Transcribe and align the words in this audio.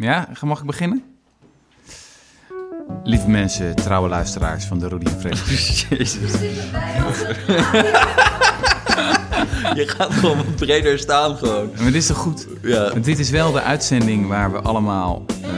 Ja, 0.00 0.28
mag 0.40 0.60
ik 0.60 0.66
beginnen? 0.66 1.02
Lieve 3.04 3.28
mensen, 3.28 3.76
trouwe 3.76 4.08
luisteraars 4.08 4.64
van 4.64 4.78
de 4.78 4.88
Rudy 4.88 5.06
en 5.06 5.20
Fred. 5.20 5.38
Jezus. 5.88 6.18
Je 9.74 9.84
gaat 9.88 10.12
gewoon 10.12 10.54
breder 10.56 10.98
staan 10.98 11.36
gewoon. 11.36 11.70
Maar 11.76 11.84
dit 11.84 11.94
is 11.94 12.06
toch 12.06 12.16
goed? 12.16 12.46
Ja. 12.62 12.92
Want 12.92 13.04
Dit 13.04 13.18
is 13.18 13.30
wel 13.30 13.52
de 13.52 13.60
uitzending 13.62 14.28
waar 14.28 14.52
we 14.52 14.60
allemaal 14.60 15.24
eh, 15.42 15.48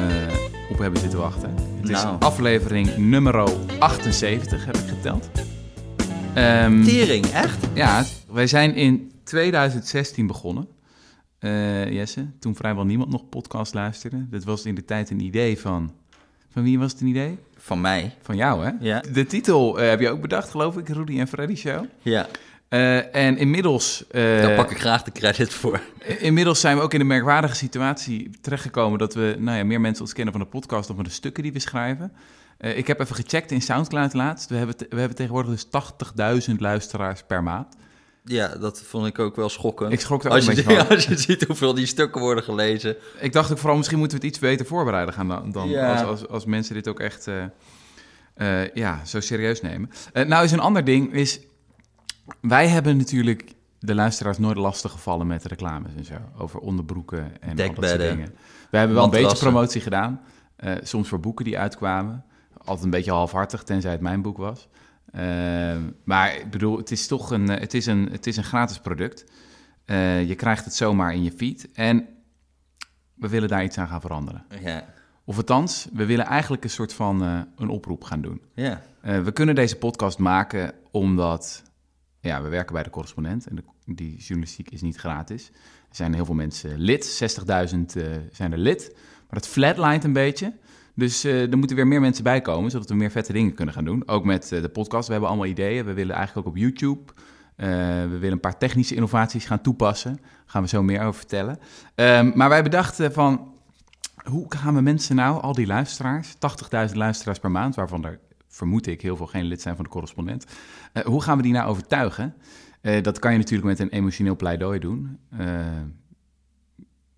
op 0.70 0.78
hebben 0.78 1.00
zitten 1.00 1.18
wachten. 1.18 1.54
Het 1.80 1.88
is 1.90 2.02
Nou. 2.02 2.16
aflevering 2.20 2.96
nummer 2.96 3.50
78, 3.78 4.64
heb 4.64 4.76
ik 4.76 4.88
geteld. 4.88 5.28
Ehm, 6.34 6.82
Tering, 6.84 7.26
echt? 7.26 7.58
ja, 7.74 8.04
wij 8.30 8.46
zijn 8.46 8.74
in 8.74 9.12
2016 9.24 10.26
begonnen. 10.26 10.66
Eh, 11.42 11.90
Jesse, 11.90 12.26
toen 12.38 12.54
vrijwel 12.56 12.84
niemand 12.84 13.10
nog 13.10 13.28
podcast 13.28 13.74
luisterde. 13.74 14.28
Dit 14.30 14.44
was 14.44 14.64
in 14.64 14.74
de 14.74 14.84
tijd 14.84 15.10
een 15.10 15.20
idee 15.20 15.58
van... 15.58 15.92
Van 16.52 16.62
wie 16.62 16.78
was 16.78 16.92
het 16.92 17.00
een 17.00 17.06
idee? 17.06 17.38
Van 17.56 17.80
mij. 17.80 18.14
Van 18.20 18.36
jou, 18.36 18.64
hè? 18.64 18.70
Ja. 18.80 19.02
De 19.12 19.26
titel 19.26 19.78
eh, 19.80 19.88
heb 19.88 20.00
je 20.00 20.10
ook 20.10 20.20
bedacht, 20.20 20.50
geloof 20.50 20.76
ik, 20.76 20.88
Rudy 20.88 21.18
en 21.18 21.28
Freddy 21.28 21.54
Show. 21.54 21.84
Ja, 22.02 22.28
Eh, 22.68 23.14
en 23.14 23.36
inmiddels, 23.38 24.04
daar 24.10 24.54
pak 24.54 24.70
ik 24.70 24.78
graag 24.78 25.02
de 25.02 25.12
credit 25.12 25.52
voor. 25.52 25.80
inmiddels 26.18 26.60
zijn 26.60 26.76
we 26.76 26.82
ook 26.82 26.92
in 26.92 26.98
de 26.98 27.04
merkwaardige 27.04 27.54
situatie 27.54 28.30
terechtgekomen 28.40 28.98
dat 28.98 29.14
we 29.14 29.36
nou 29.38 29.58
ja, 29.58 29.64
meer 29.64 29.80
mensen 29.80 30.02
ons 30.02 30.12
kennen 30.12 30.32
van 30.32 30.42
de 30.42 30.48
podcast 30.48 30.86
dan 30.86 30.96
van 30.96 31.04
de 31.04 31.10
stukken 31.10 31.42
die 31.42 31.52
we 31.52 31.58
schrijven. 31.58 32.12
Ik 32.58 32.86
heb 32.86 33.00
even 33.00 33.14
gecheckt 33.16 33.50
in 33.50 33.62
Soundcloud 33.62 34.12
laatst. 34.12 34.48
We 34.48 34.56
hebben, 34.56 34.76
we 34.88 34.98
hebben 34.98 35.16
tegenwoordig 35.16 35.50
dus 35.50 35.66
80.000 36.50 36.56
luisteraars 36.56 37.22
per 37.26 37.42
maand. 37.42 37.76
Ja, 38.24 38.48
dat 38.48 38.82
vond 38.82 39.06
ik 39.06 39.18
ook 39.18 39.36
wel 39.36 39.48
schokkend. 39.48 39.92
Ik 39.92 40.00
schrok 40.00 40.24
er 40.24 40.30
ook 40.30 40.36
als, 40.36 40.46
een 40.46 40.54
je, 40.56 40.62
beetje 40.64 40.84
van. 40.84 40.88
als 40.96 41.04
je 41.04 41.16
ziet 41.16 41.44
hoeveel 41.44 41.74
die 41.74 41.86
stukken 41.86 42.20
worden 42.20 42.44
gelezen. 42.44 42.96
Ik 43.20 43.32
dacht 43.32 43.50
ook 43.52 43.58
vooral, 43.58 43.76
misschien 43.76 43.98
moeten 43.98 44.18
we 44.18 44.24
het 44.24 44.32
iets 44.34 44.42
beter 44.44 44.66
voorbereiden 44.66 45.14
gaan 45.14 45.28
dan, 45.28 45.52
dan 45.52 45.68
Ja. 45.68 45.92
als, 45.92 46.02
als, 46.02 46.28
als 46.28 46.44
mensen 46.44 46.74
dit 46.74 46.88
ook 46.88 47.00
echt 47.00 47.26
eh, 47.26 47.44
eh, 48.34 48.68
ja, 48.74 49.04
zo 49.04 49.20
serieus 49.20 49.60
nemen. 49.60 49.90
Eh, 50.12 50.26
nou 50.26 50.44
is 50.44 50.52
een 50.52 50.60
ander 50.60 50.84
ding, 50.84 51.12
is 51.12 51.40
wij 52.40 52.68
hebben 52.68 52.96
natuurlijk 52.96 53.52
de 53.78 53.94
luisteraars 53.94 54.38
nooit 54.38 54.56
lastig 54.56 54.90
gevallen 54.90 55.26
met 55.26 55.44
reclames 55.44 55.90
en 55.96 56.04
zo. 56.04 56.14
Over 56.38 56.60
onderbroeken 56.60 57.40
en 57.40 57.50
al 57.50 57.74
dat 57.74 57.88
soort 57.88 58.00
dingen. 58.00 58.34
We 58.70 58.76
hebben 58.78 58.96
wel 58.96 59.04
een 59.04 59.10
beetje 59.10 59.38
promotie 59.38 59.80
gedaan. 59.80 60.20
soms 60.82 61.08
voor 61.08 61.20
boeken 61.20 61.44
die 61.44 61.58
uitkwamen. 61.58 62.24
Altijd 62.58 62.84
een 62.84 62.90
beetje 62.90 63.10
halfhartig, 63.10 63.62
tenzij 63.62 63.90
het 63.90 64.00
mijn 64.00 64.22
boek 64.22 64.36
was. 64.36 64.68
Eh, 65.12 65.76
maar 66.04 66.36
ik 66.36 66.50
bedoel, 66.50 66.76
het 66.76 66.90
is 66.90 67.06
toch 67.06 67.30
een, 67.30 67.48
eh, 67.50 67.60
het 67.60 67.74
is 67.74 67.86
een, 67.86 68.08
het 68.10 68.26
is 68.26 68.36
een 68.36 68.44
gratis 68.44 68.78
product. 68.78 69.24
Eh, 69.84 70.28
je 70.28 70.34
krijgt 70.34 70.64
het 70.64 70.74
zomaar 70.74 71.14
in 71.14 71.22
je 71.22 71.32
feed. 71.32 71.68
En 71.72 72.08
we 73.14 73.28
willen 73.28 73.48
daar 73.48 73.64
iets 73.64 73.78
aan 73.78 73.88
gaan 73.88 74.00
veranderen. 74.00 74.44
Ja, 74.62 74.84
Of 75.24 75.36
althans, 75.36 75.88
we 75.92 76.04
willen 76.06 76.24
eigenlijk 76.26 76.64
een 76.64 76.70
soort 76.70 76.92
van 76.92 77.22
eh, 77.22 77.40
een 77.56 77.68
oproep 77.68 78.04
gaan 78.04 78.20
doen. 78.20 78.40
ja. 78.54 78.82
We 79.02 79.32
kunnen 79.32 79.54
deze 79.54 79.76
podcast 79.76 80.18
maken 80.18 80.74
omdat 80.90 81.62
ja, 82.20 82.42
we 82.42 82.48
werken 82.48 82.74
bij 82.74 82.82
de 82.82 82.90
correspondent 82.90 83.46
en 83.46 83.56
de, 83.56 83.62
die 83.84 84.16
journalistiek 84.16 84.70
is 84.70 84.80
niet 84.80 84.96
gratis. 84.96 85.50
Er 85.88 85.96
zijn 85.96 86.14
heel 86.14 86.24
veel 86.24 86.34
mensen 86.34 86.78
lid, 86.78 87.22
60.000 87.38 87.46
eh, 87.46 88.04
zijn 88.32 88.52
er 88.52 88.58
lid, 88.58 88.90
maar 88.94 89.40
dat 89.40 89.46
flatlined 89.46 90.04
een 90.04 90.12
beetje. 90.12 90.52
Dus 90.94 91.24
eh, 91.24 91.50
er 91.50 91.58
moeten 91.58 91.76
weer 91.76 91.86
meer 91.86 92.00
mensen 92.00 92.24
bij 92.24 92.40
komen, 92.40 92.70
zodat 92.70 92.88
we 92.88 92.94
meer 92.94 93.10
vette 93.10 93.32
dingen 93.32 93.54
kunnen 93.54 93.74
gaan 93.74 93.84
doen. 93.84 94.08
Ook 94.08 94.24
met 94.24 94.52
eh, 94.52 94.62
de 94.62 94.68
podcast, 94.68 95.06
we 95.06 95.12
hebben 95.12 95.30
allemaal 95.30 95.48
ideeën. 95.48 95.84
We 95.84 95.92
willen 95.92 96.16
eigenlijk 96.16 96.46
ook 96.46 96.52
op 96.52 96.58
YouTube. 96.58 97.12
eh, 97.56 97.68
we 98.02 98.18
willen 98.18 98.32
een 98.32 98.40
paar 98.40 98.58
technische 98.58 98.94
innovaties 98.94 99.44
gaan 99.44 99.60
toepassen. 99.60 100.16
Daar 100.16 100.42
gaan 100.46 100.62
we 100.62 100.68
zo 100.68 100.82
meer 100.82 101.00
over 101.00 101.14
vertellen. 101.14 101.58
Ehm, 101.94 102.30
maar 102.34 102.48
wij 102.48 102.62
bedachten 102.62 103.12
van, 103.12 103.54
hoe 104.24 104.44
gaan 104.48 104.74
we 104.74 104.80
mensen 104.80 105.16
nou, 105.16 105.42
al 105.42 105.52
die 105.54 105.66
luisteraars, 105.66 106.34
80.000 106.38 106.96
luisteraars 106.96 107.38
per 107.38 107.50
maand, 107.50 107.74
waarvan 107.74 108.04
er 108.04 108.20
vermoed 108.48 108.86
ik 108.86 109.02
heel 109.02 109.16
veel 109.16 109.26
geen 109.26 109.44
lid 109.44 109.62
zijn 109.62 109.74
van 109.74 109.84
de 109.84 109.90
correspondent. 109.90 110.46
Hoe 111.04 111.22
gaan 111.22 111.36
we 111.36 111.42
die 111.42 111.52
nou 111.52 111.68
overtuigen? 111.68 112.34
Dat 113.02 113.18
kan 113.18 113.32
je 113.32 113.38
natuurlijk 113.38 113.68
met 113.68 113.78
een 113.78 113.88
emotioneel 113.88 114.36
pleidooi 114.36 114.78
doen. 114.78 115.18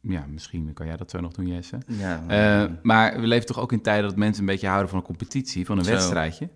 Eh, 0.07 0.13
ja, 0.13 0.25
misschien 0.29 0.73
kan 0.75 0.87
jij 0.87 0.97
dat 0.97 1.11
zo 1.11 1.21
nog 1.21 1.33
doen, 1.33 1.47
Jesse. 1.47 1.79
ja. 1.87 2.25
Eh, 2.29 2.71
maar 2.83 3.21
we 3.21 3.27
leven 3.27 3.47
toch 3.47 3.59
ook 3.61 3.73
in 3.73 3.83
tijden 3.83 4.09
dat 4.09 4.17
mensen 4.17 4.41
een 4.41 4.49
beetje 4.49 4.67
houden 4.67 4.89
van 4.89 4.99
een 4.99 5.05
competitie, 5.05 5.67
van 5.67 5.79
een 5.79 5.85
Zo. 5.85 5.91
wedstrijdje. 5.91 6.49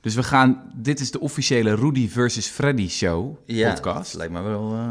Dus 0.00 0.14
we 0.14 0.22
gaan, 0.22 0.62
dit 0.74 1.00
is 1.00 1.10
de 1.10 1.20
officiële 1.20 1.74
Rudy 1.74 2.08
versus 2.08 2.46
Freddy 2.46 2.88
show 2.88 3.36
ja, 3.46 3.72
podcast. 3.72 4.14
lijkt 4.14 4.32
me 4.32 4.42
wel 4.42 4.72
eh, 4.72 4.90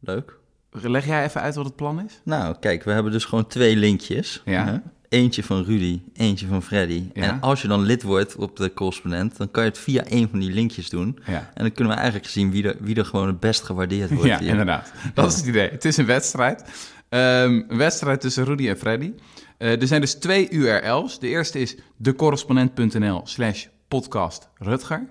leuk. 0.00 0.36
Leg 0.70 1.06
jij 1.06 1.24
even 1.24 1.40
uit 1.40 1.54
wat 1.54 1.64
het 1.64 1.76
plan 1.76 2.00
is? 2.00 2.20
Nou, 2.24 2.56
kijk, 2.60 2.84
we 2.84 2.92
hebben 2.92 3.12
dus 3.12 3.24
gewoon 3.24 3.46
twee 3.46 3.76
linkjes. 3.76 4.42
Ja. 4.44 4.64
hè? 4.66 4.76
Eentje 5.08 5.42
van 5.44 5.64
Rudy, 5.64 6.00
eentje 6.12 6.46
van 6.46 6.62
Freddy. 6.62 7.10
Ja. 7.14 7.22
En 7.22 7.40
als 7.40 7.62
je 7.62 7.68
dan 7.68 7.82
lid 7.82 8.02
wordt 8.02 8.36
op 8.36 8.56
de 8.56 8.72
correspondent, 8.74 9.36
dan 9.36 9.50
kan 9.50 9.62
je 9.62 9.68
het 9.68 9.78
via 9.78 10.04
één 10.04 10.28
van 10.30 10.38
die 10.38 10.50
linkjes 10.50 10.88
doen. 10.90 11.18
Ja. 11.26 11.50
En 11.54 11.62
dan 11.62 11.72
kunnen 11.72 11.92
we 11.92 11.98
eigenlijk 11.98 12.30
zien 12.30 12.50
wie 12.50 12.64
er, 12.68 12.76
wie 12.80 12.96
er 12.96 13.04
gewoon 13.04 13.26
het 13.26 13.40
best 13.40 13.62
gewaardeerd 13.62 14.10
wordt. 14.10 14.26
Ja, 14.26 14.38
hier. 14.38 14.48
inderdaad. 14.48 14.92
Dat 15.14 15.30
is 15.32 15.36
het 15.36 15.46
idee. 15.46 15.68
Het 15.70 15.84
is 15.84 15.96
een 15.96 16.06
wedstrijd. 16.06 16.64
Een 17.08 17.66
wedstrijd 17.68 18.20
tussen 18.20 18.44
Rudy 18.44 18.68
en 18.68 18.78
Freddy. 18.78 19.12
Eh, 19.58 19.80
er 19.80 19.86
zijn 19.86 20.00
dus 20.00 20.14
twee 20.14 20.50
URL's. 20.50 21.18
De 21.18 21.28
eerste 21.28 21.58
is 21.58 21.76
decorrespondent.nl 21.96 23.20
slash 23.24 23.66
podcast 23.88 24.48
Rutger. 24.54 25.08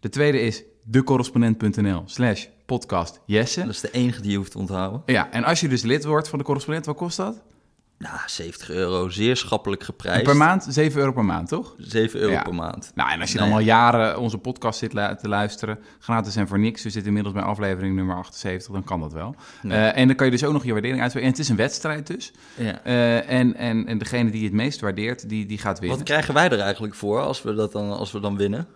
De 0.00 0.08
tweede 0.08 0.40
is 0.40 0.62
decorrespondent.nl 0.82 2.02
slash 2.04 2.46
podcast 2.66 3.20
Jesse. 3.26 3.60
Dat 3.60 3.68
is 3.68 3.80
de 3.80 3.90
enige 3.90 4.20
die 4.20 4.30
je 4.30 4.36
hoeft 4.36 4.50
te 4.50 4.58
onthouden. 4.58 5.02
Ja, 5.06 5.30
en 5.30 5.44
als 5.44 5.60
je 5.60 5.68
dus 5.68 5.82
lid 5.82 6.04
wordt 6.04 6.28
van 6.28 6.38
de 6.38 6.44
correspondent, 6.44 6.86
wat 6.86 6.96
kost 6.96 7.16
dat? 7.16 7.42
Nou, 7.98 8.18
70 8.26 8.70
euro, 8.70 9.08
zeer 9.08 9.36
schappelijk 9.36 9.82
geprijsd. 9.82 10.22
Per 10.22 10.36
maand? 10.36 10.66
7 10.68 11.00
euro 11.00 11.12
per 11.12 11.24
maand, 11.24 11.48
toch? 11.48 11.74
7 11.78 12.20
euro 12.20 12.32
Ja. 12.32 12.42
per 12.42 12.54
maand. 12.54 12.92
Nou, 12.94 13.10
en 13.10 13.20
als 13.20 13.32
je 13.32 13.38
Nee. 13.38 13.48
dan 13.48 13.56
al 13.58 13.62
jaren 13.64 14.18
onze 14.18 14.38
podcast 14.38 14.78
zit 14.78 14.90
te 14.90 15.18
luisteren, 15.28 15.78
gratis 15.98 16.36
en 16.36 16.48
voor 16.48 16.58
niks, 16.58 16.82
we 16.82 16.90
zitten 16.90 17.06
inmiddels 17.08 17.34
bij 17.34 17.44
aflevering 17.44 17.94
nummer 17.94 18.16
78, 18.16 18.72
dan 18.72 18.84
kan 18.84 19.00
dat 19.00 19.12
wel. 19.12 19.34
Eh, 19.62 19.96
en 19.98 20.06
dan 20.06 20.16
kan 20.16 20.26
je 20.26 20.32
dus 20.32 20.44
ook 20.44 20.52
nog 20.52 20.64
je 20.64 20.72
waardering 20.72 21.00
uitspreken. 21.00 21.30
En 21.30 21.36
het 21.36 21.44
is 21.44 21.50
een 21.50 21.56
wedstrijd 21.56 22.06
dus. 22.06 22.32
Ja. 22.56 22.82
Eh, 22.82 23.30
en, 23.30 23.54
en, 23.56 23.86
en 23.86 23.98
degene 23.98 24.30
die 24.30 24.44
het 24.44 24.52
meest 24.52 24.80
waardeert, 24.80 25.28
die, 25.28 25.46
die 25.46 25.58
gaat 25.58 25.78
winnen. 25.78 25.96
Wat 25.98 26.06
krijgen 26.06 26.34
wij 26.34 26.50
er 26.50 26.60
eigenlijk 26.60 26.94
voor 26.94 27.20
als 27.20 27.42
we, 27.42 27.54
dat 27.54 27.72
dan, 27.72 27.90
als 27.90 28.12
we 28.12 28.20
dan 28.20 28.36
winnen? 28.36 28.66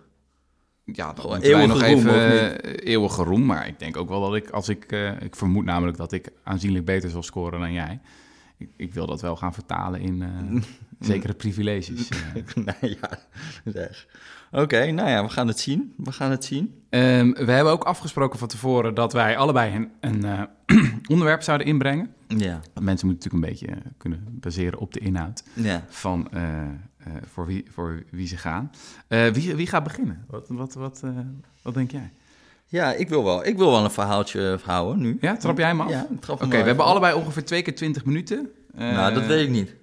ja, 0.85 1.05
dan 1.05 1.15
Gewoon 1.19 1.35
moeten 1.35 1.57
wij 1.57 1.65
nog 1.65 1.81
roem, 1.81 1.89
even 2.07 2.61
eh, 2.63 2.91
eeuwige 2.93 3.23
roem. 3.23 3.45
Maar 3.45 3.67
ik 3.67 3.79
denk 3.79 3.97
ook 3.97 4.09
wel 4.09 4.21
dat 4.21 4.35
ik, 4.35 4.49
als 4.49 4.69
ik, 4.69 4.91
ik 5.19 5.35
vermoed 5.35 5.65
namelijk 5.65 5.97
dat 5.97 6.11
ik 6.11 6.29
aanzienlijk 6.43 6.85
beter 6.85 7.09
zal 7.09 7.23
scoren 7.23 7.59
dan 7.59 7.73
jij. 7.73 7.99
Ik, 8.61 8.69
ik 8.75 8.93
wil 8.93 9.05
dat 9.05 9.21
wel 9.21 9.35
gaan 9.35 9.53
vertalen 9.53 10.01
in 10.01 10.21
eh, 10.21 10.61
zekere 11.09 11.33
privileges. 11.33 12.09
nee, 12.81 12.97
ja, 13.01 13.19
zeg. 13.65 14.07
Oké, 14.51 14.91
nou 14.91 15.09
ja, 15.09 15.23
we 15.23 15.29
gaan 15.29 15.47
het 15.47 15.59
zien. 15.59 15.93
We 15.97 16.11
gaan 16.11 16.31
het 16.31 16.45
zien. 16.45 16.81
Ehm, 16.89 17.31
we 17.31 17.51
hebben 17.51 17.73
ook 17.73 17.83
afgesproken 17.83 18.39
van 18.39 18.47
tevoren 18.47 18.93
dat 18.93 19.13
wij 19.13 19.37
allebei 19.37 19.75
een, 19.75 19.91
een 19.99 20.23
eh, 20.25 20.91
onderwerp 21.11 21.41
zouden 21.41 21.67
inbrengen. 21.67 22.13
Ja, 22.27 22.59
Want 22.73 22.85
mensen 22.85 23.07
moeten 23.07 23.29
natuurlijk 23.31 23.33
een 23.33 23.67
beetje 23.69 23.91
kunnen 23.97 24.25
baseren 24.29 24.79
op 24.79 24.93
de 24.93 24.99
inhoud 24.99 25.43
ja. 25.53 25.85
van 25.89 26.29
voor, 27.31 27.45
wie, 27.45 27.65
voor 27.69 28.03
wie 28.09 28.27
ze 28.27 28.37
gaan. 28.37 28.71
Wie, 29.07 29.55
wie 29.55 29.67
gaat 29.67 29.83
beginnen? 29.83 30.25
Wat, 30.27 30.47
wat, 30.47 30.73
wat, 30.73 31.03
wat 31.61 31.73
denk 31.73 31.91
jij? 31.91 32.11
Ja, 32.71 32.93
ik 32.93 33.09
wil 33.09 33.23
wel. 33.23 33.45
Ik 33.45 33.57
wil 33.57 33.71
wel 33.71 33.83
een 33.83 33.91
verhaaltje 33.91 34.59
houden 34.63 35.01
nu. 35.01 35.17
Ja, 35.21 35.37
trap 35.37 35.57
jij 35.57 35.67
hem 35.67 35.81
af? 35.81 35.89
Ja, 35.89 36.07
trap 36.19 36.41
Oké, 36.43 36.57
we 36.57 36.63
hebben 36.63 36.85
allebei 36.85 37.13
ongeveer 37.15 37.45
twee 37.45 37.61
keer 37.61 37.75
20 37.75 38.05
minuten. 38.05 38.49
Eh, 38.75 38.91
Nou, 38.91 39.13
dat 39.13 39.25
weet 39.25 39.43
ik 39.43 39.49
niet. 39.49 39.75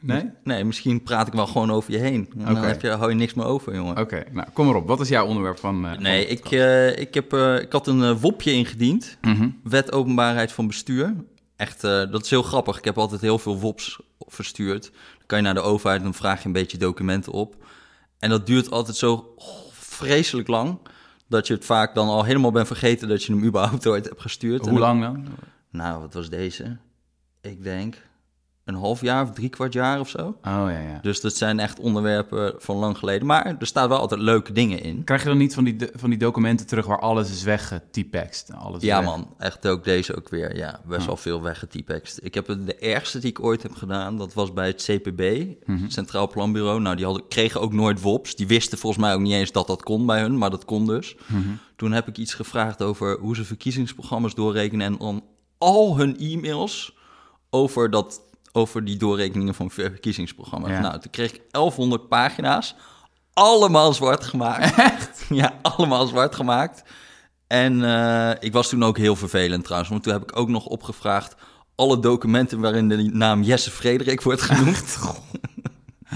Nee? 0.00 0.30
Nee, 0.44 0.64
misschien 0.64 1.02
praat 1.02 1.26
ik 1.26 1.32
wel 1.32 1.46
gewoon 1.46 1.70
over 1.70 1.92
je 1.92 1.98
heen. 1.98 2.32
En. 2.38 2.44
Dan 2.54 2.56
heb 2.64 2.80
je, 2.80 2.88
hou 2.88 3.10
je 3.10 3.16
niks 3.16 3.34
meer 3.34 3.44
over, 3.46 3.74
jongen. 3.74 3.98
Oké, 3.98 4.24
nou 4.32 4.46
kom 4.52 4.66
maar 4.66 4.74
op. 4.74 4.86
Wat 4.86 5.00
is 5.00 5.08
jouw 5.08 5.26
onderwerp 5.26 5.58
van... 5.58 5.84
eh, 5.86 5.92
van 5.92 6.02
Nee, 6.02 6.26
ik, 6.26 6.50
eh, 6.50 6.98
ik, 6.98 7.14
heb, 7.14 7.32
eh, 7.32 7.60
ik 7.60 7.72
had 7.72 7.86
een 7.86 8.02
eh, 8.02 8.20
wopje 8.20 8.52
ingediend. 8.52 9.16
Mhm. 9.20 9.48
Wet 9.62 9.92
openbaarheid 9.92 10.52
van 10.52 10.66
bestuur. 10.66 11.14
Echt, 11.56 11.84
eh, 11.84 11.90
dat 12.10 12.24
is 12.24 12.30
heel 12.30 12.42
grappig. 12.42 12.78
Ik 12.78 12.84
heb 12.84 12.98
altijd 12.98 13.20
heel 13.20 13.38
veel 13.38 13.58
wops 13.58 14.00
verstuurd. 14.18 14.82
Dan 14.92 15.26
kan 15.26 15.38
je 15.38 15.44
naar 15.44 15.54
de 15.54 15.60
overheid 15.60 15.98
en 15.98 16.04
dan 16.04 16.14
vraag 16.14 16.40
je 16.40 16.46
een 16.46 16.52
beetje 16.52 16.78
documenten 16.78 17.32
op. 17.32 17.64
En 18.18 18.30
dat 18.30 18.46
duurt 18.46 18.70
altijd 18.70 18.96
zo 18.96 19.32
oh, 19.36 19.46
vreselijk 19.72 20.48
lang... 20.48 20.78
dat 21.28 21.46
je 21.46 21.54
het 21.54 21.64
vaak 21.64 21.94
dan 21.94 22.08
al 22.08 22.24
helemaal 22.24 22.52
bent 22.52 22.66
vergeten... 22.66 23.08
dat 23.08 23.24
je 23.24 23.32
hem 23.32 23.44
überhaupt 23.44 23.86
ooit 23.86 24.04
hebt 24.04 24.20
gestuurd. 24.20 24.66
Hoe 24.66 24.78
lang 24.78 25.00
dan? 25.00 25.26
Nou, 25.70 26.00
wat 26.00 26.14
was 26.14 26.30
deze? 26.30 26.76
Ik 27.40 27.62
denk 27.62 27.96
een 28.64 28.74
half 28.74 29.00
jaar 29.00 29.22
of 29.22 29.30
drie 29.30 29.48
kwart 29.48 29.72
jaar 29.72 30.00
of 30.00 30.08
zo. 30.08 30.26
Oh 30.26 30.36
ja, 30.42 30.68
ja. 30.80 30.98
Dus 31.02 31.20
dat 31.20 31.34
zijn 31.36 31.58
echt 31.58 31.80
onderwerpen 31.80 32.54
van 32.58 32.76
lang 32.76 32.98
geleden. 32.98 33.26
Maar 33.26 33.56
er 33.58 33.66
staan 33.66 33.88
wel 33.88 33.98
altijd 33.98 34.20
leuke 34.20 34.52
dingen 34.52 34.82
in. 34.82 35.04
Krijg 35.04 35.22
je 35.22 35.28
dan 35.28 35.38
niet 35.38 35.54
van 35.54 35.64
die, 35.64 35.76
van 35.94 36.10
die 36.10 36.18
documenten 36.18 36.66
terug 36.66 36.86
waar 36.86 37.00
alles 37.00 37.30
is 37.30 37.42
weggetypext? 37.42 38.52
Alles 38.52 38.82
Ja, 38.82 38.96
weg? 38.98 39.06
man. 39.08 39.34
Echt 39.38 39.66
ook 39.66 39.84
deze 39.84 40.16
ook 40.16 40.28
weer. 40.28 40.56
Ja, 40.56 40.80
best 40.86 41.00
Ah. 41.00 41.06
wel 41.06 41.16
veel 41.16 41.42
weggetypext. 41.42 42.18
Ik 42.22 42.34
heb 42.34 42.46
de 42.46 42.74
ergste 42.76 43.18
die 43.18 43.30
ik 43.30 43.42
ooit 43.44 43.62
heb 43.62 43.74
gedaan, 43.74 44.18
dat 44.18 44.34
was 44.34 44.52
bij 44.52 44.66
het 44.66 44.82
CPB, 44.82 45.46
Mhm. 45.66 45.88
Centraal 45.88 46.28
Planbureau. 46.28 46.80
Nou, 46.80 46.96
die 46.96 47.04
hadden, 47.04 47.28
kregen 47.28 47.60
ook 47.60 47.72
nooit 47.72 48.00
WOPs. 48.00 48.36
Die 48.36 48.46
wisten 48.46 48.78
volgens 48.78 49.02
mij 49.02 49.14
ook 49.14 49.20
niet 49.20 49.32
eens 49.32 49.52
dat 49.52 49.66
dat 49.66 49.82
kon 49.82 50.06
bij 50.06 50.20
hun, 50.20 50.38
maar 50.38 50.50
dat 50.50 50.64
kon 50.64 50.86
dus. 50.86 51.16
Mhm. 51.26 51.38
Toen 51.76 51.92
heb 51.92 52.08
ik 52.08 52.18
iets 52.18 52.34
gevraagd 52.34 52.82
over 52.82 53.18
hoe 53.18 53.34
ze 53.36 53.44
verkiezingsprogramma's 53.44 54.34
doorrekenen 54.34 54.86
en 54.86 54.96
dan 54.98 55.24
al 55.58 55.96
hun 55.96 56.18
e-mails 56.18 56.96
over 57.50 57.90
dat 57.90 58.20
over 58.56 58.84
die 58.84 58.96
doorrekeningen 58.96 59.54
van 59.54 59.70
verkiezingsprogramma's. 59.70 60.70
Ja. 60.70 60.80
Nou, 60.80 61.00
toen 61.00 61.10
kreeg 61.10 61.32
ik 61.32 61.42
1100 61.50 62.08
pagina's, 62.08 62.74
allemaal 63.32 63.92
zwart 63.92 64.24
gemaakt. 64.24 64.78
Echt? 64.92 65.24
ja, 65.28 65.58
allemaal 65.62 66.06
zwart 66.06 66.34
gemaakt. 66.34 66.82
En 67.46 67.84
eh, 67.84 68.30
ik 68.40 68.52
was 68.52 68.68
toen 68.68 68.84
ook 68.84 68.98
heel 68.98 69.16
vervelend 69.16 69.64
trouwens, 69.64 69.90
want 69.90 70.02
toen 70.02 70.12
heb 70.12 70.22
ik 70.22 70.36
ook 70.36 70.48
nog 70.48 70.66
opgevraagd 70.66 71.34
alle 71.74 72.00
documenten 72.00 72.60
waarin 72.60 72.88
de 72.88 73.02
naam 73.02 73.42
Jesse 73.42 73.70
Frederik 73.70 74.22
wordt 74.22 74.42
genoemd. 74.42 74.96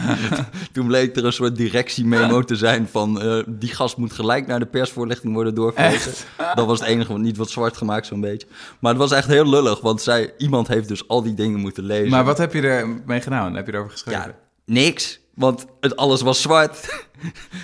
toen 0.73 0.87
bleek 0.87 1.17
er 1.17 1.25
een 1.25 1.33
soort 1.33 1.57
directiememo 1.57 2.43
te 2.43 2.57
zijn 2.57 2.89
van 2.91 3.23
eh, 3.23 3.39
die 3.47 3.69
gast 3.75 3.97
moet 3.97 4.13
gelijk 4.13 4.47
naar 4.47 4.59
de 4.59 4.67
persvoorlichting 4.67 5.35
worden 5.35 5.55
doorverwezen. 5.55 6.13
Dat 6.55 6.67
was 6.67 6.81
het 6.81 6.89
enige 6.89 7.13
wat 7.13 7.21
niet 7.21 7.37
wat 7.37 7.51
zwart 7.51 7.77
gemaakt 7.77 8.07
zo'n 8.07 8.21
beetje. 8.21 8.47
Maar 8.81 8.91
het 8.93 9.01
was 9.01 9.13
echt 9.13 9.27
heel 9.29 9.49
lullig, 9.49 9.81
want 9.81 10.03
zij, 10.03 10.33
iemand 10.39 10.69
heeft 10.69 10.89
dus 10.89 11.09
al 11.09 11.23
die 11.23 11.35
dingen 11.35 11.61
moeten 11.61 11.85
lezen. 11.85 12.11
Maar 12.11 12.25
wat 12.25 12.39
heb 12.39 12.53
je 12.53 12.61
er 12.63 12.89
mee 13.07 13.21
gedaan? 13.21 13.55
Heb 13.55 13.67
je 13.67 13.73
erover 13.73 13.91
geschreven? 13.93 14.21
Ja, 14.21 14.35
niks. 14.65 15.21
Want 15.35 15.67
het 15.81 15.97
alles 15.97 16.21
was 16.21 16.43
zwart. 16.43 17.05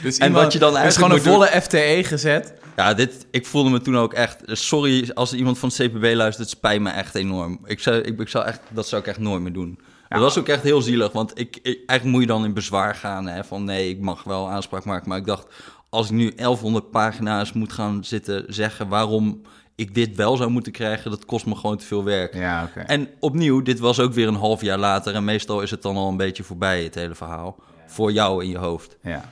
dus 0.02 0.18
en 0.18 0.26
iemand- 0.26 0.44
wat 0.44 0.52
je 0.52 0.58
dan 0.58 0.76
is 0.78 0.94
gewoon 0.94 1.10
een 1.10 1.16
eigenlijk 1.16 1.50
volle 1.50 1.60
FTE 1.60 2.04
gezet. 2.04 2.52
Ja, 2.76 2.94
dit, 2.94 3.26
ik 3.30 3.46
voelde 3.46 3.70
me 3.70 3.80
toen 3.80 3.98
ook 3.98 4.12
echt... 4.12 4.40
Sorry 4.46 5.10
als 5.14 5.32
iemand 5.32 5.58
van 5.58 5.68
het 5.68 5.78
CPB 5.78 6.02
luistert, 6.02 6.38
het 6.38 6.48
spijt 6.48 6.80
me 6.80 6.90
echt 6.90 7.14
enorm. 7.14 7.58
Ik 7.64 7.80
zou, 7.80 7.96
ik, 7.96 8.20
ik 8.20 8.28
zou 8.28 8.44
echt, 8.44 8.60
dat 8.68 8.88
zou 8.88 9.02
ik 9.02 9.08
echt 9.08 9.18
nooit 9.18 9.42
meer 9.42 9.52
doen. 9.52 9.78
Dat 10.14 10.22
was 10.22 10.38
ook 10.38 10.48
echt 10.48 10.62
heel 10.62 10.82
zielig, 10.82 11.12
want 11.12 11.38
ik, 11.38 11.56
ik, 11.62 11.76
eigenlijk 11.86 12.04
moet 12.04 12.20
je 12.20 12.26
dan 12.26 12.44
in 12.44 12.54
bezwaar 12.54 12.94
gaan. 12.94 13.26
Hè, 13.26 13.44
van 13.44 13.64
nee, 13.64 13.88
ik 13.88 14.00
mag 14.00 14.22
wel 14.22 14.50
aanspraak 14.50 14.84
maken. 14.84 15.08
Maar 15.08 15.18
ik 15.18 15.26
dacht, 15.26 15.46
als 15.88 16.06
ik 16.06 16.12
nu 16.12 16.32
1100 16.34 16.90
pagina's 16.90 17.52
moet 17.52 17.72
gaan 17.72 18.04
zitten 18.04 18.44
zeggen... 18.48 18.88
waarom 18.88 19.42
ik 19.74 19.94
dit 19.94 20.16
wel 20.16 20.36
zou 20.36 20.50
moeten 20.50 20.72
krijgen, 20.72 21.10
dat 21.10 21.24
kost 21.24 21.46
me 21.46 21.54
gewoon 21.54 21.76
te 21.76 21.84
veel 21.84 22.04
werk. 22.04 22.34
Ja, 22.34 22.64
oké. 22.64 22.80
En 22.80 23.08
opnieuw, 23.20 23.62
dit 23.62 23.78
was 23.78 24.00
ook 24.00 24.12
weer 24.12 24.28
een 24.28 24.34
half 24.34 24.60
jaar 24.60 24.78
later. 24.78 25.14
En 25.14 25.24
meestal 25.24 25.60
is 25.60 25.70
het 25.70 25.82
dan 25.82 25.96
al 25.96 26.08
een 26.08 26.16
beetje 26.16 26.42
voorbij, 26.42 26.84
het 26.84 26.94
hele 26.94 27.14
verhaal. 27.14 27.56
Voor 27.86 28.12
jou 28.12 28.42
in 28.42 28.50
je 28.50 28.58
hoofd. 28.58 28.96
Ja. 29.02 29.24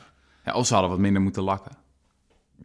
ja. 0.45 0.53
Of 0.53 0.67
ze 0.67 0.73
hadden 0.73 0.91
wat 0.91 1.01
minder 1.01 1.23
moeten 1.23 1.43
lakken. 1.43 1.73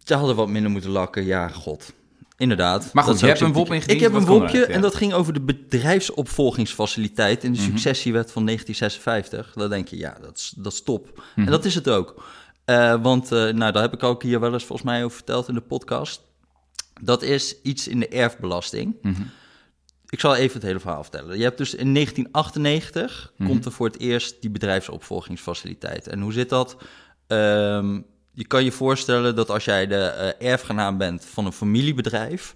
Ze 0.03 0.15
hadden 0.15 0.35
wat 0.35 0.47
minder 0.47 0.71
moeten 0.71 0.89
lakken, 0.89 1.25
ja, 1.25 1.47
god. 1.47 1.93
Inderdaad. 2.38 2.94
Maar 2.94 3.04
goed, 3.04 3.19
je 3.19 3.25
hebt 3.25 3.39
een 3.42 3.54
WOP 3.54 3.68
ingediend. 3.74 3.92
Ik 3.92 4.00
heb 4.00 4.13
een 4.13 4.25
WOPje? 4.25 4.57
Ja. 4.60 4.66
en 4.66 4.81
dat 4.81 4.95
ging 4.95 5.13
over 5.13 5.34
de 5.34 5.42
bedrijfsopvolgingsfaciliteit 5.42 7.44
in 7.44 7.54
de 7.54 7.60
Mhm. 7.60 7.68
successiewet 7.69 8.31
van 8.31 8.44
1956. 8.44 9.54
Dan 9.54 9.69
denk 9.69 9.88
je, 9.88 9.98
ja, 9.98 10.18
dat 10.22 10.38
is, 10.38 10.54
dat 10.57 10.74
is 10.74 10.84
top. 10.84 11.24
Mhm. 11.36 11.45
En 11.45 11.51
dat 11.51 11.66
is 11.66 11.75
het 11.75 11.89
ook. 11.89 12.24
Eh, 12.66 13.01
want, 13.01 13.31
eh, 13.31 13.39
nou, 13.54 13.72
daar 13.72 13.81
heb 13.81 13.94
ik 13.94 14.04
ook 14.04 14.24
hier 14.24 14.39
wel 14.39 14.54
eens 14.54 14.66
volgens 14.66 14.88
mij 14.88 15.04
over 15.04 15.16
verteld 15.16 15.48
in 15.48 15.54
de 15.54 15.62
podcast. 15.62 16.22
Dat 17.01 17.22
is 17.22 17.62
iets 17.62 17.88
in 17.88 18.00
de 18.00 18.07
erfbelasting. 18.07 18.95
Mhm. 19.01 19.22
Ik 20.10 20.19
zal 20.19 20.36
even 20.36 20.54
het 20.54 20.63
hele 20.68 20.80
verhaal 20.80 21.04
vertellen. 21.04 21.38
Je 21.38 21.44
hebt 21.44 21.57
dus 21.57 21.75
in 21.75 21.92
1998 21.92 23.34
Mhm. 23.38 23.50
komt 23.50 23.66
er 23.66 23.72
voor 23.72 23.88
het 23.88 24.00
eerst 24.00 24.42
die 24.42 24.50
bedrijfsopvolgingsfaciliteit. 24.50 26.07
En 26.07 26.22
hoe 26.22 26.34
zit 26.34 26.50
dat? 26.50 26.78
Ehm, 27.28 28.00
je 28.38 28.48
kan 28.48 28.63
je 28.63 28.72
voorstellen 28.72 29.36
dat 29.36 29.50
als 29.50 29.66
jij 29.66 29.88
de 29.88 29.95
eh, 29.95 30.51
erfgenaam 30.51 30.98
bent 30.98 31.25
van 31.25 31.45
een 31.45 31.51
familiebedrijf. 31.51 32.56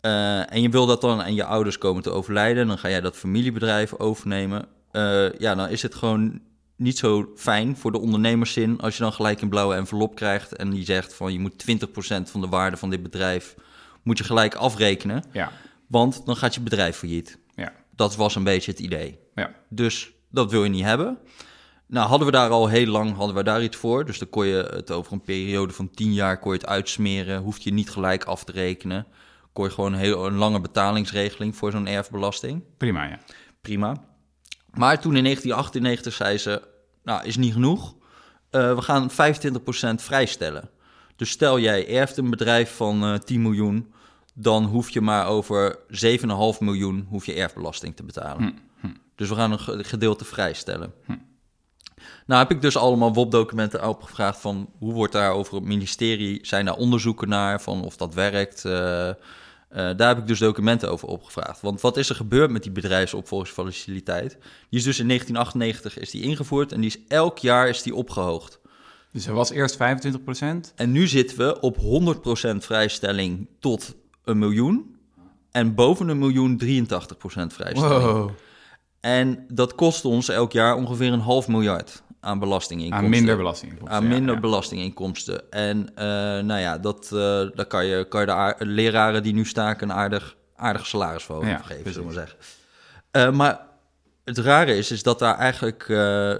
eh, 0.00 0.52
en 0.52 0.62
je 0.62 0.68
wil 0.68 0.86
dat 0.86 1.00
dan 1.00 1.22
aan 1.22 1.34
je 1.34 1.44
ouders 1.44 1.78
komen 1.78 2.02
te 2.02 2.10
overlijden, 2.10 2.66
dan 2.66 2.78
ga 2.78 2.88
jij 2.88 3.00
dat 3.00 3.16
familiebedrijf 3.16 3.94
overnemen. 3.98 4.66
Eh, 4.90 5.32
ja, 5.38 5.54
dan 5.54 5.68
is 5.68 5.82
het 5.82 5.94
gewoon 5.94 6.40
niet 6.76 6.98
zo 6.98 7.32
fijn 7.36 7.76
voor 7.76 7.92
de 7.92 8.00
ondernemerszin 8.00 8.80
als 8.80 8.96
je 8.96 9.02
dan 9.02 9.12
gelijk 9.12 9.40
een 9.40 9.48
blauwe 9.48 9.74
envelop 9.74 10.14
krijgt 10.14 10.56
en 10.56 10.70
die 10.70 10.84
zegt 10.84 11.14
van 11.14 11.32
je 11.32 11.38
moet 11.38 11.58
20% 11.58 12.30
van 12.30 12.40
de 12.40 12.48
waarde 12.48 12.76
van 12.76 12.90
dit 12.90 13.02
bedrijf 13.02 13.54
moet 14.02 14.18
je 14.18 14.24
gelijk 14.24 14.54
afrekenen. 14.54 15.24
Ja. 15.32 15.52
Want 15.88 16.26
dan 16.26 16.36
gaat 16.36 16.54
je 16.54 16.60
bedrijf 16.60 16.96
failliet. 16.96 17.38
Ja. 17.54 17.72
Dat 17.96 18.16
was 18.16 18.34
een 18.34 18.44
beetje 18.44 18.70
het 18.70 18.80
idee. 18.80 19.18
Ja. 19.34 19.54
Dus 19.68 20.12
dat 20.30 20.50
wil 20.50 20.64
je 20.64 20.70
niet 20.70 20.84
hebben. 20.84 21.18
Nou, 21.92 22.08
hadden 22.08 22.26
we 22.26 22.32
daar 22.32 22.50
al 22.50 22.68
heel 22.68 22.86
lang 22.86 23.16
hadden 23.16 23.36
we 23.36 23.42
daar 23.42 23.62
iets 23.62 23.76
voor. 23.76 24.04
Dus 24.04 24.18
dan 24.18 24.28
kon 24.28 24.46
je 24.46 24.68
het 24.74 24.90
over 24.90 25.12
een 25.12 25.20
periode 25.22 25.72
van 25.72 25.90
10 25.90 26.12
jaar 26.12 26.38
kon 26.38 26.52
je 26.52 26.58
het 26.58 26.66
uitsmeren. 26.66 27.42
Hoef 27.42 27.58
je 27.58 27.72
niet 27.72 27.90
gelijk 27.90 28.24
af 28.24 28.44
te 28.44 28.52
rekenen. 28.52 29.06
Kon 29.52 29.64
je 29.64 29.70
gewoon 29.70 29.92
een, 29.92 29.98
heel, 29.98 30.26
een 30.26 30.34
lange 30.36 30.60
betalingsregeling 30.60 31.56
voor 31.56 31.70
zo'n 31.70 31.86
erfbelasting. 31.86 32.64
Prima, 32.76 33.04
ja. 33.04 33.18
Prima. 33.60 34.04
Maar 34.70 35.00
toen 35.00 35.16
in 35.16 35.22
1998 35.24 36.12
zei 36.12 36.38
ze, 36.38 36.62
nou, 37.04 37.24
is 37.24 37.36
niet 37.36 37.52
genoeg. 37.52 37.94
Eh, 38.50 38.74
we 38.74 38.82
gaan 38.82 39.10
25% 39.10 39.14
vrijstellen. 40.02 40.70
Dus 41.16 41.30
stel 41.30 41.58
jij 41.58 41.88
erft 41.96 42.16
een 42.16 42.30
bedrijf 42.30 42.76
van 42.76 43.02
eh 43.04 43.14
10 43.14 43.42
miljoen, 43.42 43.92
dan 44.34 44.64
hoef 44.64 44.90
je 44.90 45.00
maar 45.00 45.26
over 45.26 45.78
7,5 45.88 46.58
miljoen 46.60 47.06
hoef 47.08 47.26
je 47.26 47.34
erfbelasting 47.34 47.96
te 47.96 48.02
betalen. 48.02 48.54
Dus 49.14 49.28
we 49.28 49.34
gaan 49.34 49.52
een 49.52 49.58
ge- 49.60 49.84
gedeelte 49.84 50.24
vrijstellen. 50.24 50.92
Nou 52.32 52.44
heb 52.44 52.52
ik 52.52 52.62
dus 52.62 52.76
allemaal 52.76 53.14
WOP-documenten 53.14 53.88
opgevraagd 53.88 54.40
van 54.40 54.68
hoe 54.78 54.92
wordt 54.92 55.12
daar 55.12 55.32
over 55.32 55.54
het 55.54 55.64
ministerie, 55.64 56.38
zijn 56.42 56.64
daar 56.64 56.76
onderzoeken 56.76 57.28
naar 57.28 57.60
van 57.60 57.84
of 57.84 57.96
dat 57.96 58.14
werkt. 58.14 58.64
Eh, 58.64 59.08
eh, 59.08 59.14
daar 59.68 60.08
heb 60.08 60.18
ik 60.18 60.26
dus 60.26 60.38
documenten 60.38 60.90
over 60.90 61.08
opgevraagd. 61.08 61.60
Want 61.60 61.80
wat 61.80 61.96
is 61.96 62.08
er 62.08 62.14
gebeurd 62.14 62.50
met 62.50 62.62
die 62.62 62.72
bedrijfsopvolgingsfaciliteit? 62.72 64.30
Die 64.68 64.78
is 64.78 64.84
dus 64.84 64.98
in 64.98 65.06
1998 65.06 65.98
is 65.98 66.10
die 66.10 66.22
ingevoerd 66.22 66.72
en 66.72 66.80
die 66.80 66.90
is 66.90 66.98
elk 67.08 67.38
jaar 67.38 67.68
is 67.68 67.82
die 67.82 67.94
opgehoogd. 67.94 68.60
Dus 69.10 69.26
er 69.26 69.34
was 69.34 69.50
eerst 69.50 69.76
25%. 69.76 70.72
En 70.74 70.92
nu 70.92 71.06
zitten 71.06 71.36
we 71.36 71.60
op 71.60 71.76
100% 71.76 72.64
vrijstelling 72.64 73.48
tot 73.60 73.94
een 74.24 74.38
miljoen. 74.38 74.96
En 75.50 75.74
boven 75.74 76.08
een 76.08 76.18
miljoen 76.18 76.60
83% 76.64 77.52
vrijstelling. 77.52 78.02
Wow. 78.02 78.30
En 79.00 79.44
dat 79.48 79.74
kost 79.74 80.04
ons 80.04 80.28
elk 80.28 80.52
jaar 80.52 80.76
ongeveer 80.76 81.12
een 81.12 81.20
half 81.20 81.48
miljard 81.48 82.02
aan 82.22 82.38
belastinginkomsten. 82.38 83.04
Aan 83.04 83.10
minder 83.10 83.36
belastinginkomsten. 83.36 83.96
Aan 83.96 84.08
minder 84.08 84.34
ja. 84.34 84.40
belastinginkomsten. 84.40 85.50
En 85.50 85.88
eh, 85.94 86.04
nou 86.44 86.60
ja, 86.60 86.78
dat, 86.78 87.04
eh, 87.04 87.10
daar 87.54 87.66
kan 87.66 87.86
je, 87.86 88.04
kan 88.08 88.20
je 88.20 88.54
de 88.58 88.66
leraren 88.66 89.22
die 89.22 89.32
nu 89.32 89.44
staken 89.44 89.90
een 89.90 89.96
aardig, 89.96 90.36
aardig 90.56 90.86
salarisverhoging 90.86 91.52
Ja, 91.52 91.58
voor 91.58 91.66
geven, 91.66 91.92
zullen 91.92 92.08
we 92.08 92.14
maar 92.14 92.26
zeggen. 92.26 92.38
Eh, 93.10 93.30
maar 93.30 93.60
het 94.24 94.38
rare 94.38 94.76
is, 94.76 94.90
is 94.90 95.02
dat 95.02 95.18
daar 95.18 95.38
eigenlijk, 95.38 95.86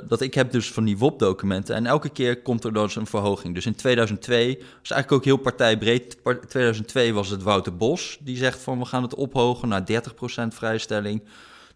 dat 0.08 0.20
ik 0.20 0.34
heb 0.34 0.50
dus 0.50 0.72
van 0.72 0.84
die 0.84 0.98
WOP-documenten 0.98 1.74
en 1.74 1.86
elke 1.86 2.08
keer 2.08 2.42
komt 2.42 2.64
er 2.64 2.72
dus 2.72 2.96
een 2.96 3.06
verhoging. 3.06 3.54
Dus 3.54 3.66
in 3.66 3.74
2002 3.74 4.56
was 4.56 4.90
eigenlijk 4.90 5.12
ook 5.12 5.24
heel 5.24 5.36
partijbreed. 5.36 6.22
Par- 6.22 6.40
2002 6.40 7.14
was 7.14 7.28
het 7.28 7.42
Wouter 7.42 7.76
Bos, 7.76 8.18
die 8.20 8.36
zegt 8.36 8.60
van 8.60 8.78
we 8.78 8.84
gaan 8.84 9.02
het 9.02 9.14
ophogen 9.14 9.68
naar 9.68 9.84
30% 9.84 10.54
vrijstelling. 10.54 11.22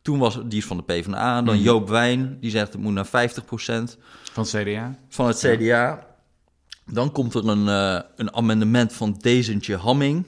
Toen 0.07 0.19
was 0.19 0.39
die 0.45 0.59
is 0.59 0.65
van 0.65 0.77
de 0.77 0.83
PvdA, 0.83 1.43
dan 1.43 1.55
Mhm. 1.55 1.65
Joop 1.65 1.89
Wijn, 1.89 2.37
die 2.41 2.51
zegt 2.51 2.73
het 2.73 2.83
moet 2.83 2.93
naar 2.93 3.07
50% 3.07 3.99
Van 4.33 4.45
het 4.45 4.53
CDA. 4.53 4.99
van 5.09 5.27
het 5.27 5.39
CDA. 5.39 6.07
Dan 6.85 7.13
komt 7.13 7.35
er 7.35 7.49
een, 7.49 7.69
eh, 7.69 8.01
een 8.17 8.35
amendement 8.35 8.93
van 8.93 9.17
Dezentje 9.21 9.77
Hamming. 9.77 10.27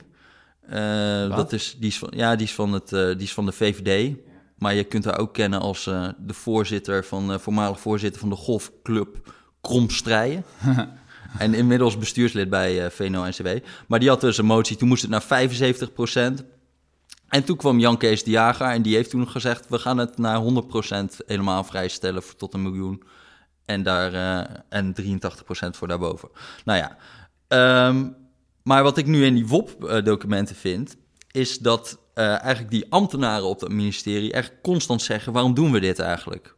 Eh, 0.68 1.36
dat 1.36 1.52
is, 1.52 1.76
die, 1.78 1.88
is 1.88 1.98
van, 1.98 2.08
ja, 2.14 2.36
die, 2.36 2.46
is 2.46 2.54
van 2.54 2.72
het, 2.72 2.92
eh, 2.92 3.06
die 3.06 3.22
is 3.22 3.32
van 3.34 3.46
de 3.46 3.52
VVD. 3.52 4.16
Maar 4.56 4.74
je 4.74 4.84
kunt 4.84 5.04
haar 5.04 5.18
ook 5.18 5.34
kennen 5.34 5.60
als 5.60 5.84
de 5.84 6.34
voorzitter 6.34 7.04
van, 7.04 7.40
voormalig 7.40 7.80
voorzitter 7.80 8.20
van 8.20 8.28
de 8.28 8.36
golfclub 8.36 9.34
Kromstrijen. 9.60 10.44
en 11.38 11.54
inmiddels 11.54 11.98
bestuurslid 11.98 12.50
bij 12.50 12.90
VNO-NCW. 12.90 13.48
Maar 13.88 13.98
die 13.98 14.08
had 14.08 14.20
dus 14.20 14.38
een 14.38 14.46
motie, 14.46 14.76
toen 14.76 14.88
moest 14.88 15.02
het 15.02 15.10
naar 15.10 15.22
75 15.22 15.92
En 17.28 17.44
toen 17.44 17.56
kwam 17.56 17.78
Jan 17.78 17.96
Kees 17.96 18.24
de 18.24 18.30
Jager 18.30 18.66
en 18.66 18.82
die 18.82 18.94
heeft 18.94 19.10
toen 19.10 19.28
gezegd... 19.28 19.68
we 19.68 19.78
gaan 19.78 19.98
het 19.98 20.18
naar 20.18 20.42
100% 20.42 20.46
helemaal 21.26 21.64
vrijstellen 21.64 22.22
voor 22.22 22.36
tot 22.36 22.54
een 22.54 22.62
miljoen. 22.62 23.02
En, 23.64 23.82
daar, 23.82 24.12
eh, 24.14 24.56
en 24.68 24.94
83% 24.94 25.76
voor 25.76 25.88
daarboven. 25.88 26.28
Nou 26.64 26.78
ja, 26.78 26.96
ehm, 27.48 28.08
maar 28.62 28.82
wat 28.82 28.98
ik 28.98 29.06
nu 29.06 29.24
in 29.24 29.34
die 29.34 29.46
WOP-documenten 29.46 30.56
vind... 30.56 30.96
is 31.30 31.58
dat 31.58 31.98
eh, 32.14 32.26
eigenlijk 32.26 32.70
die 32.70 32.86
ambtenaren 32.88 33.46
op 33.46 33.60
het 33.60 33.72
ministerie... 33.72 34.32
echt 34.32 34.52
constant 34.62 35.02
zeggen, 35.02 35.32
waarom 35.32 35.54
doen 35.54 35.72
we 35.72 35.80
dit 35.80 35.98
eigenlijk? 35.98 36.54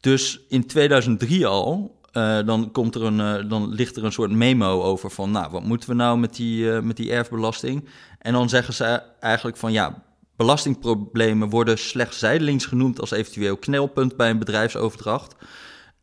Dus 0.00 0.40
in 0.48 0.66
2003 0.66 1.46
al, 1.46 2.00
eh, 2.14 2.38
dan, 2.46 2.70
komt 2.72 2.94
er 2.94 3.02
een, 3.02 3.20
eh, 3.20 3.48
dan 3.48 3.68
ligt 3.68 3.96
er 3.96 4.04
een 4.04 4.12
soort 4.12 4.30
memo 4.30 4.82
over 4.82 5.10
van, 5.10 5.30
nou, 5.30 5.50
wat 5.50 5.64
moeten 5.64 5.88
we 5.88 5.94
nou 5.94 6.18
met 6.18 6.34
die, 6.34 6.72
eh, 6.72 6.80
met 6.80 6.96
die 6.96 7.12
erfbelasting? 7.12 7.88
En 8.18 8.32
dan 8.32 8.48
zeggen 8.48 8.74
ze 8.74 9.02
eigenlijk 9.20 9.56
van, 9.56 9.72
ja, 9.72 10.02
belastingproblemen 10.36 11.48
worden 11.48 11.78
slechts 11.78 12.18
zijdelings 12.18 12.66
genoemd 12.66 13.00
als 13.00 13.10
eventueel 13.10 13.56
knelpunt 13.56 14.16
bij 14.16 14.30
een 14.30 14.38
bedrijfsoverdracht. 14.38 15.34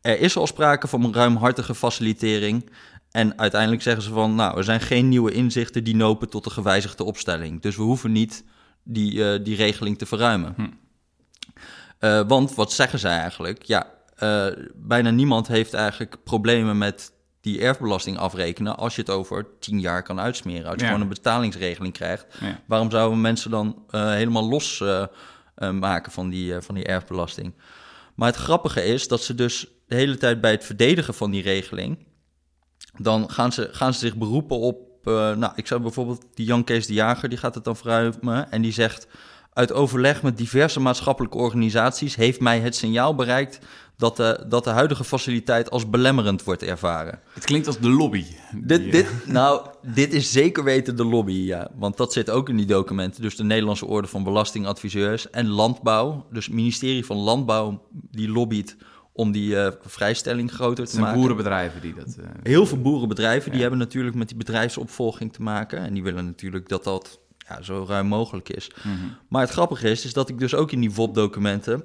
Er 0.00 0.20
is 0.20 0.36
al 0.36 0.46
sprake 0.46 0.88
van 0.88 1.04
een 1.04 1.14
ruimhartige 1.14 1.74
facilitering. 1.74 2.70
En 3.10 3.38
uiteindelijk 3.38 3.82
zeggen 3.82 4.02
ze 4.02 4.10
van, 4.10 4.34
nou, 4.34 4.56
er 4.56 4.64
zijn 4.64 4.80
geen 4.80 5.08
nieuwe 5.08 5.32
inzichten 5.32 5.84
die 5.84 5.96
nopen 5.96 6.28
tot 6.28 6.46
een 6.46 6.52
gewijzigde 6.52 7.04
opstelling. 7.04 7.62
Dus 7.62 7.76
we 7.76 7.82
hoeven 7.82 8.12
niet 8.12 8.44
die, 8.82 9.42
die 9.42 9.56
regeling 9.56 9.98
te 9.98 10.06
verruimen. 10.06 10.80
Eh, 12.02 12.20
want 12.26 12.54
wat 12.54 12.72
zeggen 12.72 12.98
zij 12.98 13.18
eigenlijk? 13.18 13.62
Ja, 13.62 13.86
eh, 14.14 14.46
bijna 14.74 15.10
niemand 15.10 15.48
heeft 15.48 15.74
eigenlijk 15.74 16.16
problemen 16.24 16.78
met 16.78 17.12
die 17.40 17.60
erfbelasting 17.60 18.18
afrekenen 18.18 18.76
als 18.76 18.94
je 18.94 19.00
het 19.00 19.10
over 19.10 19.46
tien 19.60 19.80
jaar 19.80 20.02
kan 20.02 20.20
uitsmeren. 20.20 20.66
Als 20.66 20.74
je 20.74 20.80
Ja. 20.80 20.86
gewoon 20.86 21.00
een 21.02 21.08
betalingsregeling 21.08 21.92
krijgt. 21.94 22.26
Ja. 22.40 22.60
Waarom 22.66 22.90
zouden 22.90 23.20
mensen 23.20 23.50
dan 23.50 23.84
eh, 23.90 24.10
helemaal 24.10 24.48
los 24.48 24.80
eh, 24.80 25.06
maken 25.70 26.12
van 26.12 26.28
die, 26.30 26.60
van 26.60 26.74
die 26.74 26.84
erfbelasting. 26.84 27.54
Maar 28.14 28.28
het 28.28 28.36
grappige 28.36 28.84
is 28.84 29.08
dat 29.08 29.22
ze 29.22 29.34
dus 29.34 29.66
de 29.86 29.94
hele 29.94 30.16
tijd 30.16 30.40
bij 30.40 30.50
het 30.50 30.64
verdedigen 30.64 31.14
van 31.14 31.30
die 31.30 31.42
regeling, 31.42 32.06
dan 33.00 33.30
gaan 33.30 33.52
ze, 33.52 33.68
gaan 33.72 33.92
ze 33.92 33.98
zich 33.98 34.16
beroepen 34.16 34.58
op, 34.58 35.04
nou, 35.04 35.52
ik 35.54 35.66
zou 35.66 35.80
bijvoorbeeld 35.80 36.26
die 36.34 36.46
Jan 36.46 36.64
Kees 36.64 36.86
de 36.86 36.92
Jager, 36.92 37.28
die 37.28 37.38
gaat 37.38 37.54
het 37.54 37.64
dan 37.64 37.76
verruimen 37.76 38.50
en 38.50 38.62
die 38.62 38.72
zegt, 38.72 39.06
uit 39.52 39.72
overleg 39.72 40.22
met 40.22 40.36
diverse 40.36 40.80
maatschappelijke 40.80 41.36
organisaties 41.38 42.14
heeft 42.14 42.40
mij 42.40 42.60
het 42.60 42.74
signaal 42.76 43.14
bereikt 43.14 43.58
dat 43.96 44.16
de, 44.16 44.44
dat 44.48 44.64
de 44.64 44.70
huidige 44.70 45.04
faciliteit 45.04 45.70
als 45.70 45.90
belemmerend 45.90 46.44
wordt 46.44 46.62
ervaren. 46.62 47.20
Het 47.32 47.44
klinkt 47.44 47.66
als 47.66 47.78
de 47.78 47.88
lobby. 47.88 48.24
Dit, 48.54 48.82
Die, 48.82 48.90
dit, 48.90 49.06
nou, 49.26 49.66
dit 49.94 50.12
is 50.12 50.32
zeker 50.32 50.64
weten 50.64 50.96
de 50.96 51.04
lobby, 51.04 51.32
ja. 51.32 51.70
Want 51.74 51.96
dat 51.96 52.12
zit 52.12 52.30
ook 52.30 52.48
in 52.48 52.56
die 52.56 52.66
documenten. 52.66 53.22
Dus 53.22 53.36
de 53.36 53.44
Nederlandse 53.44 53.86
Orde 53.86 54.08
van 54.08 54.22
Belastingadviseurs 54.24 55.30
en 55.30 55.48
Landbouw. 55.48 56.26
Dus 56.30 56.44
het 56.44 56.54
ministerie 56.54 57.04
van 57.04 57.16
Landbouw, 57.16 57.82
die 57.90 58.28
lobbyt 58.28 58.76
om 59.12 59.32
die 59.32 59.58
eh, 59.58 59.72
vrijstelling 59.80 60.52
groter 60.52 60.84
te 60.84 60.90
zijn 60.90 61.02
maken. 61.02 61.18
boerenbedrijven 61.20 61.80
die 61.80 61.94
dat... 61.94 62.16
eh, 62.20 62.24
Heel 62.42 62.66
veel 62.66 62.80
boerenbedrijven 62.80 63.50
die 63.52 63.60
hebben 63.60 63.78
natuurlijk 63.78 64.16
met 64.16 64.28
die 64.28 64.36
bedrijfsopvolging 64.36 65.32
te 65.32 65.42
maken. 65.42 65.78
En 65.78 65.94
die 65.94 66.02
willen 66.02 66.24
natuurlijk 66.24 66.68
dat 66.68 66.84
dat 66.84 67.20
ja, 67.54 67.62
zo 67.62 67.84
ruim 67.88 68.06
mogelijk 68.06 68.48
is. 68.48 68.70
mhm. 68.82 68.96
Maar 69.28 69.42
het 69.42 69.50
grappige 69.50 69.90
is, 69.90 70.04
is 70.04 70.12
dat 70.12 70.28
ik 70.28 70.38
dus 70.38 70.54
ook 70.54 70.72
in 70.72 70.80
die 70.80 70.92
WOP-documenten... 70.92 71.84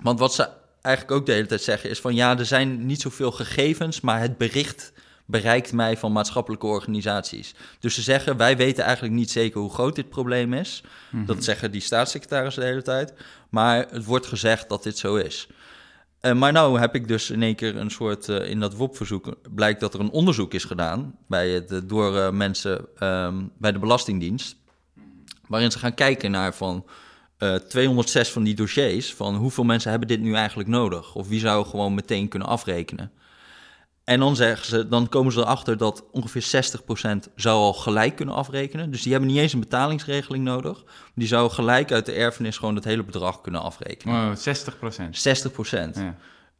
Want 0.00 0.18
wat 0.18 0.34
ze 0.34 0.48
eigenlijk 0.82 1.16
ook 1.16 1.26
de 1.26 1.32
hele 1.32 1.46
tijd 1.46 1.62
zeggen 1.62 1.90
is 1.90 2.00
van... 2.00 2.14
ja, 2.14 2.38
er 2.38 2.46
zijn 2.46 2.86
niet 2.86 3.00
zoveel 3.00 3.32
gegevens, 3.32 4.00
maar 4.00 4.20
het 4.20 4.38
bericht 4.38 4.92
bereikt 5.26 5.72
mij 5.72 5.96
van 5.96 6.12
maatschappelijke 6.12 6.66
organisaties. 6.66 7.54
Dus 7.80 7.94
ze 7.94 8.02
zeggen, 8.02 8.36
wij 8.36 8.56
weten 8.56 8.84
eigenlijk 8.84 9.14
niet 9.14 9.30
zeker 9.30 9.60
hoe 9.60 9.70
groot 9.70 9.94
dit 9.94 10.08
probleem 10.08 10.52
is. 10.52 10.82
Dat 11.10 11.44
zeggen 11.44 11.70
die 11.70 11.80
staatssecretarissen 11.80 12.62
de 12.62 12.68
hele 12.68 12.82
tijd. 12.82 13.12
Maar 13.48 13.86
het 13.90 14.04
wordt 14.04 14.26
gezegd 14.26 14.68
dat 14.68 14.82
dit 14.82 14.98
zo 14.98 15.16
is. 15.16 15.48
Eh, 16.20 16.32
maar 16.32 16.52
nou 16.52 16.80
heb 16.80 16.94
ik 16.94 17.08
dus 17.08 17.30
in 17.30 17.42
één 17.42 17.54
keer 17.54 17.76
een 17.76 17.90
soort, 17.90 18.28
eh, 18.28 18.50
in 18.50 18.60
dat 18.60 18.74
WOP-verzoek 18.74 19.34
blijkt 19.54 19.80
dat 19.80 19.94
er 19.94 20.00
een 20.00 20.10
onderzoek 20.10 20.54
is 20.54 20.64
gedaan 20.64 21.14
bij 21.26 21.48
het, 21.50 21.72
eh, 21.72 21.78
door 21.84 22.34
mensen 22.34 22.86
ehm, 22.98 23.44
bij 23.58 23.72
de 23.72 23.78
Belastingdienst. 23.78 24.56
Waarin 25.48 25.70
ze 25.70 25.78
gaan 25.78 25.94
kijken 25.94 26.30
naar 26.30 26.54
van 26.54 26.86
eh, 27.38 27.54
206 27.54 28.30
van 28.30 28.42
die 28.42 28.54
dossiers, 28.54 29.14
van 29.14 29.36
hoeveel 29.36 29.64
mensen 29.64 29.90
hebben 29.90 30.08
dit 30.08 30.20
nu 30.20 30.34
eigenlijk 30.34 30.68
nodig? 30.68 31.14
Of 31.14 31.28
wie 31.28 31.40
zou 31.40 31.66
gewoon 31.66 31.94
meteen 31.94 32.28
kunnen 32.28 32.48
afrekenen? 32.48 33.12
En 34.08 34.20
dan, 34.20 34.36
zeggen 34.36 34.66
ze, 34.66 34.88
dan 34.88 35.08
komen 35.08 35.32
ze 35.32 35.40
erachter 35.40 35.76
dat 35.76 36.04
ongeveer 36.10 36.64
60% 37.26 37.32
zou 37.34 37.56
al 37.56 37.72
gelijk 37.72 38.16
kunnen 38.16 38.34
afrekenen. 38.34 38.90
Dus 38.90 39.02
die 39.02 39.12
hebben 39.12 39.30
niet 39.30 39.38
eens 39.38 39.52
een 39.52 39.60
betalingsregeling 39.60 40.44
nodig. 40.44 40.84
Die 41.14 41.28
zou 41.28 41.50
gelijk 41.50 41.92
uit 41.92 42.06
de 42.06 42.12
erfenis 42.12 42.56
gewoon 42.56 42.74
het 42.74 42.84
hele 42.84 43.04
bedrag 43.04 43.40
kunnen 43.40 43.62
afrekenen. 43.62 44.30
Oh, 44.30 44.36
60 44.36 44.78
procent. 44.78 45.18
60%. 45.96 45.98
Ja. 45.98 46.16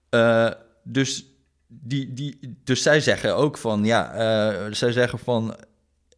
Eh, 0.09 0.61
dus, 0.83 1.25
die, 1.67 2.13
die, 2.13 2.59
dus 2.65 2.83
zij 2.83 3.01
zeggen 3.01 3.37
ook 3.37 3.59
van, 3.59 3.85
ja, 3.85 4.13
eh, 4.13 4.73
zij 4.73 4.93
zeggen 4.93 5.19
van, 5.19 5.57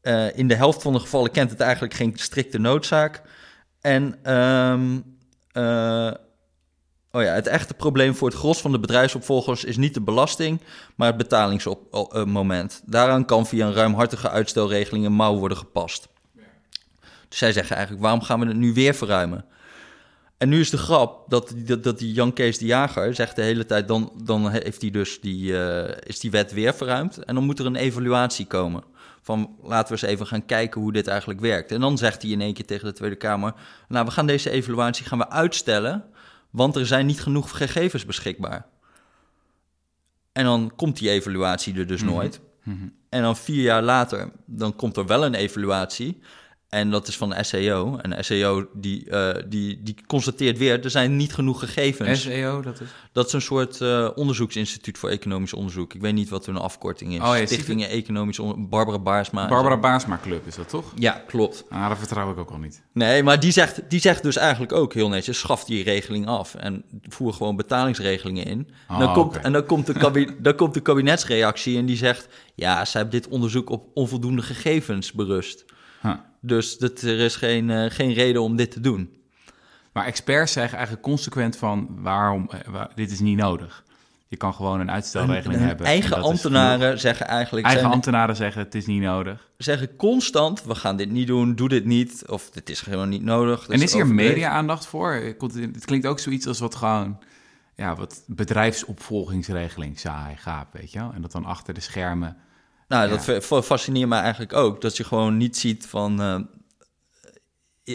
eh, 0.01 0.37
in 0.37 0.49
de 0.49 0.55
helft 0.55 0.83
van 0.83 0.93
de 0.93 0.99
gevallen 0.99 1.31
kent 1.31 1.51
het 1.51 1.61
eigenlijk 1.61 1.95
geen 1.95 2.13
strikte 2.15 2.59
noodzaak. 2.59 3.23
En, 3.81 4.19
ehm, 4.23 5.01
eh, 5.53 6.13
oh 7.11 7.23
ja, 7.23 7.33
het 7.33 7.47
echte 7.47 7.75
probleem 7.75 8.15
voor 8.15 8.29
het 8.29 8.37
gros 8.37 8.61
van 8.61 8.73
de 8.73 8.81
bedrijfsopvolgers 8.81 9.65
is 9.65 9.77
niet 9.77 9.95
de 9.95 10.01
belasting, 10.01 10.61
maar 10.97 11.07
het 11.07 11.17
betalingsmoment. 11.17 12.83
Daaraan 12.85 13.25
kan 13.25 13.47
via 13.47 13.67
een 13.67 13.75
ruimhartige 13.75 14.31
uitstelregeling 14.31 15.05
een 15.05 15.13
mouw 15.13 15.37
worden 15.37 15.59
gepast. 15.59 16.09
Dus 17.29 17.39
zij 17.39 17.53
zeggen 17.53 17.77
eigenlijk, 17.77 18.05
waarom 18.05 18.23
gaan 18.23 18.41
we 18.41 18.47
het 18.47 18.57
nu 18.57 18.73
weer 18.73 18.95
verruimen? 18.95 19.45
En 20.39 20.49
nu 20.49 20.61
is 20.61 20.71
de 20.71 20.79
grap 20.79 21.31
dat, 21.31 21.53
dat, 21.57 21.85
dat 21.85 21.99
die 21.99 22.13
Jan 22.13 22.33
Kees 22.33 22.59
de 22.59 22.67
Jager 22.67 23.15
zegt 23.15 23.37
de 23.37 23.43
hele 23.43 23.67
tijd... 23.67 23.89
dan, 23.89 24.13
dan 24.25 24.51
heeft 24.51 24.81
hij 24.81 24.91
dus 24.91 25.21
die, 25.21 25.59
eh, 25.59 25.97
is 26.07 26.21
die 26.21 26.31
wet 26.31 26.53
weer 26.53 26.75
verruimd... 26.75 27.25
en 27.25 27.35
dan 27.35 27.45
moet 27.45 27.59
er 27.59 27.67
een 27.67 27.77
evaluatie 27.77 28.47
komen. 28.47 28.83
Van 29.23 29.57
laten 29.63 29.95
we 29.95 30.01
eens 30.01 30.11
even 30.11 30.27
gaan 30.27 30.47
kijken 30.47 30.81
hoe 30.81 30.93
dit 30.93 31.07
eigenlijk 31.07 31.41
werkt. 31.41 31.73
En 31.73 31.81
dan 31.81 31.99
zegt 31.99 32.23
hij 32.23 32.31
in 32.31 32.41
één 32.41 32.55
keer 32.55 32.67
tegen 32.67 32.87
de 32.87 32.93
Tweede 32.93 33.17
Kamer... 33.17 33.55
nou, 33.89 34.05
we 34.05 34.11
gaan 34.11 34.27
deze 34.27 34.51
evaluatie 34.51 35.07
gaan 35.07 35.19
we 35.19 35.31
uitstellen... 35.31 36.05
want 36.51 36.77
er 36.77 36.87
zijn 36.87 37.07
niet 37.07 37.21
genoeg 37.21 37.57
gegevens 37.57 38.05
beschikbaar. 38.05 38.67
En 40.33 40.45
dan 40.45 40.73
komt 40.77 40.99
die 40.99 41.11
evaluatie 41.11 41.79
er 41.79 41.87
dus 41.87 42.03
nooit. 42.03 42.41
En 43.09 43.23
dan 43.23 43.37
vier 43.37 43.63
jaar 43.63 43.83
later, 43.83 44.31
dan 44.47 44.77
komt 44.77 44.97
er 44.97 45.07
wel 45.07 45.25
een 45.25 45.35
evaluatie... 45.35 46.21
En 46.71 46.91
dat 46.91 47.09
is 47.09 47.17
van 47.17 47.29
de 47.29 47.45
SEO. 47.45 47.97
En 47.97 48.11
de 48.11 48.23
SEO 48.23 48.67
die, 48.73 49.11
eh, 49.11 49.43
die, 49.49 49.83
die 49.83 49.97
constateert 50.07 50.59
weer, 50.59 50.85
er 50.85 50.91
zijn 50.91 51.17
niet 51.17 51.35
genoeg 51.35 51.59
gegevens. 51.59 52.23
SEO, 52.23 52.63
dat 52.63 52.81
is... 52.81 52.89
Dat 53.13 53.27
is 53.27 53.33
een 53.33 53.43
soort 53.43 53.81
eh, 53.81 54.09
onderzoeksinstituut 54.15 54.99
voor 54.99 55.09
economisch 55.09 55.53
onderzoek. 55.53 55.95
Ik 55.95 56.01
weet 56.01 56.15
niet 56.15 56.29
wat 56.29 56.47
hun 56.47 56.57
afkorting 56.57 57.13
is. 57.13 57.21
Oh 57.21 57.37
ja, 57.37 57.47
Stichtingen 57.47 57.89
Economisch 57.89 58.39
Onderzoek. 58.39 58.69
Barbara 58.69 58.99
Baarsma. 58.99 59.49
Barbara 59.49 59.77
Baasma 59.77 60.19
Club 60.23 60.47
is 60.47 60.55
dat 60.55 60.69
toch? 60.69 60.93
Ja, 60.95 61.23
klopt. 61.27 61.65
Ah, 61.69 61.89
dat 61.89 61.99
vertrouw 61.99 62.31
ik 62.31 62.39
ook 62.39 62.51
al 62.51 62.59
niet. 62.59 62.83
Nee, 62.93 63.23
maar 63.23 63.41
die 63.41 63.53
zegt, 63.53 63.83
die 63.89 64.01
zegt 64.01 64.23
dus 64.23 64.37
eigenlijk 64.37 64.73
ook 64.73 64.95
heel 64.95 65.09
netjes... 65.09 65.39
schaf 65.39 65.65
die 65.65 65.85
regeling 65.85 66.27
af 66.27 66.55
en 66.55 66.85
voer 67.09 67.33
gewoon 67.33 67.57
betalingsregelingen 67.57 68.45
in. 68.45 68.69
En 68.89 68.99
dan, 68.99 69.13
komt, 69.13 69.37
en 69.37 69.53
dan, 69.53 69.65
komt 69.65 69.87
de 69.87 70.35
dan 70.39 70.55
komt 70.55 70.75
de 70.75 70.81
kabinetsreactie 70.81 71.79
en 71.79 71.87
die 71.87 71.97
zegt... 71.97 72.29
ja, 72.55 72.85
ze 72.85 72.97
hebben 72.97 73.21
dit 73.21 73.29
onderzoek 73.29 73.71
op 73.71 73.89
onvoldoende 73.95 74.43
gegevens 74.43 75.13
berust. 75.13 75.65
Huh. 76.03 76.15
Dus 76.41 76.79
dat, 76.79 77.01
er 77.03 77.19
is 77.19 77.37
geen, 77.37 77.71
eh, 77.71 77.91
geen 77.91 78.13
reden 78.13 78.43
om 78.43 78.57
dit 78.57 78.71
te 78.71 78.81
doen. 78.81 79.11
Maar 79.93 80.07
experts 80.07 80.53
zeggen 80.53 80.75
eigenlijk 80.77 81.07
consequent 81.07 81.57
van 81.57 81.89
waarom, 82.03 82.51
eh, 82.51 82.61
waar- 82.73 82.91
dit 82.95 83.11
is 83.11 83.21
niet 83.21 83.37
nodig. 83.37 83.85
Je 84.29 84.37
kan 84.37 84.55
gewoon 84.55 84.81
een 84.81 84.91
uitstelregeling 84.91 85.61
hebben. 85.61 85.87
en 85.87 85.93
eigen 85.93 86.23
ambtenaren 86.23 87.01
zeggen 87.01 87.27
eigenlijk... 87.27 87.65
Eigen 87.67 87.83
zijn- 87.83 87.95
ambtenaren 87.95 88.37
zeggen 88.37 88.63
het 88.63 88.75
is 88.75 88.87
niet 88.87 89.03
nodig. 89.03 89.49
zeggen 89.57 89.97
constant, 89.97 90.63
we 90.65 90.75
gaan 90.75 90.97
dit 90.97 91.11
niet 91.11 91.27
doen, 91.27 91.55
doe 91.55 91.69
dit 91.69 91.85
niet, 91.85 92.23
of 92.27 92.51
dit 92.51 92.71
is 92.71 92.81
gewoon 92.81 93.09
niet 93.09 93.23
nodig. 93.23 93.69
en 93.69 93.83
is 93.83 93.93
hier 93.93 94.07
media-aandacht 94.07 94.87
voor? 94.87 95.13
Het 95.13 95.85
klinkt 95.85 96.07
ook 96.07 96.19
zoiets 96.19 96.47
als 96.47 96.59
wat 96.59 96.75
gewoon... 96.75 97.19
Ja, 97.75 97.97
wat 97.97 98.23
bedrijfsopvolgingsregeling, 98.27 99.99
saai, 99.99 100.37
gaap, 100.37 100.73
weet 100.73 100.93
je 100.93 100.99
wel? 100.99 101.13
En 101.15 101.23
dat 101.23 101.33
dan 101.33 101.45
achter 101.45 101.75
de 101.75 101.81
schermen... 101.81 102.37
Nou, 102.91 103.03
Ja. 103.05 103.09
dat 103.15 103.25
fa- 103.25 103.41
fa- 103.41 103.63
fascineert 103.63 104.09
me 104.09 104.15
eigenlijk 104.17 104.53
ook, 104.53 104.81
dat 104.81 104.97
je 104.97 105.05
gewoon 105.05 105.37
niet 105.37 105.57
ziet 105.57 105.87
van... 105.87 106.21
eh, 106.21 106.39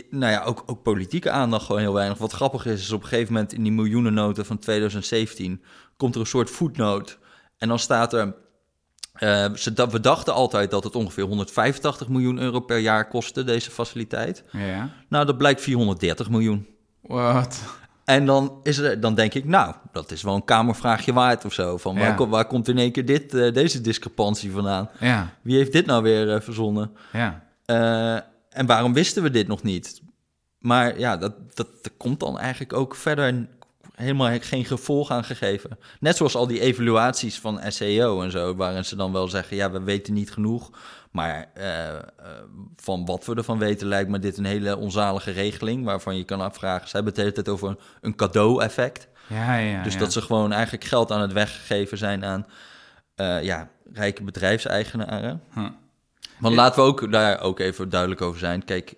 nou 0.10 0.32
ja, 0.32 0.44
ook, 0.44 0.64
ook 0.66 0.84
politieke 0.84 1.32
aandacht 1.32 1.66
gewoon 1.66 1.82
heel 1.82 1.94
weinig. 1.94 2.18
Wat 2.18 2.32
grappig 2.32 2.66
is, 2.66 2.82
is 2.82 2.92
op 2.92 3.02
een 3.02 3.08
gegeven 3.08 3.34
moment 3.34 3.54
in 3.54 3.64
die 3.64 3.72
miljoenennoten 3.72 4.46
van 4.46 4.60
2017... 4.60 5.64
komt 5.98 6.16
er 6.16 6.22
een 6.22 6.28
soort 6.28 6.50
voetnoot 6.50 7.18
en 7.58 7.68
dan 7.68 7.80
staat 7.80 8.14
er... 8.14 8.36
eh, 9.14 9.54
ze, 9.54 9.88
we 9.90 10.00
dachten 10.00 10.34
altijd 10.34 10.72
dat 10.72 10.84
het 10.84 10.96
ongeveer 10.96 11.24
185 11.24 12.08
miljoen 12.08 12.40
euro 12.40 12.60
per 12.60 12.78
jaar 12.78 13.08
kostte, 13.08 13.44
deze 13.44 13.72
faciliteit. 13.72 14.44
Ja. 14.52 14.90
Nou, 15.10 15.26
dat 15.26 15.38
blijkt 15.38 15.62
430 15.62 16.30
miljoen. 16.30 16.68
Wat? 17.02 17.62
En 18.06 18.26
dan, 18.26 18.60
is 18.64 18.78
er, 18.78 19.00
dan 19.00 19.16
denk 19.16 19.34
ik, 19.34 19.46
nou, 19.46 19.76
dat 19.92 20.12
is 20.12 20.22
wel 20.22 20.36
een 20.36 20.46
kamervraagje 20.46 21.14
waard 21.14 21.46
of 21.46 21.54
zo. 21.54 21.78
Van 21.78 21.98
waar, 21.98 22.20
Ja. 22.20 22.28
waar 22.28 22.46
komt 22.48 22.68
in 22.68 22.78
één 22.78 22.92
keer 22.92 23.06
dit, 23.06 23.34
eh, 23.34 23.54
deze 23.54 23.82
discrepantie 23.82 24.52
vandaan? 24.52 24.90
Ja, 25.00 25.34
Wie 25.42 25.58
heeft 25.58 25.72
dit 25.72 25.86
nou 25.86 26.04
weer 26.04 26.34
eh, 26.34 26.42
verzonnen? 26.42 26.92
ja. 27.14 27.44
Eh, 27.66 28.14
en 28.50 28.66
waarom 28.66 28.94
wisten 28.94 29.24
we 29.24 29.30
dit 29.30 29.48
nog 29.48 29.64
niet? 29.64 30.02
Maar 30.60 31.00
ja, 31.00 31.18
dat, 31.18 31.34
dat, 31.56 31.68
dat 31.82 31.92
komt 31.98 32.20
dan 32.20 32.40
eigenlijk 32.40 32.74
ook 32.74 32.96
verder 32.96 33.48
helemaal 33.96 34.38
geen 34.42 34.66
gevolg 34.66 35.12
aan 35.12 35.24
gegeven. 35.24 35.78
Net 36.00 36.16
zoals 36.16 36.36
al 36.36 36.48
die 36.48 36.60
evaluaties 36.60 37.40
van 37.40 37.60
SEO 37.68 38.22
en 38.22 38.32
zo, 38.32 38.56
waarin 38.56 38.86
ze 38.86 38.96
dan 38.96 39.12
wel 39.12 39.28
zeggen, 39.28 39.58
ja, 39.58 39.72
we 39.72 39.82
weten 39.84 40.14
niet 40.14 40.32
genoeg. 40.32 40.72
Maar 41.16 41.52
eh, 41.54 41.96
eh, 41.96 42.02
van 42.76 43.06
wat 43.06 43.26
we 43.26 43.36
ervan 43.36 43.58
weten 43.58 43.88
lijkt 43.88 44.10
me 44.10 44.20
dit 44.20 44.38
een 44.38 44.46
hele 44.46 44.78
onzalige 44.78 45.32
regeling, 45.32 45.86
waarvan 45.86 46.18
je 46.18 46.24
kan 46.24 46.42
afvragen, 46.42 46.88
ze 46.88 46.96
hebben 46.96 47.14
het 47.14 47.16
de 47.16 47.22
hele 47.22 47.34
tijd 47.34 47.50
over 47.50 47.70
een, 47.70 47.80
een 48.02 48.16
cadeau-effect. 48.16 49.08
Ja, 49.28 49.58
ja, 49.58 49.84
dus 49.84 49.94
ja. 49.94 50.00
dat 50.00 50.14
ze 50.14 50.22
gewoon 50.22 50.52
eigenlijk 50.52 50.84
geld 50.84 51.12
aan 51.12 51.22
het 51.22 51.34
weggeven 51.34 51.98
zijn 51.98 52.26
aan 52.26 52.46
eh, 53.16 53.44
ja, 53.44 53.70
rijke 53.94 54.24
bedrijfseigenaren. 54.24 55.42
Huh. 55.54 55.68
Want 56.40 56.56
laten 56.56 56.84
we 56.84 56.90
ook 56.90 57.12
daar 57.12 57.42
ook 57.42 57.60
even 57.60 57.90
duidelijk 57.90 58.22
over 58.22 58.40
zijn. 58.40 58.66
Kijk, 58.66 58.96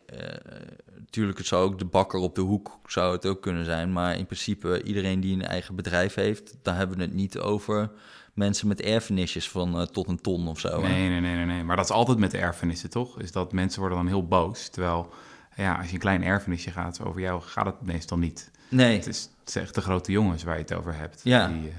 natuurlijk, 0.99 1.37
het 1.37 1.47
zou 1.47 1.65
ook 1.65 1.79
de 1.79 1.85
bakker 1.85 2.19
op 2.19 2.35
de 2.35 2.41
hoek 2.41 2.79
zou 2.85 3.15
het 3.15 3.25
ook 3.25 3.41
kunnen 3.41 3.65
zijn. 3.65 3.91
Maar 3.91 4.17
in 4.17 4.25
principe, 4.25 4.83
iedereen 4.83 5.19
die 5.19 5.33
een 5.33 5.45
eigen 5.45 5.75
bedrijf 5.75 6.13
heeft, 6.13 6.55
dan 6.61 6.73
hebben 6.73 6.97
we 6.97 7.03
het 7.03 7.13
niet 7.13 7.39
over 7.39 7.91
mensen 8.37 8.67
met 8.67 8.81
erfenisjes 8.81 9.49
van 9.49 9.79
eh, 9.79 9.85
tot 9.85 10.07
een 10.07 10.21
ton 10.21 10.47
of 10.47 10.59
zo. 10.59 10.81
Nee, 10.81 11.09
nee, 11.09 11.19
nee, 11.19 11.35
nee, 11.35 11.45
nee. 11.45 11.63
Maar 11.63 11.75
dat 11.75 11.85
is 11.85 11.91
altijd 11.91 12.17
met 12.17 12.33
erfenissen, 12.33 12.89
toch? 12.89 13.19
Is 13.19 13.31
dat 13.31 13.51
mensen 13.51 13.79
worden 13.79 13.97
dan 13.97 14.07
heel 14.07 14.27
boos. 14.27 14.69
Terwijl, 14.69 15.13
ja, 15.55 15.75
als 15.75 15.87
je 15.87 15.93
een 15.93 15.99
klein 15.99 16.23
erfenisje 16.23 16.71
gaat, 16.71 17.03
over 17.03 17.21
jou 17.21 17.41
gaat 17.41 17.65
het 17.65 17.81
meestal 17.81 18.17
niet. 18.17 18.51
Nee, 18.69 18.95
Het 18.95 19.07
is, 19.07 19.29
het 19.39 19.49
is 19.49 19.55
echt 19.55 19.75
de 19.75 19.81
grote 19.81 20.11
jongens 20.11 20.43
waar 20.43 20.55
je 20.55 20.61
het 20.61 20.73
over 20.73 20.95
hebt. 20.95 21.21
Ja. 21.23 21.47
Die, 21.47 21.69
eh, 21.69 21.75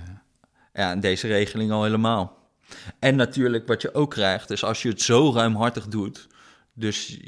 ja, 0.73 0.91
en 0.91 1.00
deze 1.00 1.27
regeling 1.27 1.71
al 1.71 1.83
helemaal. 1.83 2.37
En 2.99 3.17
natuurlijk, 3.17 3.67
wat 3.67 3.83
je 3.83 3.95
ook 3.95 4.11
krijgt, 4.11 4.50
is 4.50 4.65
als 4.65 4.83
je 4.83 4.88
het 4.88 5.03
zo 5.03 5.33
ruimhartig 5.33 5.88
doet. 5.88 6.27
Dus 6.73 7.19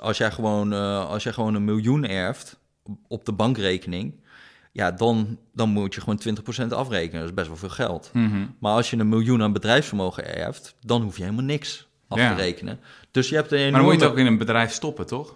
als 0.00 0.18
jij 0.18 0.30
gewoon, 0.30 0.72
eh, 0.72 1.08
als 1.08 1.22
jij 1.22 1.32
gewoon 1.32 1.54
een 1.54 1.64
miljoen 1.64 2.06
erft, 2.06 2.58
op 3.08 3.24
de 3.24 3.32
bankrekening, 3.32 4.19
ja, 4.72 4.90
dan, 4.90 5.38
dan 5.52 5.68
moet 5.68 5.94
je 5.94 6.00
gewoon 6.00 6.20
20% 6.68 6.68
afrekenen. 6.68 7.20
Dat 7.20 7.28
is 7.28 7.34
best 7.34 7.48
wel 7.48 7.56
veel 7.56 7.68
geld. 7.68 8.10
Mhm. 8.12 8.46
Maar 8.58 8.72
als 8.72 8.90
je 8.90 8.96
een 8.96 9.08
miljoen 9.08 9.42
aan 9.42 9.52
bedrijfsvermogen 9.52 10.36
erft, 10.36 10.74
dan 10.80 11.02
hoef 11.02 11.16
je 11.16 11.22
helemaal 11.22 11.44
niks 11.44 11.88
af 12.08 12.18
Ja. 12.18 12.34
te 12.34 12.42
rekenen. 12.42 12.80
Dus 13.10 13.28
je 13.28 13.34
hebt 13.34 13.52
een 13.52 13.60
Maar 13.60 13.70
dan 13.70 13.82
moet 13.82 13.92
je 13.92 14.00
het 14.00 14.10
ook 14.10 14.18
in 14.18 14.26
een 14.26 14.38
bedrijf 14.38 14.72
stoppen, 14.72 15.06
toch? 15.06 15.34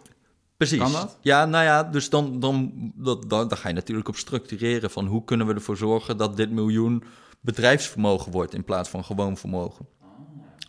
Precies. 0.57 0.79
Kan 0.79 0.93
dat? 0.93 1.19
Ja, 1.21 1.47
nou 1.47 1.64
ja, 1.64 1.83
dus 1.85 2.11
dan, 2.11 2.41
dan, 2.41 2.73
dat, 2.95 3.31
dan, 3.31 3.49
dan 3.49 3.59
ga 3.59 3.69
je 3.69 3.75
natuurlijk 3.75 4.09
op 4.09 4.17
structureren 4.17 4.91
van 4.91 5.07
hoe 5.07 5.25
kunnen 5.25 5.47
we 5.47 5.55
ervoor 5.55 5.76
zorgen 5.76 6.17
dat 6.17 6.37
dit 6.37 6.50
miljoen 6.50 7.05
bedrijfsvermogen 7.41 8.33
wordt 8.33 8.55
in 8.55 8.64
plaats 8.64 8.88
van 8.88 9.05
gewoon 9.05 9.37
vermogen. 9.37 9.87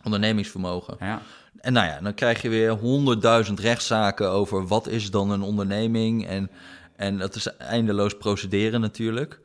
Ondernemingsvermogen. 0.04 0.96
Ja. 1.00 1.22
En 1.58 1.74
nou 1.74 1.88
ja, 1.88 2.00
dan 2.02 2.14
krijg 2.14 2.42
je 2.42 2.50
weer 2.50 2.72
honderdduizend 2.72 3.60
rechtszaken 3.60 4.30
over 4.30 4.68
wat 4.68 4.88
is 4.88 5.12
dan 5.12 5.32
een 5.32 5.42
onderneming. 5.42 6.28
En, 6.28 6.50
en 6.96 7.18
dat 7.18 7.36
is 7.36 7.58
eindeloos 7.58 8.18
procederen 8.18 8.82
natuurlijk. 8.82 9.40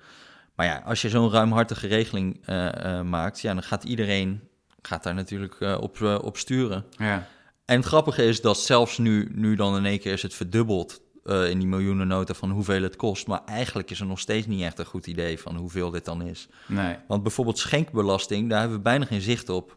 Maar 0.55 0.67
ja, 0.67 0.83
als 0.85 1.03
je 1.03 1.09
zo'n 1.09 1.31
ruimhartige 1.31 1.87
regeling 1.87 2.41
eh, 2.45 2.99
eh, 2.99 3.05
maakt, 3.05 3.41
ja, 3.41 3.55
dan 3.55 3.63
gaat 3.63 3.85
iedereen 3.85 4.41
gaat 4.83 5.03
daar 5.03 5.15
natuurlijk 5.15 5.61
eh, 5.61 5.77
op, 5.81 6.01
op 6.23 6.37
sturen. 6.37 6.85
ja. 6.97 7.27
En 7.65 7.77
het 7.77 7.85
grappige 7.87 8.25
is 8.25 8.41
dat 8.41 8.59
zelfs 8.59 8.99
nu, 8.99 9.31
nu 9.35 9.55
dan 9.55 9.77
in 9.77 9.85
één 9.87 9.99
keer 9.99 10.13
is 10.13 10.23
het 10.23 10.35
verdubbeld 10.35 11.01
in 11.25 11.59
die 11.59 11.69
miljoenennota 11.69 12.35
van 12.35 12.51
hoeveel 12.51 12.83
het 12.83 12.97
kost. 12.97 13.27
Maar 13.27 13.45
eigenlijk 13.45 13.91
is 13.91 14.01
er 14.01 14.07
nog 14.07 14.19
steeds 14.21 14.47
niet 14.47 14.63
echt 14.63 14.79
een 14.79 14.85
goed 14.85 15.07
idee 15.07 15.39
van 15.39 15.57
hoeveel 15.57 15.91
dit 15.91 16.05
dan 16.05 16.23
is. 16.23 16.49
Nee. 16.67 16.97
Want 17.09 17.23
bijvoorbeeld 17.23 17.59
schenkbelasting, 17.59 18.49
daar 18.51 18.59
hebben 18.61 18.77
we 18.77 18.83
bijna 18.83 19.05
geen 19.05 19.21
zicht 19.21 19.49
op. 19.49 19.77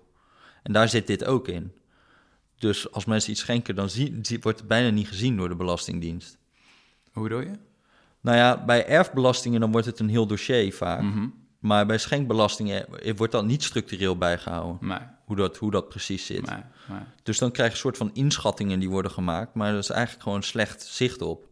En 0.64 0.74
daar 0.74 0.90
zit 0.90 1.08
dit 1.08 1.26
ook 1.26 1.48
in. 1.48 1.72
Dus 2.58 2.92
als 2.92 3.06
mensen 3.06 3.32
iets 3.32 3.42
schenken, 3.42 3.76
dan 3.76 3.90
zie- 3.90 4.22
wordt 4.42 4.60
het 4.60 4.68
bijna 4.68 4.90
niet 4.90 5.08
gezien 5.08 5.38
door 5.38 5.50
de 5.50 5.56
Belastingdienst. 5.56 6.38
Hoe 7.14 7.24
bedoel 7.24 7.40
je? 7.40 7.52
Nou 8.22 8.38
ja, 8.38 8.64
bij 8.66 8.88
erfbelastingen 8.88 9.60
dan 9.60 9.72
wordt 9.72 9.88
het 9.88 10.00
een 10.00 10.10
heel 10.10 10.28
dossier 10.28 10.74
vaak. 10.74 11.02
Mhm. 11.02 11.28
Maar 11.60 11.86
bij 11.86 11.98
schenkbelastingen 11.98 13.00
eh, 13.00 13.14
wordt 13.16 13.32
dat 13.32 13.46
niet 13.46 13.64
structureel 13.64 14.18
bijgehouden, 14.18 14.78
Nee. 14.88 14.98
hoe 15.26 15.36
dat, 15.36 15.58
hoe 15.58 15.72
dat 15.72 15.90
precies 15.90 16.26
zit. 16.26 16.46
Nee. 16.50 16.62
nee. 16.90 17.00
Dus 17.24 17.38
dan 17.38 17.52
krijg 17.52 17.70
je 17.70 17.74
een 17.76 17.82
soort 17.82 17.98
van 17.98 18.10
inschattingen 18.14 18.80
die 18.80 18.90
worden 18.90 19.12
gemaakt, 19.12 19.54
maar 19.54 19.72
dat 19.72 19.84
is 19.84 19.90
eigenlijk 19.90 20.24
gewoon 20.24 20.44
slecht 20.44 20.84
zicht 20.84 21.22
op. 21.22 21.48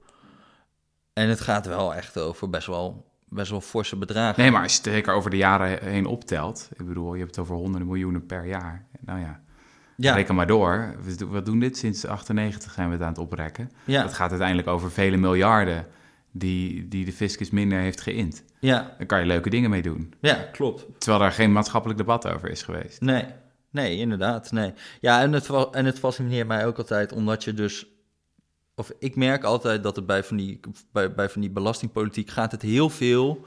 En 1.13 1.29
het 1.29 1.41
gaat 1.41 1.65
wel 1.65 1.95
echt 1.95 2.17
over 2.19 2.49
best 2.49 2.67
wel, 2.67 3.11
best 3.29 3.51
wel 3.51 3.61
forse 3.61 3.95
bedragen. 3.95 4.41
Nee, 4.41 4.51
maar 4.51 4.61
als 4.63 4.71
je 4.71 4.77
het 4.83 4.87
zeker 4.93 5.13
over 5.13 5.29
de 5.29 5.37
jaren 5.37 5.83
heen 5.83 6.05
optelt. 6.05 6.69
Ik 6.77 6.87
bedoel, 6.87 7.13
je 7.13 7.19
hebt 7.19 7.35
het 7.35 7.45
over 7.45 7.55
honderden 7.55 7.87
miljoenen 7.87 8.25
per 8.25 8.45
jaar. 8.45 8.85
Nou 8.99 9.19
ja, 9.19 9.41
ja, 10.03 10.13
reken 10.13 10.35
maar 10.35 10.47
door. 10.47 10.95
We 11.03 11.15
do- 11.15 11.29
We 11.29 11.41
doen 11.41 11.59
dit 11.59 11.77
sinds 11.77 12.05
98 12.05 12.71
zijn 12.71 12.87
we 12.87 12.93
het 12.93 13.01
aan 13.03 13.09
het 13.09 13.17
oprekken. 13.17 13.71
ja, 13.85 14.01
Het 14.03 14.13
gaat 14.13 14.29
uiteindelijk 14.29 14.67
over 14.67 14.91
vele 14.91 15.17
miljarden 15.17 15.87
die, 16.31 16.87
die 16.87 17.05
de 17.05 17.13
fiscus 17.13 17.49
minder 17.49 17.79
heeft 17.79 18.01
geïnd. 18.01 18.43
ja, 18.59 18.93
Daar 18.97 19.07
kan 19.07 19.19
je 19.19 19.25
leuke 19.25 19.49
dingen 19.49 19.69
mee 19.69 19.81
doen. 19.81 20.13
ja, 20.21 20.33
klopt. 20.51 20.85
Terwijl 20.97 21.21
daar 21.21 21.31
geen 21.31 21.51
maatschappelijk 21.51 21.99
debat 21.99 22.27
over 22.27 22.49
is 22.49 22.63
geweest. 22.63 23.01
Nee, 23.01 23.25
nee, 23.69 23.97
inderdaad, 23.97 24.51
nee. 24.51 24.73
Ja, 25.01 25.21
en 25.21 25.33
het, 25.33 25.49
en 25.71 25.85
het 25.85 25.99
fascineert 25.99 26.47
mij 26.47 26.65
ook 26.65 26.77
altijd, 26.77 27.11
omdat 27.13 27.43
je 27.43 27.53
dus... 27.53 27.85
Of 28.75 28.91
ik 28.99 29.15
merk 29.15 29.43
altijd 29.43 29.83
dat 29.83 29.95
het 29.95 30.05
bij 30.05 30.23
van 30.23 30.37
die, 30.37 30.59
bij, 30.91 31.13
bij 31.13 31.29
van 31.29 31.41
die 31.41 31.49
belastingpolitiek 31.49 32.29
gaat 32.29 32.51
het 32.51 32.61
heel 32.61 32.89
veel... 32.89 33.45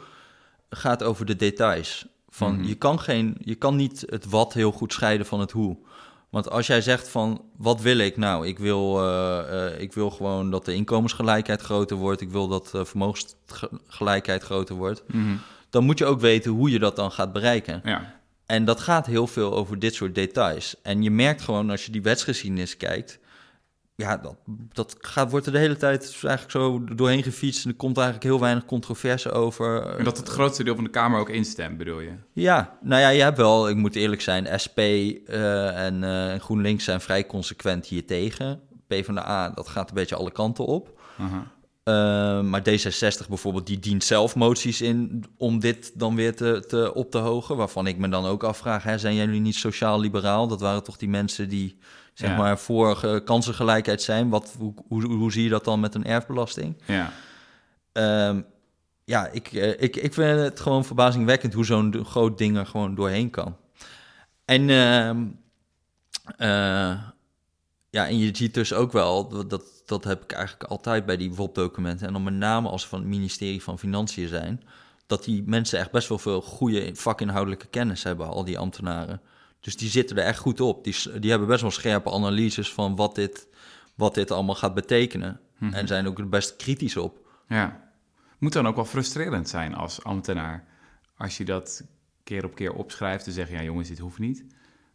gaat 0.70 1.02
over 1.02 1.26
de 1.26 1.36
details. 1.36 2.06
Van, 2.28 2.54
Mhm. 2.54 2.64
je, 2.64 2.74
kan 2.74 3.00
geen, 3.00 3.36
je 3.40 3.54
kan 3.54 3.76
niet 3.76 4.04
het 4.08 4.24
wat 4.30 4.52
heel 4.52 4.72
goed 4.72 4.92
scheiden 4.92 5.26
van 5.26 5.40
het 5.40 5.50
hoe. 5.50 5.76
Want 6.34 6.50
als 6.50 6.66
jij 6.66 6.80
zegt 6.80 7.08
van, 7.08 7.44
wat 7.56 7.80
wil 7.80 7.98
ik? 7.98 8.16
Nou, 8.16 8.46
ik 8.46 8.58
wil, 8.58 9.00
eh, 9.00 9.66
eh, 9.66 9.80
ik 9.80 9.92
wil 9.92 10.10
gewoon 10.10 10.50
dat 10.50 10.64
de 10.64 10.74
inkomensgelijkheid 10.74 11.60
groter 11.60 11.96
wordt. 11.96 12.20
Ik 12.20 12.30
wil 12.30 12.48
dat 12.48 12.68
de 12.72 12.84
vermogensgelijkheid 12.84 14.42
groter 14.42 14.74
wordt. 14.74 15.02
Mhm. 15.06 15.36
Dan 15.70 15.84
moet 15.84 15.98
je 15.98 16.04
ook 16.04 16.20
weten 16.20 16.50
hoe 16.50 16.70
je 16.70 16.78
dat 16.78 16.96
dan 16.96 17.12
gaat 17.12 17.32
bereiken. 17.32 17.80
Ja. 17.84 18.20
En 18.46 18.64
dat 18.64 18.80
gaat 18.80 19.06
heel 19.06 19.26
veel 19.26 19.52
over 19.52 19.78
dit 19.78 19.94
soort 19.94 20.14
details. 20.14 20.76
En 20.82 21.02
je 21.02 21.10
merkt 21.10 21.42
gewoon 21.42 21.70
als 21.70 21.86
je 21.86 21.92
die 21.92 22.02
wetsgeschiedenis 22.02 22.76
kijkt. 22.76 23.18
Ja, 23.96 24.16
dat, 24.16 24.36
dat 24.72 24.96
gaat, 24.98 25.30
wordt 25.30 25.46
er 25.46 25.52
de 25.52 25.58
hele 25.58 25.76
tijd 25.76 26.02
eigenlijk 26.22 26.50
zo 26.50 26.84
doorheen 26.94 27.22
gefietst. 27.22 27.64
En 27.64 27.70
er 27.70 27.76
komt 27.76 27.96
eigenlijk 27.96 28.26
heel 28.26 28.40
weinig 28.40 28.64
controverse 28.64 29.30
over. 29.30 29.96
En 29.98 30.04
dat 30.04 30.16
het 30.16 30.28
grootste 30.28 30.64
deel 30.64 30.74
van 30.74 30.84
de 30.84 30.90
Kamer 30.90 31.20
ook 31.20 31.28
instemt, 31.28 31.78
bedoel 31.78 32.00
je? 32.00 32.12
Ja, 32.32 32.78
nou 32.82 33.00
ja, 33.00 33.08
je 33.08 33.22
hebt 33.22 33.36
wel, 33.36 33.68
ik 33.68 33.76
moet 33.76 33.96
eerlijk 33.96 34.20
zijn, 34.20 34.60
SP 34.64 34.78
eh, 34.78 35.86
en 35.86 36.04
eh, 36.04 36.40
GroenLinks 36.40 36.84
zijn 36.84 37.00
vrij 37.00 37.26
consequent 37.26 37.86
hiertegen. 37.86 38.60
PvdA, 38.86 39.50
dat 39.50 39.68
gaat 39.68 39.88
een 39.88 39.94
beetje 39.94 40.16
alle 40.16 40.32
kanten 40.32 40.64
op. 40.64 41.00
Uh, 41.84 41.94
maar 42.40 42.60
D66 42.60 43.28
bijvoorbeeld, 43.28 43.66
die 43.66 43.78
dient 43.78 44.04
zelf 44.04 44.34
moties 44.34 44.80
in 44.80 45.24
om 45.36 45.60
dit 45.60 45.98
dan 45.98 46.14
weer 46.14 46.36
te, 46.36 46.64
te 46.68 46.94
op 46.94 47.10
te 47.10 47.18
hogen. 47.18 47.56
Waarvan 47.56 47.86
ik 47.86 47.98
me 47.98 48.08
dan 48.08 48.26
ook 48.26 48.44
afvraag, 48.44 48.82
hè, 48.82 48.98
zijn 48.98 49.14
jullie 49.14 49.40
niet 49.40 49.54
sociaal-liberaal? 49.54 50.48
Dat 50.48 50.60
waren 50.60 50.82
toch 50.82 50.96
die 50.96 51.08
mensen 51.08 51.48
die, 51.48 51.78
zeg 52.14 52.30
Ja. 52.30 52.36
maar, 52.36 52.58
voor 52.58 53.02
eh, 53.04 53.24
kansengelijkheid 53.24 54.02
zijn. 54.02 54.28
Wat, 54.28 54.54
hoe, 54.58 54.74
hoe, 54.88 55.04
hoe 55.06 55.32
zie 55.32 55.42
je 55.44 55.48
dat 55.50 55.64
dan 55.64 55.80
met 55.80 55.94
een 55.94 56.04
erfbelasting? 56.04 56.82
Ja. 56.86 57.12
Ehm, 57.92 58.40
ja, 59.04 59.26
ik, 59.28 59.52
eh, 59.52 59.82
ik, 59.82 59.96
ik 59.96 60.14
vind 60.14 60.40
het 60.40 60.60
gewoon 60.60 60.84
verbazingwekkend 60.84 61.52
hoe 61.52 61.64
zo'n 61.64 62.04
groot 62.04 62.38
ding 62.38 62.56
er 62.56 62.66
gewoon 62.66 62.94
doorheen 62.94 63.30
kan. 63.30 63.56
En, 64.44 64.70
ehm, 64.70 65.24
eh, 66.36 67.02
ja, 67.90 68.06
en 68.06 68.18
je 68.18 68.36
ziet 68.36 68.54
dus 68.54 68.72
ook 68.72 68.92
wel, 68.92 69.28
dat- 69.28 69.50
dat, 69.50 69.62
dat 69.86 70.04
heb 70.04 70.22
ik 70.22 70.32
eigenlijk 70.32 70.70
altijd 70.70 71.06
bij 71.06 71.16
die 71.16 71.34
WOP-documenten, 71.34 72.06
en 72.06 72.12
dan 72.12 72.22
met 72.22 72.34
name 72.34 72.68
als 72.68 72.82
ze 72.82 72.88
van 72.88 72.98
het 72.98 73.08
ministerie 73.08 73.62
van 73.62 73.78
Financiën 73.78 74.28
zijn, 74.28 74.62
dat 75.06 75.24
die 75.24 75.42
mensen 75.46 75.78
echt 75.78 75.90
best 75.90 76.08
wel 76.08 76.18
veel 76.18 76.40
goede 76.42 76.90
vakinhoudelijke 76.94 77.66
kennis 77.66 78.02
hebben, 78.02 78.26
al 78.28 78.44
die 78.44 78.58
ambtenaren. 78.58 79.20
Dus 79.64 79.76
die 79.76 79.88
zitten 79.90 80.16
er 80.18 80.24
echt 80.24 80.38
goed 80.38 80.60
op. 80.60 80.84
Die, 80.84 80.96
die 81.20 81.30
hebben 81.30 81.48
best 81.48 81.60
wel 81.62 81.70
scherpe 81.70 82.10
analyses 82.10 82.72
van 82.72 82.96
wat 82.96 83.14
dit, 83.14 83.48
wat 83.94 84.14
dit 84.14 84.30
allemaal 84.30 84.54
gaat 84.54 84.74
betekenen. 84.74 85.40
En 85.70 85.86
zijn 85.86 86.06
ook 86.06 86.30
best 86.30 86.56
kritisch 86.56 86.96
op. 86.96 87.18
Ja. 87.48 87.82
Moet 88.38 88.52
dan 88.52 88.66
ook 88.66 88.74
wel 88.76 88.84
frustrerend 88.84 89.48
zijn 89.48 89.74
als 89.74 90.02
ambtenaar. 90.02 90.64
Als 91.16 91.36
je 91.36 91.44
dat 91.44 91.84
keer 92.24 92.44
op 92.44 92.54
keer 92.54 92.72
opschrijft 92.72 93.26
en 93.26 93.32
zegt, 93.32 93.50
ja 93.50 93.62
jongens, 93.62 93.88
dit 93.88 93.98
hoeft 93.98 94.18
niet. 94.18 94.44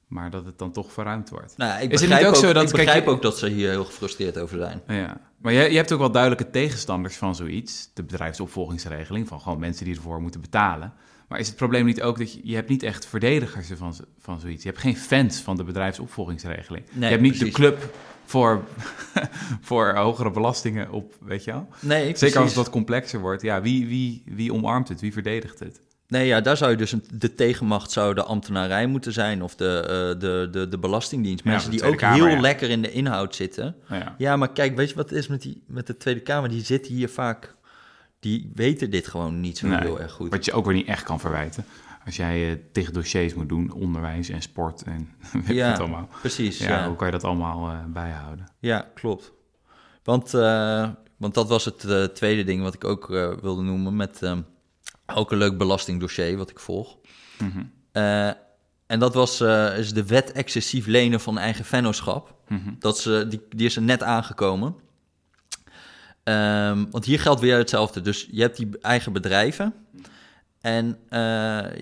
Maar 0.07 0.29
dat 0.29 0.45
het 0.45 0.57
dan 0.57 0.71
toch 0.71 0.91
verruimd 0.93 1.29
wordt. 1.29 1.57
Nou, 1.57 1.81
ik 1.81 1.89
begrijp, 1.89 2.11
niet 2.19 2.29
ook 2.29 2.35
ook, 2.35 2.41
zo 2.41 2.53
dat- 2.53 2.63
ik 2.63 2.71
begrijp 2.75 3.03
je- 3.05 3.09
ook 3.09 3.21
dat 3.21 3.37
ze 3.37 3.47
hier 3.47 3.69
heel 3.69 3.85
gefrustreerd 3.85 4.37
over 4.37 4.57
zijn. 4.57 4.81
Ja, 4.87 5.21
maar 5.37 5.53
je, 5.53 5.69
je 5.69 5.75
hebt 5.75 5.91
ook 5.91 5.99
wel 5.99 6.11
duidelijke 6.11 6.49
tegenstanders 6.49 7.15
van 7.17 7.35
zoiets. 7.35 7.89
De 7.93 8.03
bedrijfsopvolgingsregeling, 8.03 9.27
van 9.27 9.41
gewoon 9.41 9.59
mensen 9.59 9.85
die 9.85 9.95
ervoor 9.95 10.21
moeten 10.21 10.41
betalen. 10.41 10.93
Maar 11.29 11.39
is 11.39 11.47
het 11.47 11.55
probleem 11.55 11.85
niet 11.85 12.01
ook 12.01 12.17
dat 12.17 12.33
je, 12.33 12.39
je 12.43 12.55
hebt 12.55 12.69
niet 12.69 12.83
echt 12.83 13.05
verdedigers 13.05 13.67
van, 13.75 13.95
van 14.19 14.39
zoiets. 14.39 14.63
Je 14.63 14.69
hebt 14.69 14.81
geen 14.81 14.97
fans 14.97 15.39
van 15.39 15.57
de 15.57 15.63
bedrijfsopvolgingsregeling. 15.63 16.85
Nee, 16.91 17.03
je 17.03 17.09
hebt 17.09 17.21
niet 17.21 17.37
precies. 17.37 17.55
de 17.55 17.61
club 17.61 17.93
voor, 18.25 18.63
voor 19.61 19.95
hogere 19.95 20.31
belastingen 20.31 20.91
op, 20.91 21.15
weet 21.21 21.43
je 21.43 21.51
wel? 21.51 21.67
Nee, 21.79 21.99
Zeker 21.99 22.11
als 22.11 22.31
precies. 22.31 22.45
het 22.45 22.55
wat 22.55 22.69
complexer 22.69 23.19
wordt. 23.19 23.41
Ja, 23.41 23.61
wie, 23.61 23.87
wie, 23.87 24.23
wie 24.25 24.53
omarmt 24.53 24.87
het? 24.87 25.01
Wie 25.01 25.13
verdedigt 25.13 25.59
het? 25.59 25.81
Nee, 26.09 26.27
ja, 26.27 26.41
daar 26.41 26.57
zou 26.57 26.71
je 26.71 26.77
dus 26.77 26.91
een, 26.91 27.03
de 27.13 27.35
tegenmacht 27.35 27.91
zou 27.91 28.13
de 28.13 28.23
ambtenarij 28.23 28.87
moeten 28.87 29.13
zijn 29.13 29.41
of 29.41 29.55
de, 29.55 29.79
eh, 29.81 30.19
de, 30.19 30.47
de, 30.51 30.67
de 30.67 30.79
belastingdienst. 30.79 31.43
Mensen 31.43 31.71
die 31.71 31.83
ook 31.83 31.97
Kamer, 31.97 32.17
heel 32.17 32.35
ja. 32.35 32.39
lekker 32.39 32.69
in 32.69 32.81
de 32.81 32.91
inhoud 32.91 33.35
zitten. 33.35 33.75
Ja. 33.89 34.15
Ja, 34.17 34.35
maar 34.35 34.51
kijk, 34.51 34.75
weet 34.75 34.89
je 34.89 34.95
wat 34.95 35.09
het 35.09 35.19
is 35.19 35.27
met, 35.27 35.41
die, 35.41 35.63
met 35.67 35.87
de 35.87 35.97
Tweede 35.97 36.19
Kamer? 36.19 36.49
Die 36.49 36.65
zitten 36.65 36.93
hier 36.93 37.09
vaak, 37.09 37.55
die 38.19 38.51
weten 38.55 38.89
dit 38.91 39.07
gewoon 39.07 39.39
niet 39.39 39.57
zo 39.57 39.67
Nee, 39.67 39.79
heel 39.79 39.99
erg 39.99 40.11
goed. 40.11 40.31
Wat 40.31 40.45
je 40.45 40.53
ook 40.53 40.65
weer 40.65 40.75
niet 40.75 40.87
echt 40.87 41.03
kan 41.03 41.19
verwijten. 41.19 41.65
Als 42.05 42.15
jij 42.15 42.49
eh, 42.49 42.57
tegen 42.71 42.93
dossiers 42.93 43.33
moet 43.33 43.49
doen, 43.49 43.71
onderwijs 43.71 44.29
en 44.29 44.41
sport 44.41 44.83
en 44.83 45.09
weet 45.45 45.55
Ja, 45.57 45.69
het 45.69 45.79
allemaal. 45.79 46.09
Precies, 46.19 46.57
Ja, 46.57 46.69
ja. 46.69 46.87
hoe 46.87 46.95
kan 46.95 47.05
je 47.05 47.13
dat 47.13 47.23
allemaal 47.23 47.69
eh, 47.69 47.77
bijhouden? 47.87 48.51
Ja, 48.59 48.89
klopt. 48.93 49.31
Want, 50.03 50.33
eh, 50.33 50.89
want 51.17 51.33
dat 51.33 51.47
was 51.47 51.65
het 51.65 52.15
tweede 52.15 52.43
ding 52.43 52.61
wat 52.61 52.73
ik 52.73 52.83
ook 52.83 53.07
wilde 53.41 53.61
noemen 53.61 53.95
met 53.95 54.21
ook 55.05 55.31
een 55.31 55.37
leuk 55.37 55.57
belastingdossier 55.57 56.37
wat 56.37 56.49
ik 56.49 56.59
volg. 56.59 56.97
Mhm. 57.37 57.63
En 58.87 58.99
dat 58.99 59.13
was 59.13 59.41
is 59.77 59.93
de 59.93 60.05
wet 60.05 60.31
excessief 60.31 60.85
lenen 60.85 61.19
van 61.19 61.37
eigen 61.37 61.65
vennootschap. 61.65 62.35
Mhm. 62.47 62.73
Dat 62.79 62.99
ze, 62.99 63.25
die, 63.29 63.41
die 63.49 63.65
is 63.65 63.75
er 63.75 63.81
net 63.81 64.03
aangekomen. 64.03 64.75
Ehm, 66.23 66.85
want 66.91 67.05
hier 67.05 67.19
geldt 67.19 67.41
weer 67.41 67.57
hetzelfde. 67.57 68.01
Dus 68.01 68.27
je 68.31 68.41
hebt 68.41 68.57
die 68.57 68.69
eigen 68.81 69.13
bedrijven. 69.13 69.73
En 70.61 70.97
eh, 71.09 71.19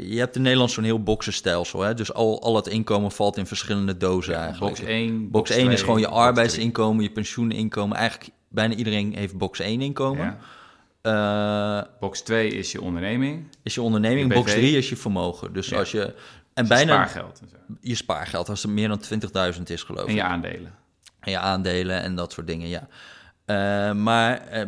je 0.09 0.15
hebt 0.17 0.35
in 0.35 0.41
Nederland 0.41 0.71
zo'n 0.71 0.83
heel 0.83 1.03
boxenstelsel. 1.03 1.81
Hè? 1.81 1.93
Dus 1.93 2.13
al, 2.13 2.41
al 2.41 2.55
het 2.55 2.67
inkomen 2.67 3.11
valt 3.11 3.37
in 3.37 3.45
verschillende 3.45 3.97
dozen 3.97 4.35
eigenlijk. 4.35 4.75
Box 4.75 4.87
1. 4.87 5.29
Box 5.31 5.49
1 5.49 5.71
is 5.71 5.81
gewoon 5.81 5.99
je 5.99 6.07
arbeidsinkomen, 6.07 7.03
je 7.03 7.11
pensioeninkomen. 7.11 7.97
Eigenlijk 7.97 8.29
bijna 8.49 8.73
iedereen 8.75 9.13
heeft 9.15 9.37
box 9.37 9.59
1 9.59 9.73
drie. 9.75 9.87
inkomen. 9.87 10.25
Ja. 11.01 11.79
Eh, 11.81 11.99
Box 11.99 12.21
2 12.21 12.47
is 12.49 12.71
je 12.71 12.81
onderneming. 12.81 13.47
is 13.63 13.73
je 13.73 13.81
onderneming. 13.81 14.33
Box 14.33 14.51
BV. 14.53 14.57
3 14.57 14.77
is 14.77 14.89
je 14.89 14.95
vermogen. 14.95 15.53
Dus 15.53 15.69
Ja. 15.69 15.77
als 15.77 15.91
je... 15.91 16.03
En 16.53 16.63
Dus 16.65 16.67
bijna 16.67 16.93
spaargeld 17.07 17.39
en 17.41 17.49
zo. 17.49 17.55
je 17.81 17.95
spaargeld, 17.95 18.49
als 18.49 18.61
het 18.63 18.71
meer 18.71 18.87
dan 18.87 19.01
20.000 19.55 19.61
is 19.69 19.83
geloof 19.83 20.01
ik. 20.03 20.07
En 20.09 20.15
je 20.15 20.23
aandelen. 20.23 20.73
En 21.19 21.31
je 21.31 21.37
aandelen 21.39 22.01
en 22.01 22.15
dat 22.15 22.31
soort 22.31 22.47
dingen, 22.47 22.67
ja. 22.67 22.87
Eh, 23.47 23.91
maar, 23.91 24.47
eh, 24.47 24.65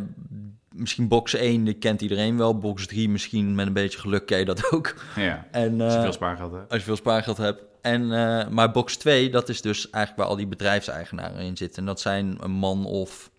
misschien 0.71 1.07
box 1.07 1.33
1, 1.33 1.63
die 1.63 1.73
kent 1.73 2.01
iedereen 2.01 2.37
wel. 2.37 2.57
Box 2.57 2.87
3 2.87 3.09
misschien 3.09 3.55
met 3.55 3.67
een 3.67 3.73
beetje 3.73 3.99
geluk 3.99 4.25
ken 4.25 4.39
je 4.39 4.45
dat 4.45 4.71
ook. 4.71 4.93
Ja, 5.15 5.47
En, 5.51 5.81
als 5.81 5.91
je 5.91 5.97
eh, 5.97 6.03
veel 6.03 6.13
spaargeld 6.13 6.51
hebt. 6.51 6.69
als 6.69 6.79
je 6.79 6.85
veel 6.85 6.95
spaargeld 6.95 7.37
hebt. 7.37 7.63
En, 7.81 8.07
maar 8.53 8.71
box 8.71 8.97
2, 8.97 9.29
dat 9.29 9.49
is 9.49 9.61
dus 9.61 9.89
eigenlijk 9.89 10.15
waar 10.15 10.31
al 10.31 10.35
die 10.35 10.47
bedrijfseigenaren 10.47 11.41
in 11.41 11.57
zitten. 11.57 11.79
En 11.79 11.85
dat 11.85 11.99
zijn 11.99 12.37
een 12.39 12.51
man 12.51 12.85
of 12.85 13.31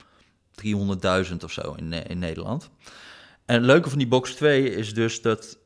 300.000 0.54 1.44
of 1.44 1.52
zo 1.52 1.74
in, 1.76 1.92
in 1.92 2.18
Nederland. 2.18 2.70
En 3.44 3.54
het 3.54 3.64
leuke 3.64 3.88
van 3.88 3.98
die 3.98 4.08
box 4.08 4.34
2 4.34 4.74
is 4.74 4.94
dus 4.94 5.22
dat 5.22 5.58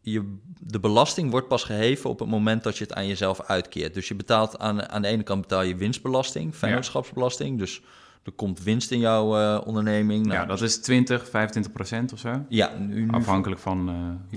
je, 0.00 0.36
de 0.60 0.80
belasting 0.80 1.30
wordt 1.30 1.48
pas 1.48 1.64
geheven 1.64 2.10
op 2.10 2.18
het 2.18 2.28
moment 2.28 2.62
dat 2.62 2.78
je 2.78 2.84
het 2.84 2.94
aan 2.94 3.06
jezelf 3.06 3.40
uitkeert. 3.40 3.94
Dus 3.94 4.08
je 4.08 4.14
betaalt 4.14 4.58
aan, 4.58 4.88
aan 4.88 5.02
de 5.02 5.08
ene 5.08 5.22
kant 5.22 5.40
betaal 5.40 5.62
je 5.62 5.76
winstbelasting, 5.76 6.56
vennootschapsbelasting. 6.56 7.58
Dus 7.58 7.82
er 8.24 8.32
komt 8.32 8.62
winst 8.62 8.90
in 8.90 8.98
jouw 8.98 9.38
eh, 9.38 9.66
onderneming. 9.66 10.26
Nou, 10.26 10.38
Ja, 10.40 10.46
dat 10.46 10.60
is 10.60 10.80
20, 10.80 11.28
25 11.28 11.72
procent 11.72 12.12
of 12.12 12.18
zo. 12.18 12.44
ja, 12.48 12.72
nu, 12.78 13.00
nu 13.04 13.10
Afhankelijk 13.10 13.60
van 13.60 13.88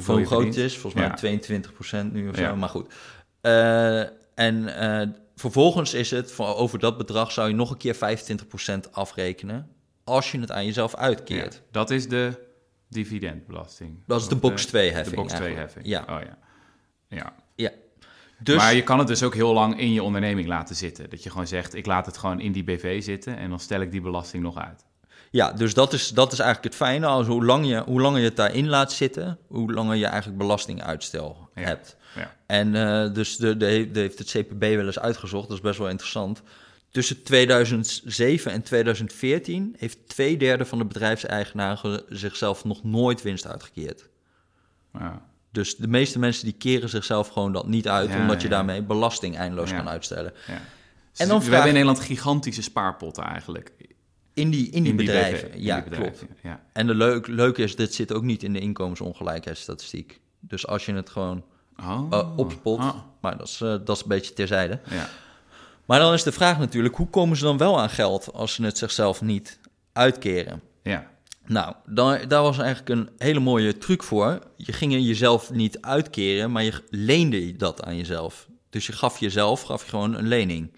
hoe 0.06 0.26
groot 0.26 0.46
het 0.46 0.56
is. 0.58 0.78
Volgens 0.78 1.02
mij 1.22 1.32
Ja. 1.32 1.40
22% 2.08 2.12
nu 2.12 2.30
of 2.30 2.38
Ja. 2.40 2.50
zo, 2.50 2.56
maar 2.56 2.70
goed. 2.70 2.94
Eh, 3.42 4.00
en 4.36 4.78
eh, 4.78 5.08
vervolgens 5.36 5.94
is 5.94 6.12
het, 6.12 6.32
van 6.32 6.46
over 6.48 6.80
dat 6.80 6.98
bedrag 6.98 7.32
zou 7.32 7.48
je 7.50 7.56
nog 7.56 7.72
een 7.72 7.78
keer 7.78 7.96
25% 7.96 8.92
afrekenen... 8.92 9.68
als 10.04 10.32
je 10.32 10.40
het 10.40 10.52
aan 10.52 10.66
jezelf 10.66 10.92
Ja, 10.92 10.98
uitkeert. 10.98 11.62
dat 11.72 11.90
is 11.92 12.08
de 12.08 12.44
dividendbelasting. 12.90 13.98
Dat 14.08 14.22
is 14.22 14.28
de 14.28 14.36
box 14.36 14.66
2 14.66 14.92
heffing 14.92 15.10
De 15.16 15.22
box 15.22 15.34
2 15.34 15.42
eigenlijk. 15.56 15.74
heffing. 15.74 15.94
Ja. 16.08 16.16
Oh 16.18 16.22
ja. 16.24 16.38
Ja. 17.18 17.34
Dus, 18.46 18.56
Maar 18.56 18.76
je 18.76 18.84
kan 18.84 19.00
het 19.00 19.08
dus 19.08 19.24
ook 19.24 19.34
heel 19.34 19.54
lang 19.54 19.80
in 19.80 19.94
je 19.94 20.04
onderneming 20.04 20.48
laten 20.48 20.76
zitten. 20.76 21.10
Dat 21.10 21.24
je 21.24 21.30
gewoon 21.30 21.48
zegt, 21.48 21.74
ik 21.74 21.86
laat 21.86 22.06
het 22.06 22.18
gewoon 22.18 22.40
in 22.40 22.52
die 22.52 22.64
BV 22.64 23.04
zitten 23.04 23.38
en 23.38 23.50
dan 23.50 23.60
stel 23.60 23.82
ik 23.82 23.92
die 23.92 24.02
belasting 24.02 24.44
nog 24.44 24.58
uit. 24.58 24.86
ja, 25.32 25.52
dus 25.52 25.74
dat 25.74 25.94
is, 25.94 26.10
dat 26.10 26.32
is 26.32 26.40
eigenlijk 26.40 26.74
het 26.74 26.84
fijne. 26.84 27.06
Als 27.06 27.28
hoe, 27.28 27.46
lang 27.46 27.68
je, 27.68 27.84
hoe 27.86 28.02
langer 28.02 28.20
je 28.20 28.26
het 28.26 28.36
daarin 28.36 28.68
laat 28.68 28.92
zitten... 28.92 29.38
hoe 29.48 29.74
langer 29.74 29.96
je 29.96 30.06
eigenlijk 30.06 30.38
belastinguitstel 30.38 31.50
Ja. 31.56 31.62
hebt. 31.62 31.98
Ja. 32.16 32.36
En 32.46 32.76
eh, 32.76 33.14
dus 33.14 33.38
de, 33.38 33.58
de, 33.58 33.90
de 33.92 34.00
heeft 34.00 34.20
het 34.20 34.30
CPB 34.32 34.60
wel 34.62 34.86
eens 34.86 35.00
uitgezocht, 35.00 35.48
dat 35.48 35.58
is 35.58 35.64
best 35.64 35.80
wel 35.80 35.90
interessant. 35.90 36.42
Tussen 36.92 37.24
2007 37.24 38.52
en 38.52 38.62
2014 38.62 39.76
heeft 39.78 39.98
twee 40.08 40.38
derde 40.38 40.66
van 40.66 40.78
de 40.78 40.86
bedrijfseigenaren 40.86 42.04
zichzelf 42.10 42.64
nog 42.64 42.84
nooit 42.84 43.22
winst 43.22 43.48
uitgekeerd. 43.48 44.08
Ja. 44.94 45.22
Dus 45.56 45.76
de 45.76 45.88
meeste 45.88 46.20
mensen 46.20 46.44
die 46.46 46.54
keren 46.54 46.90
zichzelf 46.90 47.28
gewoon 47.28 47.54
dat 47.54 47.68
niet 47.68 47.88
uit, 47.88 48.10
Ja, 48.10 48.20
omdat 48.22 48.42
je 48.42 48.50
daarmee 48.50 48.82
belasting 48.82 49.38
eindeloos 49.38 49.72
kan 49.72 49.90
uitstellen. 49.90 50.34
Ja. 50.48 50.62
En 51.16 51.28
dan 51.28 51.40
we 51.40 51.46
hebben 51.46 51.68
in 51.68 51.74
Nederland 51.74 52.00
gigantische 52.00 52.62
spaarpotten 52.62 53.24
eigenlijk. 53.24 53.72
In 54.34 54.50
die, 54.50 54.70
in 54.70 54.84
die 54.84 54.92
In 54.92 54.98
die 54.98 55.06
bedrijven, 55.06 55.54
in 55.54 55.62
ja, 55.62 55.76
die 55.76 55.84
bedrijven, 55.90 56.18
klopt. 56.28 56.42
Ja. 56.44 56.60
En 56.74 56.88
de 56.88 56.96
leuk, 56.96 57.28
leuke 57.28 57.64
is, 57.64 57.76
dit 57.76 57.94
zit 57.94 58.14
ook 58.14 58.24
niet 58.24 58.44
in 58.44 58.54
de 58.54 58.60
inkomensongelijkheidsstatistiek. 58.60 60.20
Dus 60.40 60.68
als 60.68 60.86
je 60.86 60.94
het 60.94 61.10
gewoon 61.10 61.44
Oh. 61.80 62.08
eh, 62.10 62.38
opspot, 62.38 62.80
Ah. 62.80 62.96
maar 63.22 63.38
dat 63.38 63.48
is, 63.48 63.62
eh, 63.62 63.68
dat 63.86 63.96
is 63.96 64.02
een 64.02 64.08
beetje 64.08 64.34
terzijde. 64.34 64.80
Ja. 64.90 65.10
Maar 65.86 66.00
dan 66.00 66.14
is 66.14 66.24
de 66.24 66.32
vraag 66.32 66.60
natuurlijk, 66.60 66.96
hoe 66.96 67.10
komen 67.10 67.38
ze 67.38 67.44
dan 67.44 67.58
wel 67.58 67.80
aan 67.80 67.90
geld 67.90 68.34
als 68.34 68.54
ze 68.54 68.64
het 68.64 68.78
zichzelf 68.78 69.22
niet 69.22 69.60
uitkeren? 69.94 70.62
ja. 70.84 71.14
Nou, 71.48 71.74
daar, 71.86 72.28
daar 72.28 72.42
was 72.42 72.58
eigenlijk 72.58 72.90
een 72.90 73.10
hele 73.18 73.40
mooie 73.40 73.78
truc 73.78 74.04
voor. 74.04 74.40
Je 74.58 74.74
ging 74.74 74.94
jezelf 74.94 75.52
niet 75.52 75.82
uitkeren, 75.82 76.52
maar 76.52 76.64
je 76.64 76.84
leende 76.90 77.56
dat 77.56 77.84
aan 77.84 77.98
jezelf. 77.98 78.48
Dus 78.70 78.86
je 78.86 78.94
gaf 78.94 79.20
jezelf, 79.20 79.62
gaf 79.62 79.84
je 79.84 79.90
gewoon 79.90 80.16
een 80.16 80.28
lening. 80.28 80.72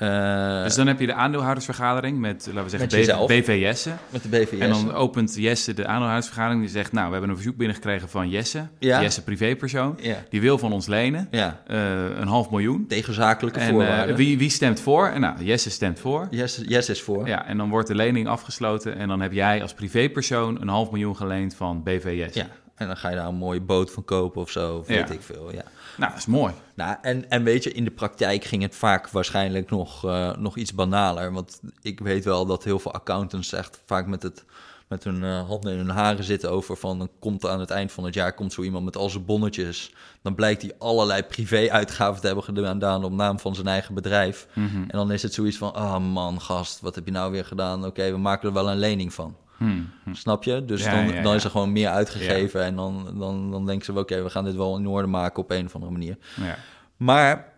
Eh, 0.00 0.62
Dus 0.62 0.74
dan 0.74 0.86
heb 0.86 1.00
je 1.00 1.06
de 1.06 1.14
aandeelhoudersvergadering 1.14 2.18
met, 2.18 2.46
laten 2.46 2.62
we 2.64 2.70
zeggen, 2.70 2.88
jezelf. 2.88 3.26
BV 3.28 3.56
Jesse. 3.60 3.90
met 4.10 4.22
de. 4.30 4.46
En 4.58 4.68
dan 4.68 4.92
opent 4.94 5.34
Jesse 5.36 5.74
de 5.74 5.86
aandeelhoudersvergadering. 5.86 6.60
Die 6.62 6.70
zegt, 6.70 6.92
nou, 6.92 7.06
we 7.06 7.12
hebben 7.12 7.30
een 7.30 7.36
verzoek 7.36 7.56
binnengekregen 7.56 8.08
van 8.08 8.28
Jesse. 8.28 8.66
Ja. 8.78 9.02
Jesse, 9.02 9.22
privépersoon. 9.22 9.98
Ja. 10.02 10.16
Die 10.30 10.40
wil 10.40 10.58
van 10.58 10.72
ons 10.72 10.86
lenen. 10.86 11.28
ja, 11.30 11.60
eh, 11.66 11.78
een 12.20 12.26
half 12.28 12.50
miljoen. 12.50 12.86
tegen 12.88 13.14
zakelijke 13.14 13.60
En 13.60 13.68
voorwaarden. 13.70 14.08
eh, 14.08 14.16
wie, 14.16 14.38
wie 14.38 14.50
stemt 14.50 14.80
voor? 14.80 15.06
En 15.06 15.20
nou, 15.20 15.44
Jesse 15.44 15.70
stemt 15.70 16.00
voor. 16.00 16.26
Yes, 16.30 16.62
yes 16.66 16.88
is 16.88 17.02
voor. 17.02 17.26
Ja, 17.28 17.46
en 17.46 17.56
dan 17.56 17.68
wordt 17.68 17.88
de 17.88 17.94
lening 17.94 18.28
afgesloten. 18.28 18.96
En 18.96 19.08
dan 19.08 19.20
heb 19.20 19.32
jij 19.32 19.62
als 19.62 19.74
privépersoon 19.74 20.60
een 20.60 20.68
half 20.68 20.90
miljoen 20.90 21.16
geleend 21.16 21.54
van 21.54 21.82
BVS. 21.82 22.34
Ja, 22.34 22.46
en 22.80 22.86
dan 22.86 22.96
ga 22.96 23.08
je 23.08 23.16
daar 23.16 23.26
een 23.26 23.34
mooie 23.34 23.60
boot 23.60 23.90
van 23.90 24.04
kopen 24.04 24.40
of 24.40 24.50
zo, 24.50 24.76
of 24.76 24.88
Ja. 24.88 24.94
weet 24.94 25.10
ik 25.10 25.22
veel. 25.22 25.52
Ja. 25.52 25.62
Nou, 25.96 26.10
dat 26.10 26.20
is 26.20 26.26
mooi. 26.26 26.52
Nou, 26.74 26.96
en, 27.02 27.30
en 27.30 27.42
weet 27.44 27.64
je, 27.64 27.72
in 27.72 27.84
de 27.84 27.90
praktijk 27.90 28.44
ging 28.44 28.62
het 28.62 28.74
vaak 28.74 29.08
waarschijnlijk 29.08 29.70
nog, 29.70 30.04
eh, 30.04 30.36
nog 30.36 30.56
iets 30.56 30.74
banaler. 30.74 31.32
Want 31.32 31.60
ik 31.82 32.00
weet 32.00 32.24
wel 32.24 32.46
dat 32.46 32.64
heel 32.64 32.78
veel 32.78 32.92
accountants 32.92 33.52
echt 33.52 33.82
vaak 33.86 34.06
met, 34.06 34.22
het, 34.22 34.44
met 34.88 35.04
hun 35.04 35.24
eh, 35.24 35.46
handen 35.48 35.72
in 35.72 35.78
hun 35.78 35.88
haren 35.88 36.24
zitten 36.24 36.50
over 36.50 36.76
van... 36.76 36.98
dan 36.98 37.10
komt 37.18 37.46
aan 37.46 37.60
het 37.60 37.70
eind 37.70 37.92
van 37.92 38.04
het 38.04 38.14
jaar 38.14 38.32
komt 38.34 38.52
zo 38.52 38.62
iemand 38.62 38.84
met 38.84 38.96
al 38.96 39.10
zijn 39.10 39.24
bonnetjes. 39.24 39.94
Dan 40.22 40.34
blijkt 40.34 40.62
hij 40.62 40.72
allerlei 40.78 41.22
privé-uitgaven 41.22 42.20
te 42.20 42.26
hebben 42.26 42.44
gedaan 42.44 43.04
op 43.04 43.12
naam 43.12 43.38
van 43.38 43.54
zijn 43.54 43.66
eigen 43.66 43.94
bedrijf. 43.94 44.46
En 44.54 44.88
dan 44.88 45.12
is 45.12 45.22
het 45.22 45.34
zoiets 45.34 45.56
van, 45.56 45.74
ah 45.74 45.98
man, 46.12 46.40
gast, 46.40 46.80
wat 46.80 46.94
heb 46.94 47.04
je 47.04 47.10
nou 47.12 47.30
weer 47.32 47.44
gedaan? 47.44 47.84
Oké, 47.86 48.10
we 48.10 48.18
maken 48.18 48.48
er 48.48 48.54
wel 48.54 48.70
een 48.70 48.78
lening 48.78 49.12
van. 49.14 49.36
Hmm. 49.60 49.90
Snap 50.12 50.44
je? 50.44 50.64
Dus 50.64 50.82
Ja, 50.84 50.94
dan, 50.94 51.14
ja, 51.14 51.22
dan 51.22 51.34
is 51.34 51.44
er 51.44 51.50
gewoon 51.50 51.72
meer 51.72 51.88
uitgegeven. 51.88 52.64
En 52.64 52.76
dan, 52.76 53.18
dan, 53.18 53.50
dan 53.50 53.66
denken 53.66 53.84
ze, 53.84 53.98
oké, 53.98 54.22
we 54.22 54.30
gaan 54.30 54.44
dit 54.44 54.54
wel 54.54 54.76
in 54.76 54.86
orde 54.86 55.08
maken 55.08 55.42
op 55.42 55.50
een 55.50 55.66
of 55.66 55.74
andere 55.74 55.92
manier. 55.92 56.16
Ja. 56.36 56.56
Maar 56.96 57.52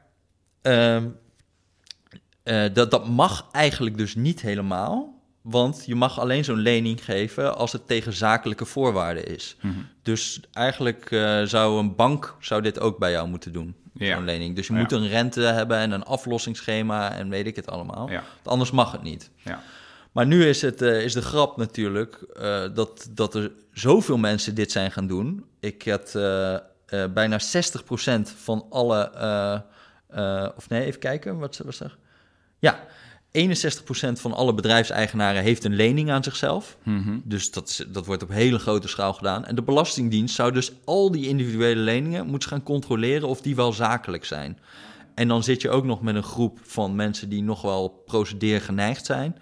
ehm, 0.62 1.08
eh, 2.42 2.64
dat, 2.72 2.90
dat 2.90 3.08
mag 3.08 3.48
eigenlijk 3.52 3.96
dus 3.96 4.14
niet 4.14 4.40
helemaal. 4.40 5.20
Want 5.42 5.82
je 5.86 5.94
mag 5.94 6.20
alleen 6.20 6.44
zo'n 6.44 6.58
lening 6.58 7.04
geven 7.04 7.56
als 7.56 7.72
het 7.72 7.86
tegen 7.86 8.12
zakelijke 8.12 8.64
voorwaarden 8.64 9.26
is. 9.26 9.56
Mhm. 9.60 9.74
Dus 10.02 10.40
eigenlijk 10.52 11.10
eh, 11.10 11.42
zou 11.42 11.78
een 11.78 11.94
bank 11.96 12.36
zou 12.40 12.62
dit 12.62 12.80
ook 12.80 12.98
bij 12.98 13.10
jou 13.10 13.28
moeten 13.28 13.52
doen. 13.52 13.74
Ja. 13.94 14.16
Zo'n 14.16 14.24
lening. 14.24 14.56
Dus 14.56 14.66
je 14.66 14.72
moet 14.72 14.92
een 14.92 15.08
rente 15.08 15.40
hebben 15.40 15.78
en 15.78 15.90
een 15.90 16.04
aflossingsschema 16.04 17.12
en 17.12 17.28
weet 17.28 17.46
ik 17.46 17.56
het 17.56 17.70
allemaal. 17.70 18.10
Anders 18.42 18.70
mag 18.70 18.92
het 18.92 19.02
niet. 19.02 19.30
Ja. 19.36 19.62
Maar 20.12 20.26
nu 20.26 20.46
is, 20.46 20.62
het, 20.62 20.82
eh, 20.82 21.04
is 21.04 21.12
de 21.12 21.22
grap 21.22 21.56
natuurlijk 21.56 22.14
eh, 22.14 22.64
dat, 22.74 23.08
dat 23.10 23.34
er 23.34 23.52
zoveel 23.72 24.18
mensen 24.18 24.54
dit 24.54 24.72
zijn 24.72 24.92
gaan 24.92 25.06
doen. 25.06 25.44
Ik 25.60 25.82
had 25.88 26.14
eh, 26.14 26.56
bijna 27.14 27.40
60% 27.40 27.42
van 28.36 28.66
alle. 28.70 29.12
of 30.56 30.68
nee, 30.68 30.84
even 30.84 31.00
kijken, 31.00 31.38
wat 31.38 31.60
was 31.64 31.80
er? 31.80 31.96
Ja, 32.58 32.80
61% 33.32 34.12
van 34.12 34.32
alle 34.32 34.54
bedrijfseigenaren 34.54 35.42
heeft 35.42 35.64
een 35.64 35.74
lening 35.74 36.10
aan 36.10 36.22
zichzelf. 36.22 36.76
Mhm. 36.82 37.18
Dus 37.24 37.50
dat, 37.50 37.86
dat 37.88 38.06
wordt 38.06 38.22
op 38.22 38.28
hele 38.28 38.58
grote 38.58 38.88
schaal 38.88 39.12
gedaan. 39.12 39.44
En 39.44 39.54
de 39.54 39.62
Belastingdienst 39.62 40.34
zou 40.34 40.52
dus 40.52 40.72
al 40.84 41.10
die 41.10 41.28
individuele 41.28 41.80
leningen 41.80 42.26
moeten 42.26 42.48
gaan 42.48 42.62
controleren 42.62 43.28
of 43.28 43.40
die 43.40 43.56
wel 43.56 43.72
zakelijk 43.72 44.24
zijn. 44.24 44.58
En 45.14 45.28
dan 45.28 45.42
zit 45.42 45.62
je 45.62 45.70
ook 45.70 45.84
nog 45.84 46.02
met 46.02 46.14
een 46.14 46.22
groep 46.22 46.58
van 46.62 46.94
mensen 46.94 47.28
die 47.28 47.42
nog 47.42 47.62
wel 47.62 47.88
procedeer 47.88 48.60
geneigd 48.60 49.06
zijn. 49.06 49.36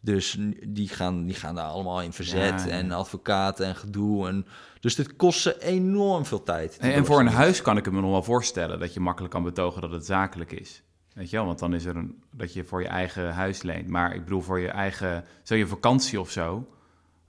Dus 0.00 0.36
die 0.66 0.88
gaan, 0.88 1.24
die 1.24 1.34
gaan 1.34 1.54
daar 1.54 1.64
allemaal 1.64 2.02
in 2.02 2.12
verzet 2.12 2.64
Ja, 2.66 2.68
en 2.68 2.92
advocaten 2.92 3.66
en 3.66 3.76
gedoe. 3.76 4.28
En, 4.28 4.46
dus 4.80 4.94
dit 4.94 5.16
kost 5.16 5.40
ze 5.40 5.62
enorm 5.62 6.24
veel 6.26 6.42
tijd. 6.42 6.76
En, 6.76 6.92
en 6.92 7.04
voor 7.06 7.20
een 7.20 7.26
huis 7.26 7.62
kan 7.62 7.76
ik 7.76 7.92
me 7.92 8.00
nog 8.00 8.10
wel 8.10 8.22
voorstellen 8.22 8.78
dat 8.78 8.94
je 8.94 9.00
makkelijk 9.00 9.32
kan 9.32 9.42
betogen 9.42 9.80
dat 9.80 9.90
het 9.90 10.06
zakelijk 10.06 10.52
is. 10.52 10.82
Weet 11.14 11.30
je 11.30 11.36
wel, 11.36 11.46
want 11.46 11.58
dan 11.58 11.74
is 11.74 11.84
er 11.84 11.96
een, 11.96 12.22
dat 12.32 12.52
je 12.52 12.64
voor 12.64 12.82
je 12.82 12.88
eigen 12.88 13.32
huis 13.32 13.62
leent. 13.62 13.88
Maar 13.88 14.14
ik 14.14 14.24
bedoel, 14.24 14.40
voor 14.40 14.60
je 14.60 14.68
eigen, 14.68 15.24
zo 15.42 15.54
je 15.54 15.66
vakantie 15.66 16.20
of 16.20 16.30
zo. 16.30 16.68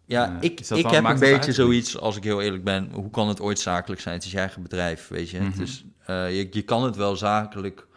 Ja, 0.06 0.36
Eh, 0.36 0.38
ik, 0.40 0.60
is 0.60 0.72
ik 0.72 0.90
heb 0.90 1.04
een 1.04 1.20
beetje 1.20 1.46
uit? 1.46 1.56
zoiets, 1.56 2.00
als 2.00 2.18
ik 2.18 2.24
heel 2.24 2.42
eerlijk 2.42 2.64
ben, 2.64 2.90
hoe 2.94 3.10
kan 3.10 3.28
het 3.28 3.42
ooit 3.42 3.60
zakelijk 3.60 4.02
zijn? 4.02 4.16
Het 4.16 4.26
is 4.26 4.32
je 4.32 4.38
eigen 4.38 4.62
bedrijf, 4.62 5.08
weet 5.08 5.30
je. 5.30 5.40
Mhm. 5.40 5.58
Dus 5.58 5.86
eh, 6.06 6.38
je, 6.38 6.48
je 6.52 6.62
kan 6.62 6.84
het 6.84 6.96
wel 6.96 7.16
zakelijk. 7.16 7.88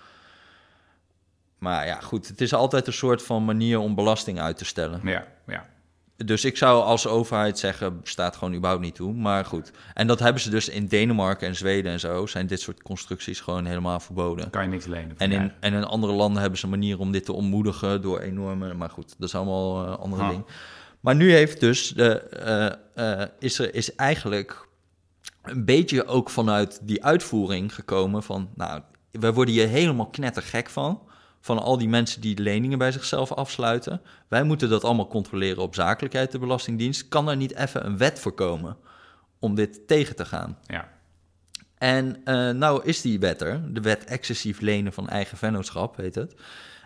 Maar 1.62 1.86
ja, 1.86 2.00
goed, 2.00 2.28
het 2.28 2.40
is 2.40 2.54
altijd 2.54 2.86
een 2.86 2.92
soort 2.92 3.22
van 3.22 3.44
manier 3.44 3.78
om 3.78 3.94
belasting 3.94 4.40
uit 4.40 4.56
te 4.56 4.64
stellen. 4.64 5.00
Ja, 5.04 5.26
ja. 5.46 5.66
Dus 6.16 6.44
ik 6.44 6.56
zou 6.56 6.82
als 6.82 7.06
overheid 7.06 7.58
zeggen, 7.58 8.00
staat 8.02 8.36
gewoon 8.36 8.54
überhaupt 8.54 8.82
niet 8.82 8.94
toe. 8.94 9.12
Maar 9.12 9.44
goed, 9.44 9.72
en 9.94 10.06
dat 10.06 10.18
hebben 10.18 10.42
ze 10.42 10.50
dus 10.50 10.68
in 10.68 10.86
Denemarken 10.86 11.48
en 11.48 11.56
Zweden 11.56 11.92
en 11.92 12.00
zo, 12.00 12.26
zijn 12.26 12.46
dit 12.46 12.60
soort 12.60 12.82
constructies 12.82 13.40
gewoon 13.40 13.64
helemaal 13.64 14.00
verboden. 14.00 14.50
Kan 14.50 14.62
je 14.62 14.68
niks 14.68 14.86
lenen. 14.86 15.14
En 15.18 15.32
in, 15.32 15.52
en 15.60 15.72
in 15.72 15.84
andere 15.84 16.12
landen 16.12 16.40
hebben 16.40 16.58
ze 16.58 16.64
een 16.64 16.70
manier 16.70 16.98
om 16.98 17.12
dit 17.12 17.24
te 17.24 17.32
ontmoedigen 17.32 18.02
door 18.02 18.20
enorme. 18.20 18.74
Maar 18.74 18.90
goed, 18.90 19.14
dat 19.18 19.28
is 19.28 19.34
allemaal 19.34 19.86
eh, 19.86 19.98
andere 19.98 20.28
dingen. 20.28 20.46
Maar 21.00 21.14
nu 21.14 21.32
heeft 21.32 21.60
dus 21.60 21.88
de, 21.88 22.20
eh, 22.20 23.20
eh, 23.22 23.28
is 23.38 23.58
er 23.58 23.74
is 23.74 23.94
eigenlijk 23.94 24.68
een 25.42 25.64
beetje 25.64 26.06
ook 26.06 26.30
vanuit 26.30 26.80
die 26.82 27.04
uitvoering 27.04 27.74
gekomen 27.74 28.22
van. 28.22 28.50
Nou, 28.54 28.80
wij 29.10 29.32
worden 29.32 29.54
hier 29.54 29.68
helemaal 29.68 30.06
knettergek 30.06 30.70
van. 30.70 31.10
Van 31.44 31.58
al 31.58 31.78
die 31.78 31.88
mensen 31.88 32.20
die 32.20 32.38
leningen 32.38 32.78
bij 32.78 32.92
zichzelf 32.92 33.32
afsluiten. 33.32 34.00
Wij 34.28 34.42
moeten 34.42 34.68
dat 34.68 34.84
allemaal 34.84 35.08
controleren 35.08 35.62
op 35.62 35.74
zakelijkheid, 35.74 36.32
de 36.32 36.38
Belastingdienst. 36.38 37.08
Kan 37.08 37.28
er 37.28 37.36
niet 37.36 37.54
even 37.54 37.86
een 37.86 37.98
wet 37.98 38.20
voor 38.20 38.32
komen 38.32 38.76
om 39.38 39.54
dit 39.54 39.86
tegen 39.86 40.16
te 40.16 40.24
gaan? 40.24 40.58
Ja. 40.66 40.88
En 41.78 42.24
eh, 42.24 42.50
nou 42.50 42.84
is 42.84 43.00
die 43.00 43.18
wet 43.18 43.40
er, 43.40 43.74
de 43.74 43.80
wet 43.80 44.04
excessief 44.04 44.60
lenen 44.60 44.92
van 44.92 45.08
eigen 45.08 45.38
vennootschap, 45.38 45.96
heet 45.96 46.14
het. 46.14 46.34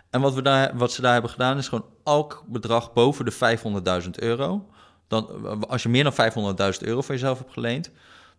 En 0.09 0.21
wat, 0.21 0.33
we 0.33 0.41
daar, 0.41 0.77
wat 0.77 0.91
ze 0.91 1.01
daar 1.01 1.13
hebben 1.13 1.31
gedaan 1.31 1.57
is 1.57 1.67
gewoon 1.67 1.85
elk 2.03 2.43
bedrag 2.47 2.93
boven 2.93 3.25
de 3.25 3.33
500.000 4.03 4.09
euro, 4.11 4.69
dan, 5.07 5.67
als 5.67 5.83
je 5.83 5.89
meer 5.89 6.03
dan 6.03 6.13
500.000 6.13 6.79
euro 6.79 7.01
voor 7.01 7.15
jezelf 7.15 7.37
hebt 7.37 7.53
geleend, 7.53 7.91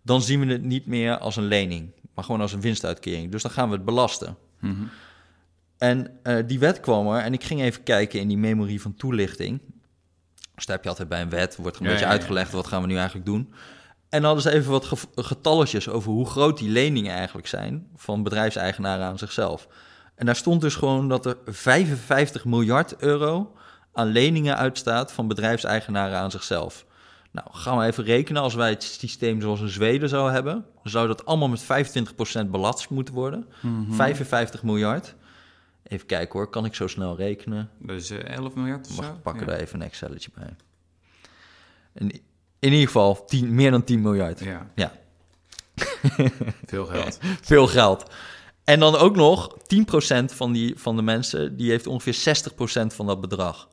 dan 0.03 0.23
zien 0.23 0.41
we 0.41 0.53
het 0.53 0.63
niet 0.63 0.87
meer 0.87 1.19
als 1.19 1.37
een 1.37 1.47
lening, 1.47 1.91
maar 2.15 2.25
gewoon 2.25 2.41
als 2.41 2.53
een 2.53 2.61
winstuitkering. 2.61 3.31
Dus 3.31 3.43
dan 3.43 3.51
gaan 3.51 3.69
we 3.69 3.75
het 3.75 3.85
belasten. 3.85 4.37
Mhm. 4.61 4.83
En 5.79 6.11
eh, 6.23 6.37
die 6.47 6.59
wet 6.59 6.81
kwam 6.81 7.09
er 7.09 7.21
en 7.23 7.33
ik 7.33 7.45
ging 7.45 7.61
even 7.61 7.83
kijken 7.83 8.21
in 8.21 8.29
die 8.29 8.39
memorie 8.39 8.81
van 8.83 8.95
toelichting. 8.95 9.61
Dus 10.55 10.67
daar 10.67 10.75
heb 10.77 10.85
je 10.85 10.91
altijd 10.91 11.09
bij 11.09 11.21
een 11.21 11.31
wet, 11.31 11.57
wordt 11.57 11.77
er 11.77 11.83
een 11.83 11.89
Ja, 11.89 11.93
beetje 11.95 12.09
ja, 12.09 12.13
uitgelegd, 12.17 12.53
wat 12.53 12.67
gaan 12.67 12.81
we 12.81 12.87
nu 12.87 12.97
eigenlijk 12.97 13.27
doen. 13.27 13.53
En 14.09 14.23
dan 14.23 14.25
hadden 14.25 14.43
ze 14.43 14.51
even 14.59 14.71
wat 14.71 14.85
ge- 14.85 14.97
getalletjes 15.15 15.89
over 15.89 16.11
hoe 16.13 16.27
groot 16.27 16.59
die 16.59 16.71
leningen 16.71 17.15
eigenlijk 17.15 17.47
zijn 17.47 17.87
van 17.97 18.23
bedrijfseigenaren 18.23 19.07
aan 19.07 19.19
zichzelf. 19.19 19.69
En 20.15 20.27
daar 20.27 20.37
stond 20.37 20.61
dus 20.61 20.75
gewoon 20.75 21.09
dat 21.09 21.27
er 21.27 21.37
55 21.45 22.45
miljard 22.45 22.97
euro 22.97 23.53
aan 23.93 24.07
leningen 24.07 24.57
uitstaat 24.57 25.13
van 25.13 25.29
bedrijfseigenaren 25.29 26.19
aan 26.19 26.31
zichzelf. 26.31 26.87
Nou, 27.33 27.47
gaan 27.51 27.79
we 27.79 27.85
even 27.85 28.05
rekenen. 28.05 28.43
Als 28.43 28.55
wij 28.55 28.71
het 28.71 28.83
systeem 28.83 29.41
zoals 29.41 29.61
in 29.61 29.69
Zweden 29.69 30.09
zou 30.09 30.31
hebben, 30.33 30.53
dan 30.55 30.93
zou 30.93 31.07
dat 31.07 31.27
allemaal 31.27 31.49
met 31.49 31.63
25% 31.63 32.51
belast 32.51 32.89
moeten 32.91 33.15
worden. 33.15 33.47
Mhm. 33.61 33.93
55 33.93 34.63
miljard. 34.63 35.15
Even 35.89 36.07
kijken 36.07 36.39
hoor, 36.39 36.51
kan 36.51 36.65
ik 36.65 36.75
zo 36.75 36.87
snel 36.87 37.17
rekenen? 37.17 37.71
Dus 37.79 38.11
eh, 38.11 38.35
11 38.37 38.55
miljard 38.55 38.87
of 38.89 38.97
Mag 38.97 39.05
zo? 39.05 39.13
ik 39.13 39.23
pakken 39.23 39.45
ja. 39.47 39.51
daar 39.53 39.61
even 39.61 39.81
een 39.81 39.87
Excelletje 39.87 40.31
bij. 40.35 40.57
En 41.93 42.11
in 42.59 42.73
ieder 42.73 42.87
geval 42.87 43.25
10, 43.25 43.55
meer 43.55 43.71
dan 43.71 43.85
10 43.85 44.01
miljard. 44.01 44.41
Ja, 44.41 44.71
Ja, 44.75 44.93
veel 46.67 46.87
geld. 46.87 47.19
veel 47.43 47.67
geld. 47.67 48.11
En 48.65 48.81
dan 48.81 48.97
ook 48.97 49.17
nog 49.17 49.57
10% 50.23 50.25
van, 50.25 50.53
die, 50.53 50.79
van 50.79 50.97
de 50.97 51.03
mensen, 51.03 51.57
die 51.57 51.71
heeft 51.71 51.87
ongeveer 51.87 52.41
60% 52.51 52.87
van 52.87 53.07
dat 53.07 53.21
bedrag. 53.21 53.69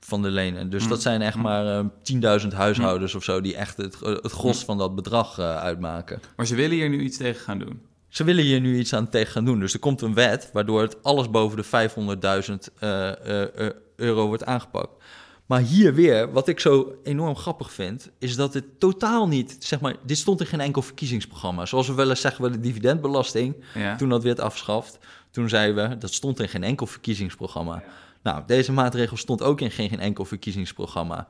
Van 0.00 0.22
de 0.22 0.30
lenen. 0.30 0.70
Dus 0.70 0.82
Mm. 0.82 0.88
dat 0.88 1.02
zijn 1.02 1.22
echt 1.22 1.36
maar 1.36 1.78
eh, 1.78 2.40
10.000 2.42 2.48
huishoudens 2.48 3.14
of 3.14 3.24
zo... 3.24 3.40
die 3.40 3.56
echt 3.56 3.76
het, 3.76 4.00
het 4.00 4.32
gros 4.32 4.64
van 4.64 4.78
dat 4.78 4.94
bedrag 4.94 5.38
eh, 5.38 5.56
uitmaken. 5.56 6.20
Maar 6.36 6.46
ze 6.46 6.54
willen 6.54 6.76
hier 6.76 6.88
nu 6.88 7.00
iets 7.00 7.16
tegen 7.16 7.40
gaan 7.40 7.58
doen. 7.58 7.80
Ze 8.16 8.24
willen 8.24 8.44
hier 8.44 8.60
nu 8.60 8.78
iets 8.78 8.94
aan 8.94 9.08
tegen 9.08 9.32
gaan 9.32 9.44
doen. 9.44 9.60
Dus 9.60 9.72
er 9.72 9.78
komt 9.78 10.00
een 10.00 10.14
wet 10.14 10.50
waardoor 10.52 10.82
het 10.82 11.02
alles 11.02 11.30
boven 11.30 11.56
de 11.56 11.64
500.000 11.64 12.74
eh, 12.78 13.08
eh, 13.08 13.66
eh, 13.66 13.72
euro 13.96 14.26
wordt 14.26 14.44
aangepakt. 14.44 15.04
Maar 15.46 15.60
hier 15.60 15.94
weer, 15.94 16.32
wat 16.32 16.48
ik 16.48 16.60
zo 16.60 16.94
enorm 17.02 17.36
grappig 17.36 17.72
vind, 17.72 18.10
is 18.18 18.36
dat 18.36 18.54
het 18.54 18.80
totaal 18.80 19.28
niet, 19.28 19.56
zeg 19.58 19.80
maar, 19.80 19.96
dit 20.04 20.18
stond 20.18 20.40
in 20.40 20.46
geen 20.46 20.60
enkel 20.60 20.82
verkiezingsprogramma. 20.82 21.66
Zoals 21.66 21.86
we 21.86 21.94
wel 21.94 22.08
eens 22.10 22.20
zeggen, 22.20 22.44
we 22.44 22.50
de 22.50 22.60
dividendbelasting, 22.60 23.54
Ja. 23.74 23.96
toen 23.96 24.08
dat 24.08 24.22
werd 24.22 24.40
afgeschaft, 24.40 24.98
toen 25.30 25.48
zeiden 25.48 25.88
we, 25.88 25.98
dat 25.98 26.12
stond 26.12 26.40
in 26.40 26.48
geen 26.48 26.64
enkel 26.64 26.86
verkiezingsprogramma. 26.86 27.82
Nou, 28.22 28.42
deze 28.46 28.72
maatregel 28.72 29.16
stond 29.16 29.42
ook 29.42 29.60
in 29.60 29.70
geen, 29.70 29.88
geen 29.88 30.00
enkel 30.00 30.24
verkiezingsprogramma. 30.24 31.28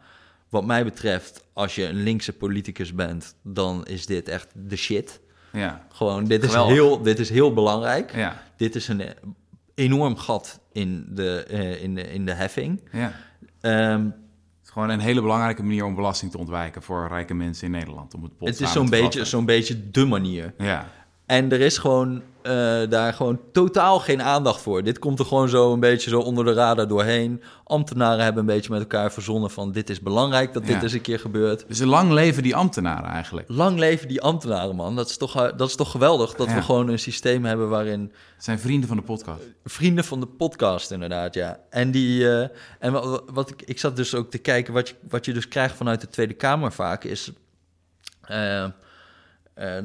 Wat 0.48 0.64
mij 0.64 0.84
betreft, 0.84 1.44
als 1.52 1.74
je 1.74 1.86
een 1.86 2.02
linkse 2.02 2.32
politicus 2.32 2.94
bent, 2.94 3.34
dan 3.42 3.86
is 3.86 4.06
dit 4.06 4.28
echt 4.28 4.48
de 4.54 4.76
shit. 4.76 5.20
Ja. 5.56 5.86
Gewoon, 5.88 6.24
dit 6.24 6.42
is, 6.42 6.48
Geweldig. 6.48 6.74
heel, 6.74 7.02
dit 7.02 7.18
is 7.18 7.30
heel 7.30 7.52
belangrijk. 7.52 8.16
Ja. 8.16 8.42
Dit 8.56 8.74
is 8.74 8.88
een 8.88 9.02
enorm 9.74 10.16
gat 10.16 10.60
in 10.72 11.06
de, 11.10 11.44
eh, 11.48 11.82
in 11.82 11.94
de, 11.94 12.12
in 12.12 12.26
de 12.26 12.32
heffing. 12.32 12.80
ja. 12.92 13.12
Het 13.60 14.74
is 14.74 14.82
gewoon 14.82 14.88
een 14.88 15.00
hele 15.00 15.20
belangrijke 15.20 15.62
manier 15.62 15.84
om 15.84 15.94
belasting 15.94 16.30
te 16.30 16.38
ontwijken 16.38 16.82
voor 16.82 17.08
rijke 17.08 17.34
mensen 17.34 17.66
in 17.66 17.72
Nederland. 17.72 18.14
Om 18.14 18.22
het, 18.22 18.32
het 18.38 18.60
is 18.60 18.72
zo'n 18.72 18.90
beetje, 18.90 19.24
zo'n 19.24 19.44
beetje 19.44 19.90
de 19.90 20.04
manier. 20.04 20.54
Ja. 20.58 20.88
En 21.26 21.52
er 21.52 21.60
is 21.60 21.78
gewoon 21.78 22.22
eh, 22.42 22.52
daar 22.88 23.12
gewoon 23.12 23.40
totaal 23.52 23.98
geen 24.00 24.22
aandacht 24.22 24.60
voor. 24.60 24.82
Dit 24.82 24.98
komt 24.98 25.18
er 25.18 25.24
gewoon 25.24 25.48
zo 25.48 25.72
een 25.72 25.80
beetje 25.80 26.10
zo 26.10 26.20
onder 26.20 26.44
de 26.44 26.52
radar 26.52 26.88
doorheen. 26.88 27.42
Ambtenaren 27.64 28.24
hebben 28.24 28.40
een 28.40 28.54
beetje 28.54 28.70
met 28.70 28.80
elkaar 28.80 29.12
verzonnen 29.12 29.50
van... 29.50 29.72
dit 29.72 29.90
is 29.90 30.00
belangrijk 30.00 30.52
dat 30.52 30.62
dit 30.66 30.74
Ja. 30.74 30.82
eens 30.82 30.92
een 30.92 31.00
keer 31.00 31.18
gebeurt. 31.18 31.64
Dus 31.68 31.80
lang 31.80 32.10
leven 32.10 32.42
die 32.42 32.56
ambtenaren 32.56 33.10
eigenlijk. 33.10 33.48
Lang 33.50 33.78
leven 33.78 34.08
die 34.08 34.20
ambtenaren, 34.22 34.76
man. 34.76 34.96
Dat 34.96 35.08
is 35.08 35.16
toch, 35.16 35.36
eh, 35.36 35.48
dat 35.56 35.68
is 35.68 35.76
toch 35.76 35.90
geweldig 35.90 36.34
dat 36.34 36.46
Ja. 36.48 36.54
we 36.54 36.62
gewoon 36.62 36.88
een 36.88 36.98
systeem 36.98 37.44
hebben 37.44 37.68
waarin... 37.68 38.12
Zijn 38.38 38.58
vrienden 38.58 38.88
van 38.88 38.96
de 38.96 39.02
podcast. 39.02 39.42
Vrienden 39.64 40.04
van 40.04 40.20
de 40.20 40.26
podcast, 40.26 40.90
inderdaad, 40.90 41.34
ja. 41.34 41.60
En, 41.70 41.90
die, 41.90 42.30
eh, 42.30 42.48
en 42.78 42.92
wat, 42.92 43.22
wat 43.32 43.50
ik, 43.50 43.62
ik 43.62 43.78
zat 43.78 43.96
dus 43.96 44.14
ook 44.14 44.30
te 44.30 44.38
kijken, 44.38 44.72
wat 44.74 44.88
je, 44.88 44.94
wat 45.08 45.24
je 45.24 45.32
dus 45.32 45.48
krijgt 45.48 45.76
vanuit 45.76 46.00
de 46.00 46.08
Tweede 46.08 46.34
Kamer 46.34 46.72
vaak 46.72 47.04
is... 47.04 47.32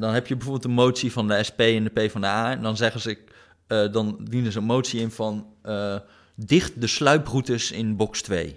dan 0.00 0.12
heb 0.14 0.26
je 0.26 0.34
bijvoorbeeld 0.34 0.64
een 0.64 0.70
motie 0.70 1.12
van 1.12 1.28
de 1.28 1.42
SP 1.48 1.60
en 1.60 1.84
de 1.84 1.90
PvdA... 1.90 2.50
en 2.50 2.62
dan 2.62 2.76
zeggen 2.76 3.00
ze, 3.00 3.18
eh, 3.66 3.92
dan 3.92 4.18
dienen 4.30 4.52
ze 4.52 4.58
een 4.58 4.64
motie 4.64 5.00
in 5.00 5.10
van... 5.10 5.46
eh, 5.62 5.96
dicht 6.36 6.80
de 6.80 6.86
sluiproutes 6.86 7.70
in 7.72 7.96
box 7.96 8.22
2. 8.22 8.56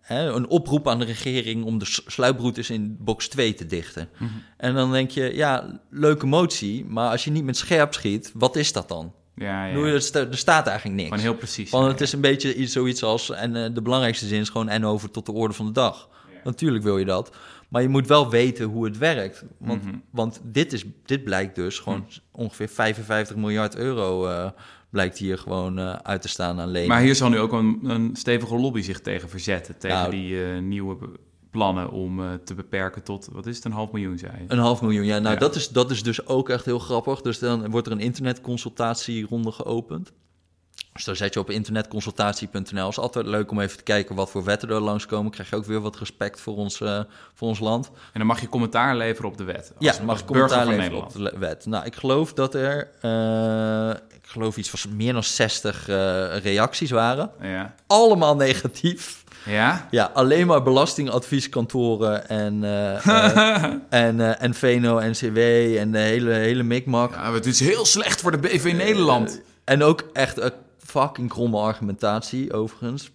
Hè, 0.00 0.32
een 0.32 0.48
oproep 0.48 0.88
aan 0.88 0.98
de 0.98 1.04
regering 1.04 1.64
om 1.64 1.78
de 1.78 1.84
sluiproutes 2.06 2.70
in 2.70 2.96
box 3.00 3.28
2 3.28 3.54
te 3.54 3.66
dichten. 3.66 4.08
Mhm. 4.18 4.30
En 4.56 4.74
dan 4.74 4.92
denk 4.92 5.10
je, 5.10 5.34
ja, 5.34 5.80
leuke 5.90 6.26
motie... 6.26 6.84
maar 6.84 7.10
als 7.10 7.24
je 7.24 7.30
niet 7.30 7.44
met 7.44 7.56
scherp 7.56 7.94
schiet, 7.94 8.30
wat 8.34 8.56
is 8.56 8.72
dat 8.72 8.88
dan? 8.88 9.12
Ja, 9.34 9.64
ja. 9.66 9.76
Er, 9.76 10.02
sta- 10.02 10.26
staat 10.30 10.66
eigenlijk 10.66 10.96
niks. 10.96 11.08
Gewoon 11.08 11.24
heel 11.24 11.34
precies. 11.34 11.70
Van, 11.70 11.82
ja, 11.82 11.88
het 11.88 12.00
is 12.00 12.12
een 12.12 12.20
beetje 12.20 12.54
iets, 12.54 12.72
zoiets 12.72 13.02
als, 13.02 13.30
en 13.30 13.56
eh, 13.56 13.74
de 13.74 13.82
belangrijkste 13.82 14.26
zin 14.26 14.40
is 14.40 14.48
gewoon 14.48 14.68
en 14.68 14.84
over 14.84 15.10
tot 15.10 15.26
de 15.26 15.32
orde 15.32 15.54
van 15.54 15.66
de 15.66 15.72
dag. 15.72 16.08
Natuurlijk 16.44 16.84
wil 16.84 16.98
je 16.98 17.04
dat, 17.04 17.36
maar 17.74 17.82
je 17.82 17.88
moet 17.88 18.06
wel 18.06 18.30
weten 18.30 18.66
hoe 18.66 18.84
het 18.84 18.98
werkt. 18.98 19.44
Want, 19.58 19.84
Mhm. 19.84 19.94
want 20.10 20.40
dit, 20.44 20.72
is, 20.72 20.84
dit 21.04 21.24
blijkt 21.24 21.54
dus 21.54 21.78
gewoon 21.78 22.06
ongeveer 22.30 22.68
55 22.68 23.36
miljard 23.36 23.76
euro 23.76 24.26
eh, 24.26 24.50
blijkt 24.90 25.18
hier 25.18 25.38
gewoon 25.38 25.78
eh, 25.78 25.92
uit 25.92 26.22
te 26.22 26.28
staan 26.28 26.60
aan 26.60 26.68
leningen. 26.68 26.88
Maar 26.88 27.02
hier 27.02 27.14
zal 27.14 27.28
nu 27.28 27.38
ook 27.38 27.52
een, 27.52 27.78
een 27.82 28.16
stevige 28.16 28.56
lobby 28.56 28.80
zich 28.82 29.00
tegen 29.00 29.28
verzetten. 29.28 29.78
Tegen 29.78 29.96
Nou, 29.96 30.10
die 30.10 30.44
eh, 30.44 30.60
nieuwe 30.60 30.96
plannen 31.50 31.90
om 31.90 32.20
te 32.44 32.54
beperken 32.54 33.02
tot, 33.02 33.28
wat 33.32 33.46
is 33.46 33.56
het, 33.56 33.64
een 33.64 33.72
half 33.72 33.92
miljoen, 33.92 34.18
zei 34.18 34.32
je? 34.38 34.44
Een 34.48 34.58
half 34.58 34.82
miljoen, 34.82 35.04
ja. 35.04 35.18
Nou, 35.18 35.34
Ja. 35.34 35.40
Dat, 35.40 35.54
is, 35.54 35.68
dat 35.68 35.90
is 35.90 36.02
dus 36.02 36.26
ook 36.26 36.48
echt 36.48 36.64
heel 36.64 36.78
grappig. 36.78 37.20
Dus 37.20 37.38
dan 37.38 37.70
wordt 37.70 37.86
er 37.86 37.92
een 37.92 38.00
internetconsultatieronde 38.00 39.52
geopend. 39.52 40.12
Dus 40.94 41.04
dan 41.04 41.16
zet 41.16 41.34
je 41.34 41.40
op 41.40 41.50
internetconsultatie.nl. 41.50 42.88
is 42.88 42.98
altijd 42.98 43.26
leuk 43.26 43.50
om 43.50 43.60
even 43.60 43.76
te 43.76 43.82
kijken 43.82 44.14
wat 44.14 44.30
voor 44.30 44.44
wetten 44.44 44.68
er 44.68 44.80
langskomen. 44.80 45.30
Krijg 45.30 45.50
je 45.50 45.56
ook 45.56 45.64
weer 45.64 45.80
wat 45.80 45.96
respect 45.96 46.40
voor 46.40 46.56
ons, 46.56 46.80
eh, 46.80 47.00
voor 47.34 47.48
ons 47.48 47.58
land. 47.58 47.86
En 47.86 48.18
dan 48.18 48.26
mag 48.26 48.40
je 48.40 48.48
commentaar 48.48 48.96
leveren 48.96 49.30
op 49.30 49.36
de 49.36 49.44
wet. 49.44 49.56
Als, 49.56 49.86
Ja, 49.86 49.92
dan 49.92 50.04
mag 50.06 50.18
je 50.18 50.24
commentaar 50.24 50.66
leveren 50.66 50.98
op 51.02 51.12
de 51.12 51.32
wet. 51.38 51.66
Nou, 51.66 51.84
ik 51.84 51.94
geloof 51.94 52.32
dat 52.32 52.54
er, 52.54 52.88
eh, 53.00 53.90
ik 53.90 54.26
geloof 54.26 54.56
iets 54.56 54.70
van 54.70 54.96
meer 54.96 55.12
dan 55.12 55.24
60 55.24 55.88
eh, 55.88 56.36
reacties 56.36 56.90
waren. 56.90 57.30
Ja. 57.40 57.74
Allemaal 57.86 58.36
negatief. 58.36 59.24
Ja? 59.44 59.88
Ja, 59.90 60.10
alleen 60.14 60.46
maar 60.46 60.62
belastingadvieskantoren 60.62 62.28
en, 62.28 62.64
eh, 62.64 63.06
en, 64.06 64.20
eh, 64.20 64.42
en 64.42 64.54
VNO-NCW 64.54 65.38
en 65.78 65.90
de 65.90 65.98
hele, 65.98 66.32
hele 66.32 66.62
mikmak. 66.62 67.14
ja, 67.14 67.32
het 67.32 67.46
is 67.46 67.60
heel 67.60 67.84
slecht 67.84 68.20
voor 68.20 68.30
de 68.30 68.38
BV 68.38 68.72
Nederland. 68.76 69.40
En 69.64 69.82
ook 69.82 70.04
echt 70.12 70.50
fucking 71.00 71.28
kromme 71.28 71.58
argumentatie, 71.58 72.52
overigens. 72.52 73.10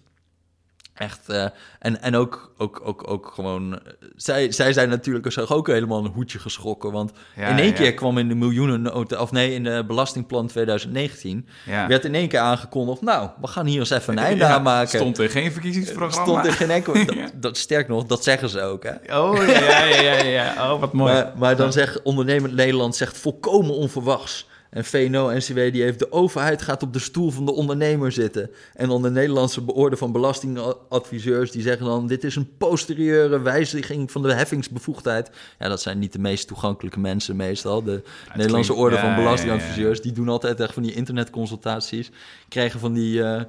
Echt, 0.94 1.28
eh, 1.28 1.44
en, 1.78 2.02
en 2.02 2.16
ook, 2.16 2.52
ook, 2.58 2.80
ook, 2.84 3.10
ook 3.10 3.32
gewoon... 3.34 3.74
eh, 3.74 3.80
Zij, 4.16 4.52
zij 4.52 4.72
zijn 4.72 4.88
natuurlijk 4.88 5.32
zich 5.32 5.52
ook 5.52 5.66
helemaal 5.66 6.04
een 6.04 6.10
hoedje 6.10 6.38
geschrokken. 6.38 6.92
Want 6.92 7.12
Ja, 7.36 7.48
in 7.48 7.58
één 7.58 7.66
ja. 7.66 7.72
keer 7.72 7.94
kwam 7.94 8.18
in 8.18 8.28
de 8.28 8.34
miljoenennota... 8.34 9.20
Of 9.20 9.32
nee, 9.32 9.54
in 9.54 9.64
de 9.64 9.84
belastingplan 9.86 10.46
2019... 10.46 11.46
Ja. 11.66 11.86
werd 11.86 12.04
in 12.04 12.14
één 12.14 12.28
keer 12.28 12.38
aangekondigd... 12.40 13.00
Nou, 13.00 13.28
we 13.40 13.46
gaan 13.46 13.66
hier 13.66 13.78
eens 13.78 13.90
even 13.90 14.12
een 14.12 14.24
einde 14.24 14.44
aan 14.44 14.62
maken. 14.62 14.98
Stond 14.98 15.18
er 15.18 15.30
geen 15.30 15.52
verkiezingsprogramma? 15.52 16.24
Stond 16.24 16.46
er 16.46 16.52
geen 16.52 16.70
enkel... 16.70 16.94
dat, 17.34 17.56
sterk 17.56 17.88
nog, 17.88 18.04
dat 18.04 18.24
zeggen 18.24 18.48
ze 18.48 18.60
ook, 18.62 18.82
hè. 18.82 19.18
Oh, 19.18 19.36
ja, 19.46 19.58
ja, 19.58 19.84
ja, 19.84 20.00
ja, 20.00 20.24
ja. 20.24 20.72
Oh, 20.72 20.80
wat 20.80 20.92
mooi. 20.92 21.12
Maar, 21.12 21.32
maar 21.36 21.56
dan 21.56 21.72
zegt 21.72 22.02
ondernemend 22.02 22.54
Nederland 22.54 22.96
zegt 22.96 23.18
volkomen 23.18 23.74
onverwachts. 23.74 24.48
En 24.70 24.84
VNO-NCW 24.84 25.54
die 25.54 25.82
heeft 25.82 25.98
de 25.98 26.12
overheid 26.12 26.62
gaat 26.62 26.82
op 26.82 26.92
de 26.92 26.98
stoel 26.98 27.30
van 27.30 27.46
de 27.46 27.52
ondernemer 27.52 28.12
zitten. 28.12 28.50
En 28.74 28.88
dan 28.88 29.02
de 29.02 29.10
Nederlandse 29.10 29.60
beoorde 29.60 29.96
van 29.96 30.12
belastingadviseurs 30.12 31.50
die 31.50 31.62
zeggen 31.62 31.86
dan... 31.86 32.06
dit 32.06 32.24
is 32.24 32.36
een 32.36 32.56
posterieure 32.56 33.40
wijziging 33.40 34.10
van 34.10 34.22
de 34.22 34.34
heffingsbevoegdheid. 34.34 35.30
Ja, 35.58 35.68
dat 35.68 35.82
zijn 35.82 35.98
niet 35.98 36.12
de 36.12 36.18
meest 36.18 36.46
toegankelijke 36.46 37.00
mensen 37.00 37.36
meestal. 37.36 37.82
De 37.82 38.02
Nederlandse 38.34 38.74
orde 38.74 38.94
ja, 38.94 39.00
van 39.00 39.10
ja, 39.10 39.16
belastingadviseurs... 39.16 40.00
die 40.00 40.12
doen 40.12 40.28
altijd 40.28 40.60
echt 40.60 40.74
van 40.74 40.82
die 40.82 40.94
internetconsultaties. 40.94 42.10
Krijgen 42.48 42.80
van 42.80 42.92
die... 42.92 43.22
eh 43.22 43.42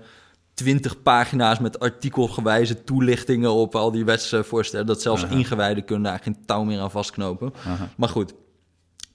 20 0.54 1.02
pagina's 1.02 1.60
met 1.60 1.80
artikelgewijze 1.80 2.84
toelichtingen 2.84 3.52
op 3.52 3.76
al 3.76 3.92
die 3.92 4.06
wetsvoorstellen. 4.06 4.86
Dat 4.86 5.02
zelfs 5.02 5.24
ingewijden 5.24 5.86
kunnen 5.86 6.12
daar 6.12 6.20
geen 6.24 6.38
touw 6.46 6.64
meer 6.64 6.80
aan 6.80 6.92
vastknopen. 6.92 7.54
Maar 7.98 8.10
goed, 8.10 8.34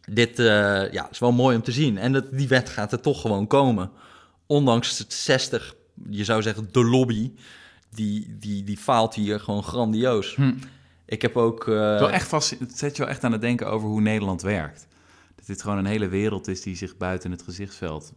dit 0.07 0.39
eh, 0.39 0.93
ja, 0.93 1.11
is 1.11 1.19
wel 1.19 1.33
mooi 1.33 1.57
om 1.57 1.63
te 1.63 1.73
zien. 1.73 1.99
En 1.99 2.13
dat, 2.13 2.25
die 2.31 2.49
wet 2.49 2.69
gaat 2.69 2.93
er 2.93 3.01
toch 3.01 3.21
gewoon 3.21 3.47
komen. 3.47 3.91
Ondanks 4.47 4.99
het 4.99 5.13
60, 5.13 5.75
je 6.09 6.25
zou 6.25 6.43
zeggen 6.43 6.69
de 6.73 6.85
lobby, 6.85 7.33
die, 7.91 8.37
die, 8.39 8.65
die 8.65 8.77
faalt 8.77 9.15
hier 9.15 9.41
gewoon 9.41 9.63
grandioos. 9.63 10.35
Hm. 10.35 10.55
Ik 11.05 11.23
heb 11.23 11.37
ook... 11.37 11.69
eh, 11.69 11.75
wel 11.75 12.11
echt 12.11 12.29
vast, 12.29 12.51
het 12.51 12.79
zet 12.79 12.97
je 12.97 13.03
wel 13.03 13.11
echt 13.11 13.25
aan 13.25 13.33
het 13.33 13.41
denken 13.41 13.71
over 13.71 13.89
hoe 13.89 14.01
Nederland 14.01 14.43
werkt. 14.43 14.87
Dat 15.35 15.47
dit 15.47 15.63
gewoon 15.63 15.79
een 15.79 15.87
hele 15.87 16.09
wereld 16.09 16.49
is 16.49 16.63
die 16.63 16.77
zich 16.77 16.97
buiten 16.97 17.31
het 17.31 17.43
gezichtsveld 17.43 18.13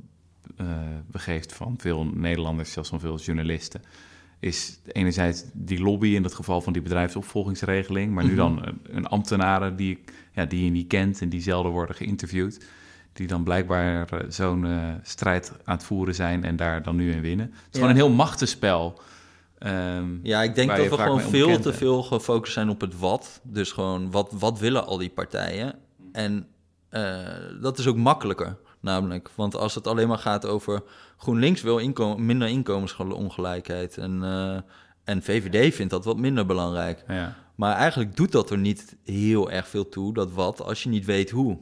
eh, 0.57 0.67
begeeft 1.07 1.53
van 1.53 1.75
veel 1.77 2.05
Nederlanders, 2.05 2.71
zelfs 2.71 2.89
van 2.89 2.99
veel 2.99 3.17
journalisten. 3.17 3.81
Is 4.39 4.79
enerzijds 4.91 5.43
die 5.53 5.81
lobby 5.81 6.07
in 6.07 6.23
het 6.23 6.33
geval 6.33 6.61
van 6.61 6.73
die 6.73 6.81
bedrijfsopvolgingsregeling, 6.81 8.13
maar 8.13 8.23
nu 8.23 8.29
Mhm. 8.29 8.37
dan 8.39 8.65
een, 8.65 8.79
een 8.83 9.05
ambtenaren 9.07 9.75
die, 9.75 10.03
ja, 10.33 10.45
die 10.45 10.63
je 10.65 10.71
niet 10.71 10.87
kent 10.87 11.21
en 11.21 11.29
die 11.29 11.41
zelden 11.41 11.71
worden 11.71 11.95
geïnterviewd, 11.95 12.65
die 13.13 13.27
dan 13.27 13.43
blijkbaar 13.43 14.07
eh, 14.13 14.19
zo'n 14.29 14.65
eh, 14.65 14.93
strijd 15.01 15.51
aan 15.63 15.75
het 15.75 15.85
voeren 15.85 16.15
zijn 16.15 16.43
en 16.43 16.55
daar 16.55 16.83
dan 16.83 16.95
nu 16.95 17.11
in 17.11 17.21
winnen. 17.21 17.45
Het 17.45 17.55
is 17.55 17.63
Ja. 17.65 17.69
gewoon 17.73 17.89
een 17.89 17.95
heel 17.95 18.09
machtenspel. 18.09 19.01
Ehm, 19.59 20.05
Ja, 20.23 20.43
ik 20.43 20.55
denk 20.55 20.69
dat 20.75 20.89
we 20.89 20.97
gewoon 20.97 21.21
veel 21.21 21.59
te 21.59 21.73
veel 21.73 22.03
gefocust 22.03 22.53
zijn 22.53 22.69
op 22.69 22.81
het 22.81 22.99
wat. 22.99 23.39
Dus 23.43 23.71
gewoon, 23.71 24.11
wat, 24.11 24.31
wat 24.39 24.59
willen 24.59 24.85
al 24.85 24.97
die 24.97 25.09
partijen? 25.09 25.75
En 26.11 26.47
eh, 26.89 27.17
dat 27.61 27.77
is 27.79 27.87
ook 27.87 27.97
makkelijker, 27.97 28.57
namelijk. 28.79 29.29
Want 29.35 29.55
als 29.55 29.75
het 29.75 29.87
alleen 29.87 30.07
maar 30.07 30.17
gaat 30.17 30.45
over... 30.45 30.83
GroenLinks 31.17 31.61
wil 31.61 31.77
inkomen, 31.77 32.25
minder 32.25 32.47
inkomensongelijkheid. 32.47 33.97
En, 33.97 34.23
eh, 34.23 34.57
en 35.03 35.23
VVD 35.23 35.75
vindt 35.75 35.91
dat 35.91 36.05
wat 36.05 36.17
minder 36.17 36.45
belangrijk. 36.45 37.03
ja. 37.07 37.35
Maar 37.55 37.75
eigenlijk 37.75 38.15
doet 38.15 38.31
dat 38.31 38.49
er 38.49 38.57
niet 38.57 38.97
heel 39.03 39.51
erg 39.51 39.67
veel 39.67 39.89
toe, 39.89 40.13
dat 40.13 40.31
wat, 40.31 40.61
als 40.61 40.83
je 40.83 40.89
niet 40.89 41.05
weet 41.05 41.29
hoe. 41.29 41.57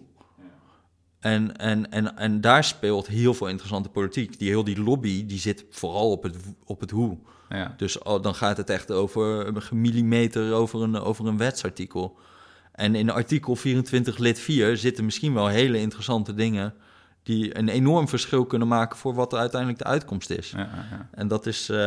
En, 1.19 1.58
en, 1.58 1.91
en, 1.91 2.17
en 2.17 2.41
daar 2.41 2.63
speelt 2.63 3.08
heel 3.08 3.34
veel 3.34 3.47
interessante 3.47 3.89
politiek. 3.89 4.39
Die 4.39 4.49
heel 4.49 4.63
die 4.63 4.82
lobby, 4.82 5.25
die 5.25 5.39
zit 5.39 5.65
vooral 5.69 6.12
op 6.12 6.23
het, 6.23 6.36
op 6.65 6.80
het 6.80 6.91
hoe. 6.91 7.17
Ja. 7.49 7.73
Dus 7.77 7.97
dan 8.21 8.36
gaat 8.36 8.58
het 8.58 8.69
echt 8.69 8.91
over 8.91 9.47
een 9.47 9.62
gemillimeter 9.62 10.53
over 10.53 10.82
een, 10.82 10.95
over 10.95 11.27
een 11.27 11.38
wetsartikel. 11.38 12.17
En 12.71 12.95
in 12.95 13.10
artikel 13.10 13.56
24 13.56 14.17
lid 14.17 14.39
4 14.39 14.77
zitten 14.77 15.06
misschien 15.06 15.34
wel 15.34 15.47
hele 15.47 15.80
interessante 15.80 16.34
dingen... 16.34 16.73
die 17.28 17.58
een 17.58 17.70
enorm 17.70 18.08
verschil 18.08 18.46
kunnen 18.46 18.68
maken 18.68 18.98
voor 18.98 19.13
wat 19.13 19.34
er 19.34 19.40
uiteindelijk 19.40 19.80
de 19.80 19.86
uitkomst 19.86 20.30
is. 20.30 20.50
Ja, 20.50 20.70
ja. 20.92 21.10
En 21.12 21.28
dat 21.28 21.46
is, 21.46 21.70
eh, 21.70 21.78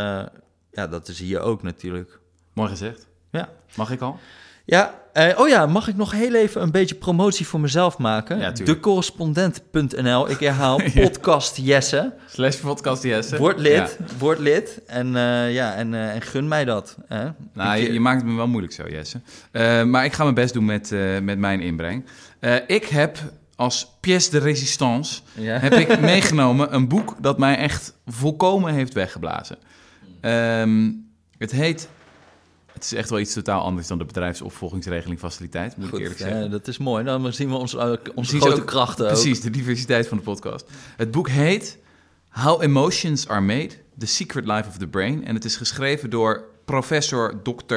ja, 0.72 0.86
dat 0.86 1.08
is 1.08 1.18
hier 1.18 1.40
ook 1.40 1.62
natuurlijk. 1.62 2.18
Mooi 2.52 2.68
gezegd. 2.68 3.06
Ja. 3.30 3.48
Mag 3.76 3.90
ik 3.90 4.00
al? 4.00 4.18
Ja, 4.64 4.94
eh, 5.12 5.38
oh 5.40 5.48
ja, 5.48 5.66
mag 5.66 5.88
ik 5.88 5.96
nog 5.96 6.12
heel 6.12 6.34
even 6.34 6.62
een 6.62 6.70
beetje 6.70 6.94
promotie 6.94 7.46
voor 7.46 7.60
mezelf 7.60 7.98
maken? 7.98 8.38
Ja. 8.38 8.50
Decorrespondent.nl, 8.50 10.30
ik 10.30 10.40
herhaal, 10.40 10.80
podcast 11.02 11.56
Jesse. 11.56 12.12
Slash 12.26 12.56
podcast 12.56 13.02
Jesse. 13.02 13.36
Word 13.38 13.58
lid, 13.58 13.72
Ja. 13.98 14.16
word 14.18 14.38
lid 14.38 14.80
en, 14.86 15.16
eh, 15.16 15.52
ja, 15.54 15.74
en, 15.74 15.94
en 15.94 16.20
gun 16.22 16.48
mij 16.48 16.64
dat. 16.64 16.96
Hè? 17.06 17.28
Nou, 17.52 17.78
je, 17.80 17.92
je 17.92 18.00
maakt 18.00 18.20
het 18.20 18.30
me 18.30 18.36
wel 18.36 18.48
moeilijk 18.48 18.72
zo, 18.72 18.84
Jesse. 18.88 19.20
Maar 19.86 20.04
ik 20.04 20.12
ga 20.12 20.22
mijn 20.22 20.34
best 20.34 20.54
doen 20.54 20.64
met, 20.64 20.90
met 21.22 21.38
mijn 21.38 21.60
inbreng. 21.60 22.04
Ik 22.66 22.84
heb 22.84 23.18
als 23.60 23.96
pièce 24.00 24.30
de 24.30 24.38
résistance 24.38 25.20
ja. 25.34 25.58
heb 25.58 25.72
ik 25.72 26.00
meegenomen 26.12 26.74
een 26.74 26.88
boek 26.88 27.16
dat 27.20 27.38
mij 27.38 27.56
echt 27.56 27.94
volkomen 28.06 28.72
heeft 28.74 28.92
weggeblazen. 28.94 29.58
Ehm, 30.20 30.90
het 31.38 31.50
heet... 31.50 31.88
Het 32.72 32.84
is 32.84 32.94
echt 32.94 33.10
wel 33.10 33.18
iets 33.18 33.32
totaal 33.32 33.62
anders 33.62 33.86
dan 33.86 33.98
de 33.98 34.04
bedrijfsopvolgingsregeling 34.04 35.18
faciliteit, 35.18 35.76
moet 35.76 35.86
ik 35.86 35.98
eerlijk 35.98 36.18
ja, 36.18 36.28
zeggen. 36.28 36.50
dat 36.50 36.68
is 36.68 36.78
mooi. 36.78 37.04
Dan 37.04 37.32
zien 37.32 37.48
we 37.48 37.54
onze, 37.54 37.78
eh, 37.78 38.12
onze 38.14 38.40
grote 38.40 38.60
ook- 38.60 38.66
krachten 38.66 39.04
ook. 39.04 39.12
Precies, 39.12 39.40
de 39.40 39.50
diversiteit 39.50 40.08
van 40.08 40.16
de 40.16 40.22
podcast. 40.22 40.70
Het 40.96 41.10
boek 41.10 41.28
heet 41.28 41.78
How 42.28 42.62
Emotions 42.62 43.28
Are 43.28 43.40
Made, 43.40 43.70
The 43.98 44.06
Secret 44.06 44.46
Life 44.46 44.68
of 44.68 44.76
the 44.76 44.86
Brain. 44.86 45.24
En 45.24 45.34
het 45.34 45.44
is 45.44 45.56
geschreven 45.56 46.10
door 46.10 46.44
professor 46.64 47.42
Dr. 47.42 47.74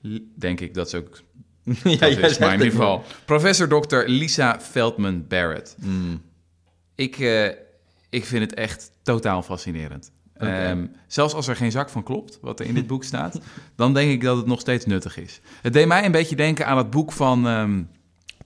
L- 0.00 0.18
Denk 0.34 0.60
ik, 0.60 0.74
dat 0.74 0.86
is 0.86 0.94
ook... 0.94 1.22
ja, 1.84 1.96
Dat 1.98 2.30
is 2.30 2.38
ieder 2.38 2.70
geval. 2.70 3.04
Professor 3.24 3.68
Dr. 3.68 3.96
Lisa 4.06 4.60
Feldman 4.60 5.26
Barrett. 5.28 5.76
Mm, 5.78 6.22
Ik, 6.94 7.18
eh, 7.18 7.44
ik 8.10 8.24
vind 8.24 8.42
het 8.50 8.54
echt 8.54 8.90
totaal 9.02 9.42
fascinerend. 9.42 10.12
Ehm, 10.34 10.86
zelfs 11.06 11.34
als 11.34 11.46
er 11.48 11.56
geen 11.56 11.70
zak 11.70 11.88
van 11.88 12.02
klopt, 12.02 12.38
wat 12.40 12.60
er 12.60 12.66
in 12.66 12.74
dit 12.74 12.86
boek 12.86 13.04
staat, 13.04 13.40
dan 13.76 13.94
denk 13.94 14.10
ik 14.10 14.20
dat 14.22 14.36
het 14.36 14.46
nog 14.46 14.60
steeds 14.60 14.86
nuttig 14.86 15.16
is. 15.16 15.40
Het 15.62 15.72
deed 15.72 15.86
mij 15.86 16.04
een 16.04 16.12
beetje 16.12 16.36
denken 16.36 16.66
aan 16.66 16.76
het 16.78 16.90
boek 16.90 17.12
van 17.12 17.46
ehm, 17.46 17.82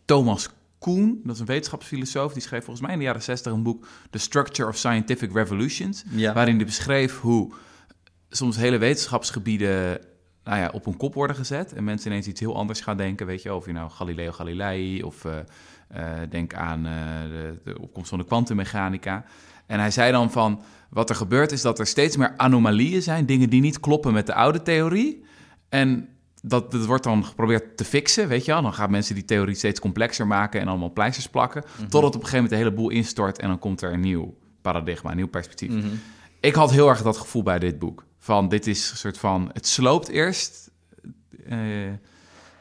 Thomas 0.05 0.49
Kuhn. 0.79 1.21
Dat 1.25 1.35
is 1.35 1.41
een 1.41 1.47
wetenschapsfilosoof. 1.47 2.33
Die 2.33 2.43
schreef 2.43 2.65
volgens 2.65 2.85
mij 2.85 2.93
in 2.93 2.99
de 2.99 3.05
jaren 3.05 3.23
60 3.23 3.53
een 3.53 3.63
boek, 3.63 3.87
The 4.11 4.19
Structure 4.19 4.69
of 4.69 4.77
Scientific 4.77 5.33
Revolutions. 5.33 6.05
ja. 6.11 6.33
Waarin 6.33 6.57
hij 6.57 6.65
beschreef 6.65 7.19
hoe 7.19 7.53
soms 8.31 8.57
hele 8.57 8.79
wetenschapsgebieden 8.79 10.01
nou 10.49 10.61
ja, 10.61 10.71
op 10.73 10.87
een 10.87 10.97
kop 10.97 11.15
worden 11.15 11.37
gezet. 11.37 11.73
En 11.73 11.85
mensen 11.85 12.11
ineens 12.11 12.27
iets 12.27 12.41
heel 12.41 12.57
anders 12.57 12.81
gaan 12.81 12.97
denken. 12.97 13.27
Weet 13.27 13.43
je, 13.43 13.55
of 13.55 13.67
je 13.67 13.73
nou 13.73 13.91
Galileo 13.91 14.33
Galilei 14.33 15.03
of 15.03 15.25
eh, 15.25 15.39
eh, 15.89 16.31
denk 16.31 16.55
aan 16.55 16.87
eh, 16.87 16.93
de, 17.31 17.59
de 17.65 17.81
opkomst 17.81 18.09
van 18.09 18.19
de 18.19 18.25
kwantummechanica. 18.25 19.25
En 19.67 19.79
hij 19.79 19.91
zei 19.91 20.13
dan 20.13 20.31
van, 20.31 20.63
wat 20.91 21.11
er 21.11 21.17
gebeurt 21.17 21.53
is 21.53 21.63
dat 21.63 21.79
er 21.79 21.87
steeds 21.87 22.17
meer 22.17 22.35
anomalieën 22.37 23.03
zijn. 23.03 23.27
Dingen 23.27 23.51
die 23.51 23.61
niet 23.61 23.81
kloppen 23.81 24.13
met 24.13 24.27
de 24.27 24.35
oude 24.35 24.63
theorie. 24.63 25.25
En 25.69 26.09
dat, 26.43 26.71
dat 26.71 26.87
wordt 26.87 27.05
dan 27.05 27.25
geprobeerd 27.25 27.77
te 27.77 27.85
fixen, 27.85 28.29
weet 28.29 28.45
je 28.45 28.53
wel. 28.53 28.63
Dan 28.63 28.75
gaan 28.75 28.91
mensen 28.91 29.15
die 29.15 29.25
theorie 29.25 29.55
steeds 29.55 29.81
complexer 29.81 30.27
maken 30.27 30.61
en 30.61 30.69
allemaal 30.69 30.93
pleisters 30.93 31.29
plakken. 31.29 31.63
Totdat 31.89 32.15
op 32.15 32.15
een 32.15 32.29
gegeven 32.29 32.35
moment 32.35 32.51
de 32.51 32.57
hele 32.57 32.73
boel 32.73 32.91
instort 32.91 33.39
en 33.39 33.49
dan 33.49 33.59
komt 33.59 33.83
er 33.83 33.93
een 33.93 34.01
nieuw 34.01 34.35
paradigma, 34.63 35.11
een 35.11 35.17
nieuw 35.17 35.29
perspectief. 35.29 35.71
Mhm. 35.71 35.87
Ik 36.41 36.55
had 36.55 36.71
heel 36.71 36.89
erg 36.89 37.03
dat 37.03 37.17
gevoel 37.17 37.43
bij 37.43 37.59
dit 37.59 37.79
boek. 37.79 38.07
Van 38.29 38.49
dit 38.49 38.67
is 38.67 38.91
een 38.91 38.97
soort 38.97 39.19
van, 39.19 39.51
het 39.53 39.67
sloopt 39.67 40.09
eerst 40.09 40.71
eh, 41.47 41.59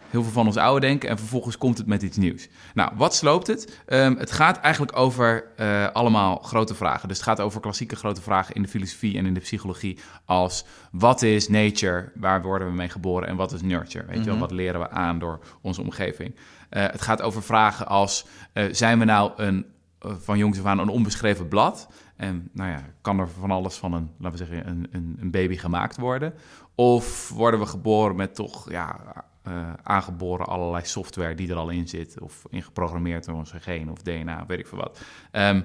heel 0.10 0.24
veel 0.24 0.32
van 0.32 0.46
ons 0.46 0.58
oude 0.58 0.86
denken 0.86 1.10
en 1.10 1.18
vervolgens 1.18 1.58
komt 1.58 1.78
het 1.78 1.88
met 1.88 2.02
iets 2.02 2.18
nieuws. 2.18 2.48
Nou, 2.74 2.92
wat 2.96 3.16
sloopt 3.16 3.48
het? 3.48 3.82
Ehm, 3.86 4.16
het 4.16 4.32
gaat 4.32 4.60
eigenlijk 4.60 4.98
over 4.98 5.46
eh, 5.56 5.88
allemaal 5.92 6.38
grote 6.38 6.76
vragen. 6.76 7.08
Dus 7.08 7.18
het 7.18 7.26
gaat 7.26 7.42
over 7.42 7.62
klassieke 7.62 7.96
grote 7.96 8.22
vragen 8.22 8.56
in 8.56 8.62
de 8.62 8.68
filosofie 8.68 9.18
en 9.18 9.26
in 9.26 9.34
de 9.34 9.40
psychologie 9.40 10.00
als 10.26 10.66
wat 10.92 11.22
is 11.22 11.48
nature, 11.50 12.12
waar 12.16 12.42
worden 12.42 12.68
we 12.68 12.74
mee 12.74 12.90
geboren 12.90 13.28
en 13.28 13.36
wat 13.36 13.52
is 13.52 13.62
nurture? 13.62 14.06
Weet 14.06 14.18
je 14.18 14.24
wel, 14.24 14.34
Mhm. 14.34 14.42
wat 14.42 14.52
leren 14.52 14.80
we 14.80 14.90
aan 14.90 15.20
door 15.20 15.40
onze 15.62 15.82
omgeving? 15.82 16.36
Eh, 16.70 16.84
het 16.84 17.02
gaat 17.02 17.22
over 17.22 17.44
vragen 17.44 17.88
als 17.88 18.26
zijn 18.72 19.00
we 19.00 19.06
nou 19.06 19.32
een 19.36 19.66
van 20.02 20.38
jongs 20.38 20.60
af 20.60 20.66
aan 20.66 20.80
een 20.80 20.90
onbeschreven 20.90 21.48
blad. 21.48 21.88
En 22.18 22.50
nou 22.52 22.70
ja, 22.70 22.82
kan 23.02 23.20
er 23.20 23.30
van 23.30 23.52
alles 23.52 23.76
van 23.76 23.94
een, 23.94 24.10
laten 24.18 24.40
we 24.40 24.46
zeggen, 24.46 24.68
een, 24.70 24.88
een, 24.92 25.18
een 25.20 25.32
baby 25.32 25.58
gemaakt 25.58 25.98
worden? 25.98 26.34
Of 26.76 27.30
worden 27.30 27.60
we 27.60 27.66
geboren 27.66 28.16
met 28.16 28.36
toch 28.36 28.70
ja, 28.70 29.00
eh, 29.44 29.74
aangeboren 29.84 30.46
allerlei 30.46 30.86
software 30.86 31.36
die 31.36 31.50
er 31.50 31.56
al 31.56 31.70
in 31.70 31.88
zit, 31.88 32.20
of 32.20 32.46
ingeprogrammeerd 32.50 33.26
door 33.26 33.36
onze 33.36 33.60
genen 33.60 33.94
of 33.94 34.02
DNA, 34.02 34.46
weet 34.46 34.60
ik 34.60 34.68
veel 34.68 34.78
wat. 34.78 35.02
Ehm, 35.32 35.62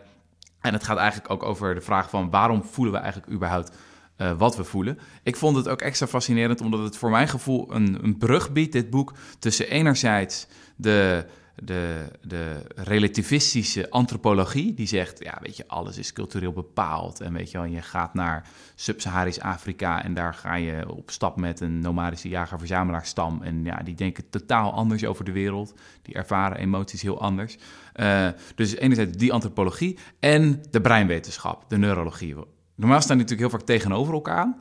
en 0.61 0.73
het 0.73 0.85
gaat 0.85 0.97
eigenlijk 0.97 1.31
ook 1.31 1.43
over 1.43 1.75
de 1.75 1.81
vraag 1.81 2.11
van 2.11 2.31
waarom 2.31 2.65
voelen 2.65 2.95
we 2.95 3.01
eigenlijk 3.01 3.33
überhaupt 3.33 3.77
eh, 4.17 4.33
wat 4.39 4.57
we 4.57 4.65
voelen. 4.65 4.99
Ik 5.23 5.37
vond 5.37 5.57
het 5.57 5.69
ook 5.69 5.81
extra 5.81 6.07
fascinerend 6.07 6.61
omdat 6.61 6.81
het 6.81 6.97
voor 6.97 7.11
mijn 7.11 7.29
gevoel 7.29 7.75
een, 7.75 8.05
een 8.05 8.19
brug 8.19 8.53
biedt, 8.53 8.73
dit 8.73 8.91
boek, 8.91 9.15
tussen 9.39 9.71
enerzijds 9.71 10.47
de, 10.77 11.27
de, 11.55 12.09
de 12.23 12.63
relativistische 12.75 13.91
antropologie, 13.91 14.75
die 14.75 14.87
zegt, 14.87 15.25
ja, 15.25 15.39
weet 15.41 15.57
je, 15.57 15.65
alles 15.67 15.99
is 15.99 16.13
cultureel 16.13 16.53
bepaald. 16.53 17.21
En 17.21 17.33
weet 17.33 17.51
je 17.51 17.59
wel, 17.59 17.67
je 17.67 17.83
gaat 17.83 18.15
naar 18.15 18.49
Sub-Saharisch 18.75 19.41
Afrika 19.41 20.05
en 20.05 20.15
daar 20.15 20.35
ga 20.35 20.55
je 20.55 20.91
op 20.91 21.11
stap 21.11 21.37
met 21.37 21.61
een 21.61 21.79
nomadische 21.79 22.29
jager-verzamelaarsstam. 22.29 23.43
En 23.43 23.65
ja, 23.65 23.77
die 23.77 23.95
denken 23.95 24.31
totaal 24.31 24.73
anders 24.73 25.05
over 25.05 25.25
de 25.25 25.33
wereld. 25.33 25.75
Die 26.03 26.15
ervaren 26.15 26.59
emoties 26.59 27.03
heel 27.03 27.21
anders. 27.21 27.59
Eh, 27.93 28.29
dus 28.55 28.77
enerzijds 28.77 29.17
die 29.17 29.33
antropologie 29.33 29.99
en 30.21 30.63
de 30.71 30.81
breinwetenschap, 30.81 31.65
de 31.69 31.79
neurologie. 31.79 32.35
Normaal 32.75 33.01
staan 33.01 33.17
die 33.17 33.27
natuurlijk 33.27 33.51
heel 33.51 33.59
vaak 33.59 33.69
tegenover 33.69 34.15
elkaar. 34.15 34.57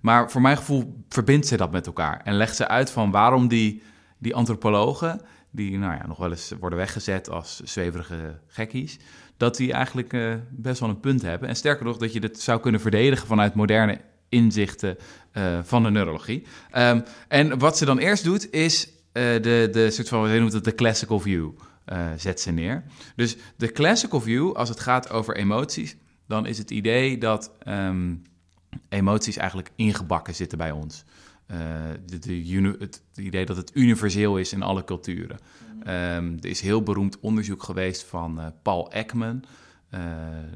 Maar 0.00 0.30
voor 0.30 0.40
mijn 0.40 0.56
gevoel 0.56 1.04
verbindt 1.08 1.46
ze 1.46 1.56
dat 1.56 1.72
met 1.72 1.86
elkaar. 1.86 2.20
En 2.24 2.34
legt 2.34 2.56
ze 2.56 2.68
uit 2.68 2.90
van 2.90 3.10
waarom 3.10 3.48
die, 3.48 3.82
die 4.18 4.34
antropologen, 4.34 5.20
die 5.54 5.78
nou 5.78 5.94
ja, 5.94 6.06
nog 6.06 6.18
wel 6.18 6.30
eens 6.30 6.52
worden 6.60 6.78
weggezet 6.78 7.30
als 7.30 7.60
zweverige 7.64 8.38
gekkies, 8.46 8.98
dat 9.36 9.56
die 9.56 9.72
eigenlijk 9.72 10.12
eh, 10.12 10.34
best 10.50 10.80
wel 10.80 10.88
een 10.88 11.00
punt 11.00 11.22
hebben. 11.22 11.48
En 11.48 11.56
sterker 11.56 11.84
nog, 11.84 11.96
dat 11.96 12.12
je 12.12 12.20
dit 12.20 12.40
zou 12.40 12.60
kunnen 12.60 12.80
verdedigen 12.80 13.26
vanuit 13.26 13.54
moderne 13.54 14.00
inzichten 14.28 14.96
eh, 15.32 15.58
van 15.62 15.82
de 15.82 15.90
neurologie. 15.90 16.46
Ehm, 16.70 17.00
en 17.28 17.58
wat 17.58 17.78
ze 17.78 17.84
dan 17.84 17.98
eerst 17.98 18.24
doet, 18.24 18.52
is 18.52 18.88
eh, 19.12 19.22
de, 19.22 19.68
de 19.72 19.90
soort 19.90 20.08
van, 20.08 20.28
ze 20.28 20.38
noemt 20.38 20.52
het 20.52 20.64
de 20.64 20.74
classical 20.74 21.20
view, 21.20 21.50
zet 22.16 22.40
ze 22.40 22.50
neer. 22.50 22.84
Dus 23.16 23.36
de 23.56 23.72
classical 23.72 24.20
view, 24.20 24.52
als 24.52 24.68
het 24.68 24.80
gaat 24.80 25.10
over 25.10 25.36
emoties, 25.36 25.96
dan 26.26 26.46
is 26.46 26.58
het 26.58 26.70
idee 26.70 27.18
dat 27.18 27.50
ehm, 27.58 28.14
emoties 28.88 29.36
eigenlijk 29.36 29.70
ingebakken 29.76 30.34
zitten 30.34 30.58
bij 30.58 30.70
ons. 30.70 31.04
Eh, 31.46 31.58
de, 32.06 32.18
de 32.18 32.76
het 32.78 33.02
idee 33.14 33.46
dat 33.46 33.56
het 33.56 33.70
universeel 33.74 34.38
is 34.38 34.52
in 34.52 34.62
alle 34.62 34.84
culturen. 34.84 35.38
Ehm, 35.82 36.36
er 36.40 36.48
is 36.48 36.60
heel 36.60 36.82
beroemd 36.82 37.20
onderzoek 37.20 37.62
geweest 37.62 38.02
van 38.04 38.40
eh, 38.40 38.46
Paul 38.62 38.92
Ekman. 38.92 39.44
Eh, 39.90 40.00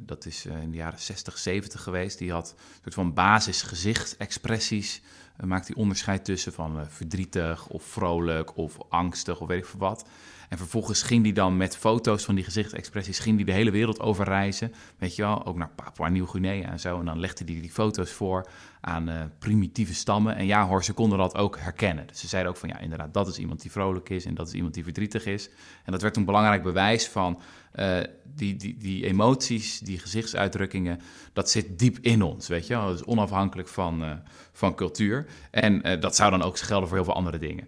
dat 0.02 0.26
is 0.26 0.46
in 0.46 0.70
de 0.70 0.76
jaren 0.76 0.98
60, 0.98 1.38
70 1.38 1.82
geweest. 1.82 2.18
Die 2.18 2.32
had 2.32 2.54
een 2.56 2.80
soort 2.82 2.94
van 2.94 3.14
basisgezichtsexpressies. 3.14 5.02
Maakt 5.44 5.66
hij 5.66 5.76
onderscheid 5.76 6.24
tussen 6.24 6.52
van 6.52 6.86
verdrietig 6.88 7.68
of 7.68 7.82
vrolijk 7.82 8.56
of 8.56 8.76
angstig 8.88 9.40
of 9.40 9.48
weet 9.48 9.58
ik 9.58 9.66
veel 9.66 9.80
wat. 9.80 10.08
En 10.48 10.58
vervolgens 10.58 11.02
ging 11.02 11.22
hij 11.22 11.32
dan 11.32 11.56
met 11.56 11.76
foto's 11.76 12.24
van 12.24 12.34
die 12.34 12.44
gezichtsexpressies... 12.44 13.18
ging 13.18 13.36
hij 13.36 13.44
de 13.44 13.52
hele 13.52 13.70
wereld 13.70 14.00
over 14.00 14.24
reizen. 14.24 14.74
Weet 14.98 15.16
je 15.16 15.22
wel, 15.22 15.46
ook 15.46 15.56
naar 15.56 15.70
Papua 15.74 16.08
Nieuw-Guinea 16.08 16.70
en 16.70 16.80
zo. 16.80 16.98
En 16.98 17.04
dan 17.04 17.20
legde 17.20 17.44
hij 17.44 17.60
die 17.60 17.70
foto's 17.70 18.10
voor 18.10 18.48
aan 18.80 19.08
uh, 19.08 19.14
primitieve 19.38 19.94
stammen. 19.94 20.36
En 20.36 20.46
ja 20.46 20.66
hoor, 20.66 20.84
ze 20.84 20.92
konden 20.92 21.18
dat 21.18 21.36
ook 21.36 21.58
herkennen. 21.58 22.06
Dus 22.06 22.20
ze 22.20 22.28
zeiden 22.28 22.52
ook 22.52 22.58
van 22.58 22.68
ja, 22.68 22.78
inderdaad, 22.78 23.14
dat 23.14 23.28
is 23.28 23.38
iemand 23.38 23.60
die 23.62 23.70
vrolijk 23.70 24.08
is... 24.08 24.24
en 24.24 24.34
dat 24.34 24.46
is 24.46 24.52
iemand 24.52 24.74
die 24.74 24.84
verdrietig 24.84 25.26
is. 25.26 25.48
En 25.84 25.92
dat 25.92 26.02
werd 26.02 26.16
een 26.16 26.24
belangrijk 26.24 26.62
bewijs 26.62 27.08
van... 27.08 27.40
Uh, 27.78 27.98
die, 28.24 28.56
die, 28.56 28.76
die 28.76 29.04
emoties, 29.04 29.78
die 29.78 29.98
gezichtsuitdrukkingen, 29.98 31.00
dat 31.32 31.50
zit 31.50 31.78
diep 31.78 31.98
in 32.00 32.22
ons, 32.22 32.48
weet 32.48 32.66
je 32.66 32.74
wel. 32.74 32.86
Dat 32.86 32.94
is 32.94 33.04
onafhankelijk 33.04 33.68
van, 33.68 34.02
uh, 34.02 34.12
van 34.52 34.74
cultuur. 34.74 35.26
En 35.50 35.88
uh, 35.88 36.00
dat 36.00 36.16
zou 36.16 36.30
dan 36.30 36.42
ook 36.42 36.58
gelden 36.58 36.88
voor 36.88 36.96
heel 36.96 37.06
veel 37.06 37.14
andere 37.14 37.38
dingen. 37.38 37.64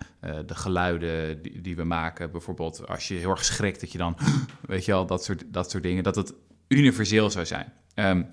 de 0.46 0.54
geluiden 0.54 1.42
die, 1.42 1.61
die, 1.61 1.76
we 1.76 1.84
maken, 1.84 2.30
bijvoorbeeld 2.30 2.88
als 2.88 3.08
je 3.08 3.14
heel 3.14 3.30
erg 3.30 3.44
schrikt, 3.44 3.80
dat 3.80 3.92
je 3.92 3.98
dan, 3.98 4.16
weet 4.61 4.84
je 4.84 4.92
wel, 4.92 5.06
dat 5.06 5.24
soort, 5.24 5.44
dat 5.46 5.70
soort 5.70 5.82
dingen, 5.82 6.02
dat 6.02 6.16
het 6.16 6.34
universeel 6.68 7.30
zou 7.30 7.46
zijn. 7.46 7.72
Ik 7.94 8.26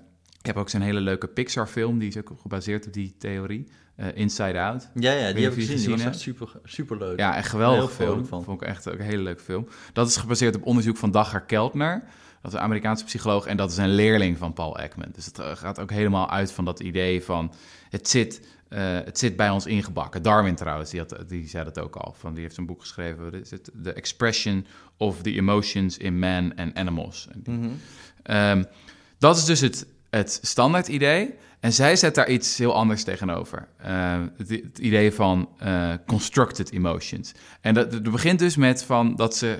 heb 0.48 0.56
ook 0.56 0.68
zo'n 0.68 0.80
hele 0.80 1.00
leuke 1.00 1.26
Pixar-film, 1.26 1.98
die 1.98 2.08
is 2.08 2.16
ook 2.16 2.32
gebaseerd 2.40 2.86
op 2.86 2.92
die 2.92 3.14
theorie. 3.18 3.66
Uh, 3.96 4.06
Inside 4.14 4.60
Out. 4.60 4.88
Ja, 4.94 5.12
ja 5.12 5.32
die 5.32 5.44
heb 5.44 5.52
ik 5.52 5.58
gezien. 5.58 5.72
gezien. 5.72 5.86
Die 5.86 5.96
was 5.96 6.04
echt 6.04 6.20
super, 6.20 6.52
super 6.64 6.98
leuk. 6.98 7.18
Ja, 7.18 7.36
echt 7.36 7.48
geweldig 7.48 7.92
film. 7.92 8.26
Van. 8.26 8.44
Vond 8.44 8.62
ik 8.62 8.68
echt 8.68 8.88
ook 8.88 8.98
een 8.98 9.04
hele 9.04 9.22
leuke 9.22 9.42
film. 9.42 9.68
Dat 9.92 10.08
is 10.08 10.16
gebaseerd 10.16 10.56
op 10.56 10.66
onderzoek 10.66 10.96
van 10.96 11.10
Dagger 11.10 11.40
Keltner. 11.40 12.02
Dat 12.42 12.52
is 12.52 12.58
een 12.58 12.64
Amerikaanse 12.64 13.04
psycholoog 13.04 13.46
en 13.46 13.56
dat 13.56 13.70
is 13.70 13.76
een 13.76 13.94
leerling 13.94 14.38
van 14.38 14.52
Paul 14.52 14.78
Ekman. 14.78 15.08
Dus 15.12 15.26
het 15.26 15.40
gaat 15.40 15.80
ook 15.80 15.90
helemaal 15.90 16.30
uit 16.30 16.52
van 16.52 16.64
dat 16.64 16.80
idee 16.80 17.24
van 17.24 17.52
het 17.90 18.08
zit, 18.08 18.40
uh, 18.68 18.78
het 18.80 19.18
zit 19.18 19.36
bij 19.36 19.50
ons 19.50 19.66
ingebakken. 19.66 20.22
Darwin 20.22 20.54
trouwens, 20.54 20.90
die, 20.90 21.00
had, 21.00 21.24
die 21.28 21.48
zei 21.48 21.64
dat 21.64 21.78
ook 21.78 21.96
al. 21.96 22.14
Van, 22.18 22.34
die 22.34 22.42
heeft 22.42 22.56
een 22.56 22.66
boek 22.66 22.80
geschreven, 22.80 23.32
is 23.32 23.50
het? 23.50 23.70
The 23.82 23.92
Expression 23.92 24.66
of 24.96 25.22
the 25.22 25.34
Emotions 25.34 25.96
in 25.96 26.18
Man 26.18 26.54
and 26.56 26.74
Animals. 26.74 27.28
Mm 27.44 27.60
-hmm. 27.60 28.36
um, 28.36 28.66
dat 29.18 29.36
is 29.36 29.44
dus 29.44 29.60
het, 29.60 29.86
het 30.18 30.38
standaard 30.42 30.88
idee. 30.88 31.34
En 31.60 31.72
zij 31.72 31.96
zet 31.96 32.14
daar 32.14 32.28
iets 32.28 32.58
heel 32.58 32.74
anders 32.74 33.04
tegenover. 33.04 33.68
Uh, 33.86 34.20
het, 34.36 34.78
idee 34.78 35.12
van 35.12 35.48
uh, 35.62 35.92
constructed 36.06 36.72
emotions. 36.72 37.34
En 37.60 37.74
dat, 37.74 37.90
dat 37.90 38.02
begint 38.02 38.38
dus 38.38 38.56
met 38.56 38.84
van 38.84 39.16
dat 39.16 39.36
ze 39.36 39.58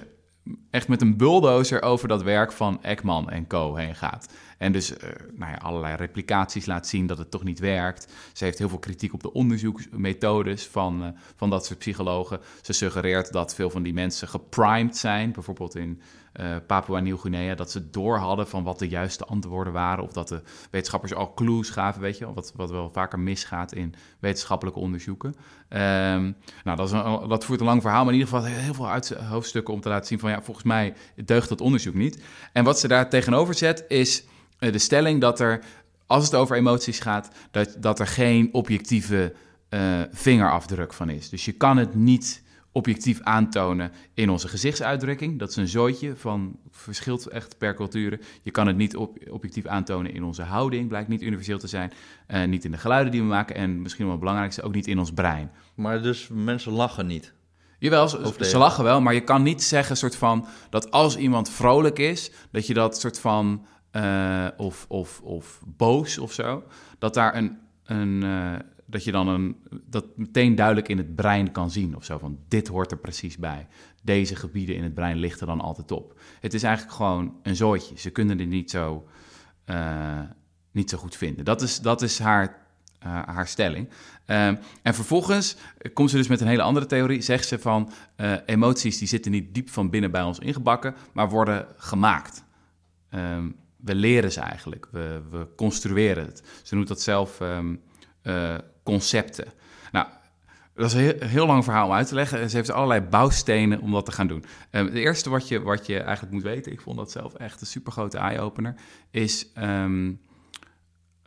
echt 0.71 0.89
met 0.89 1.03
een 1.03 1.17
bulldozer 1.17 1.83
over 1.83 2.09
dat 2.09 2.23
werk 2.23 2.53
van 2.53 2.83
Ekman 2.83 3.31
en 3.31 3.47
Co. 3.47 3.75
heen 3.75 3.95
gaat. 3.95 4.33
En 4.59 4.73
dus 4.73 4.93
uh, 4.93 4.99
nou 5.35 5.53
ja, 5.53 5.57
allerlei 5.57 5.97
replicaties 5.97 6.67
laat 6.67 6.87
zien 6.87 7.07
dat 7.07 7.19
het 7.19 7.31
toch 7.31 7.45
niet 7.45 7.59
werkt. 7.59 8.13
Ze 8.33 8.45
heeft 8.45 8.59
heel 8.59 8.69
veel 8.69 8.79
kritiek 8.79 9.13
op 9.13 9.23
de 9.23 9.33
onderzoeksmethodes 9.33 10.67
van, 10.67 11.03
uh, 11.03 11.09
van 11.37 11.51
dat 11.51 11.67
soort 11.67 11.79
psychologen. 11.79 12.41
Ze 12.63 12.73
suggereert 12.73 13.33
dat 13.33 13.55
veel 13.55 13.71
van 13.71 13.83
die 13.83 13.93
mensen 13.93 14.29
geprimed 14.29 14.97
zijn, 14.97 15.33
bijvoorbeeld 15.33 15.77
in 15.77 16.01
uh, 16.41 16.57
Papua 16.67 17.01
Nieuw-Guinea, 17.01 17.55
dat 17.55 17.71
ze 17.71 17.91
door 17.91 18.17
hadden 18.17 18.49
van 18.49 18.65
wat 18.65 18.79
de 18.79 18.89
juiste 18.89 19.25
antwoorden 19.25 19.73
waren. 19.73 20.05
Of 20.05 20.13
dat 20.13 20.29
de 20.29 20.43
wetenschappers 20.71 21.15
al 21.15 21.35
clues 21.35 21.71
gaven, 21.71 22.01
weet 22.01 22.19
je, 22.19 22.33
wat, 22.33 22.53
wat 22.57 22.71
wel 22.71 22.91
vaker 22.93 23.19
misgaat 23.19 23.75
in 23.75 23.95
wetenschappelijke 24.19 24.81
onderzoeken. 24.81 25.29
Um, 25.29 26.37
nou, 26.65 26.77
dat, 26.77 26.87
is 26.87 26.93
een, 26.93 27.29
dat 27.29 27.45
voert 27.45 27.61
een 27.61 27.67
lang 27.67 27.83
verhaal, 27.83 28.05
maar 28.05 28.13
in 28.13 28.19
ieder 28.19 28.35
geval 28.35 28.53
heel 28.53 28.75
veel 28.75 28.89
uit, 28.89 29.09
hoofdstukken 29.09 29.75
om 29.75 29.81
te 29.81 29.89
laten 29.89 30.07
zien 30.07 30.19
van 30.19 30.31
ja, 30.31 30.43
volgens 30.43 30.67
mij 30.67 30.95
deugt 31.25 31.49
dat 31.49 31.61
onderzoek 31.61 31.95
niet. 31.95 32.23
En 32.53 32.65
wat 32.65 32.79
ze 32.79 32.89
daar 32.89 33.11
tegenover 33.11 33.55
zet 33.55 33.85
is 33.89 34.25
de 34.59 34.79
stelling 34.79 35.21
dat 35.21 35.41
er, 35.41 35.65
als 36.07 36.25
het 36.25 36.35
over 36.35 36.57
emoties 36.57 37.01
gaat, 37.01 37.29
dat, 37.51 37.77
dat 37.79 38.01
er 38.01 38.07
geen 38.07 38.49
objectieve 38.53 39.33
uh, 39.71 40.01
vingerafdruk 40.11 40.93
van 40.93 41.11
is. 41.11 41.29
Dus 41.29 41.45
je 41.45 41.53
kan 41.53 41.77
het 41.77 41.95
niet 41.95 42.43
objectief 42.73 43.21
aantonen 43.21 43.93
in 44.15 44.31
onze 44.31 44.49
gezichtsuitdrukking. 44.49 45.39
Dat 45.39 45.51
is 45.51 45.57
een 45.57 45.69
zooitje 45.69 46.17
van, 46.17 46.59
verschilt 46.71 47.27
echt 47.27 47.59
per 47.59 47.75
cultuur. 47.75 48.21
Je 48.43 48.51
kan 48.51 48.67
het 48.67 48.77
niet 48.77 48.97
op, 48.97 49.19
objectief 49.31 49.67
aantonen 49.67 50.15
in 50.15 50.25
onze 50.25 50.43
houding, 50.43 50.89
blijkt 50.89 51.09
niet 51.09 51.23
universeel 51.23 51.59
te 51.59 51.67
zijn. 51.67 51.93
Uh, 52.29 52.45
niet 52.45 52.65
in 52.65 52.71
de 52.71 52.79
geluiden 52.79 53.13
die 53.13 53.21
we 53.21 53.27
maken 53.27 53.55
en 53.55 53.83
misschien 53.83 54.05
wel 54.05 54.13
het 54.13 54.21
belangrijkste, 54.21 54.63
ook 54.63 54.75
niet 54.75 54.87
in 54.87 54.99
ons 54.99 55.13
brein. 55.13 55.51
Maar 55.75 56.03
dus 56.03 56.29
mensen 56.33 56.73
lachen 56.73 57.07
niet? 57.07 57.33
Jawel, 57.79 58.09
ze, 58.09 58.35
ze 58.41 58.59
lachen 58.59 58.85
wel, 58.85 59.01
maar 59.01 59.15
je 59.15 59.21
kan 59.21 59.43
niet 59.43 59.63
zeggen 59.63 59.97
soort 59.97 60.17
van, 60.17 60.47
dat 60.71 60.91
als 60.91 61.17
iemand 61.17 61.51
vrolijk 61.51 61.99
is, 61.99 62.31
dat 62.51 62.67
je 62.67 62.75
dat 62.75 63.01
soort 63.01 63.21
van, 63.21 63.67
uh, 63.93 64.47
of, 64.57 64.85
of, 64.89 65.21
of 65.21 65.63
boos 65.67 66.19
of 66.19 66.33
zo, 66.33 66.65
dat 66.99 67.15
daar 67.15 67.35
een, 67.35 67.59
een 67.85 68.23
uh, 68.25 68.55
dat 68.91 69.05
je 69.05 69.13
dan 69.13 69.29
een, 69.29 69.57
dat 69.85 70.17
meteen 70.17 70.55
duidelijk 70.55 70.89
in 70.89 70.97
het 70.97 71.15
brein 71.15 71.53
kan 71.53 71.71
zien 71.71 71.97
of 71.97 72.05
zo. 72.05 72.19
Van 72.19 72.39
dit 72.49 72.69
hoort 72.69 72.91
er 72.91 72.99
precies 72.99 73.37
bij. 73.37 73.67
Deze 74.03 74.37
gebieden 74.37 74.77
in 74.77 74.83
het 74.83 74.95
brein 74.95 75.17
lichten 75.17 75.47
dan 75.47 75.61
altijd 75.61 75.91
op. 75.91 76.21
Het 76.41 76.55
is 76.55 76.63
eigenlijk 76.63 76.97
gewoon 76.97 77.37
een 77.43 77.57
zooitje. 77.57 77.99
Ze 77.99 78.11
kunnen 78.11 78.37
dit 78.37 78.49
niet 78.49 78.71
zo, 78.71 79.09
uh, 79.67 80.21
niet 80.71 80.91
zo 80.91 80.99
goed 80.99 81.17
vinden. 81.17 81.45
Dat 81.45 81.63
is, 81.63 81.81
dat 81.81 82.03
is 82.03 82.19
haar, 82.19 82.67
haar 83.05 83.47
stelling. 83.47 83.89
Uh, 84.27 84.47
en 84.83 84.95
vervolgens 84.95 85.57
komt 85.93 86.11
ze 86.11 86.17
dus 86.17 86.29
met 86.29 86.41
een 86.41 86.47
hele 86.47 86.63
andere 86.63 86.87
theorie. 86.87 87.21
Zegt 87.21 87.49
ze 87.49 87.59
van 87.59 87.91
emoties 88.47 88.99
die 88.99 89.09
zitten 89.09 89.31
niet 89.31 89.55
diep 89.55 89.71
van 89.71 89.91
binnen 89.91 90.11
bij 90.11 90.23
ons 90.23 90.39
ingebakken, 90.39 90.95
maar 91.13 91.29
worden 91.29 91.67
gemaakt. 91.77 92.45
Um, 93.11 93.57
we 93.79 93.95
leren 93.95 94.33
ze 94.33 94.41
eigenlijk. 94.41 94.89
We, 94.91 95.23
we 95.31 95.47
construeren 95.57 96.25
het. 96.25 96.43
Ze 96.63 96.75
noemt 96.75 96.89
dat 96.89 97.01
zelf 97.01 97.41
um, 97.41 97.81
concepten. 98.83 99.47
Nou, 99.93 100.07
dat 100.75 100.87
is 100.87 100.93
een 100.93 101.01
heel, 101.01 101.29
heel, 101.29 101.47
lang 101.47 101.65
verhaal 101.65 101.87
om 101.87 101.93
uit 101.93 102.09
te 102.09 102.15
leggen. 102.15 102.51
Ze 102.51 102.57
heeft 102.57 102.71
allerlei 102.71 103.01
bouwstenen 103.01 103.81
om 103.81 103.93
dat 103.93 104.05
te 104.05 104.13
gaan 104.13 104.27
doen. 104.27 104.45
Um, 104.71 104.85
het 104.85 104.95
eerste 104.95 105.31
wat 105.31 105.49
je, 105.49 105.61
wat 105.61 105.87
je 105.87 105.99
eigenlijk 106.01 106.33
moet 106.35 106.43
weten, 106.43 106.73
ik 106.73 106.81
vond 106.81 106.97
dat 106.97 107.11
zelf 107.11 107.35
echt 107.35 107.61
een 107.61 107.67
supergrote 107.67 108.19
eye-opener, 108.19 108.75
is 109.11 109.53
um, 109.59 110.21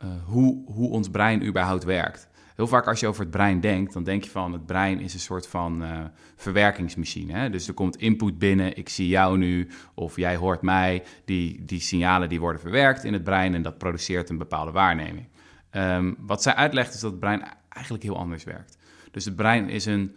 uh, 0.04 0.10
hoe, 0.24 0.72
hoe 0.72 0.90
ons 0.90 1.10
brein 1.10 1.46
überhaupt 1.46 1.84
werkt. 1.84 2.28
Heel 2.56 2.66
vaak 2.66 2.88
als 2.88 3.00
je 3.00 3.06
over 3.06 3.20
het 3.20 3.30
brein 3.30 3.60
denkt, 3.60 3.92
dan 3.92 4.04
denk 4.04 4.24
je 4.24 4.30
van 4.30 4.52
het 4.52 4.66
brein 4.66 5.00
is 5.00 5.14
een 5.14 5.20
soort 5.20 5.48
van 5.48 5.82
uh, 5.82 5.98
verwerkingsmachine. 6.36 7.32
Hè? 7.32 7.50
Dus 7.50 7.68
er 7.68 7.74
komt 7.74 7.96
input 7.96 8.38
binnen, 8.38 8.76
ik 8.76 8.88
zie 8.88 9.08
jou 9.08 9.38
nu 9.38 9.68
of 9.94 10.16
jij 10.16 10.36
hoort 10.36 10.62
mij. 10.62 11.04
Die, 11.24 11.64
die 11.64 11.80
signalen 11.80 12.28
die 12.28 12.40
worden 12.40 12.60
verwerkt 12.60 13.04
in 13.04 13.12
het 13.12 13.24
brein 13.24 13.54
en 13.54 13.62
dat 13.62 13.78
produceert 13.78 14.30
een 14.30 14.38
bepaalde 14.38 14.70
waarneming. 14.70 15.28
Um, 15.70 16.16
wat 16.18 16.42
zij 16.42 16.54
uitlegt 16.54 16.94
is 16.94 17.00
dat 17.00 17.10
het 17.10 17.20
brein 17.20 17.42
eigenlijk 17.68 18.04
heel 18.04 18.18
anders 18.18 18.44
werkt. 18.44 18.78
Dus 19.10 19.24
het 19.24 19.36
brein 19.36 19.68
is 19.68 19.86
een 19.86 20.16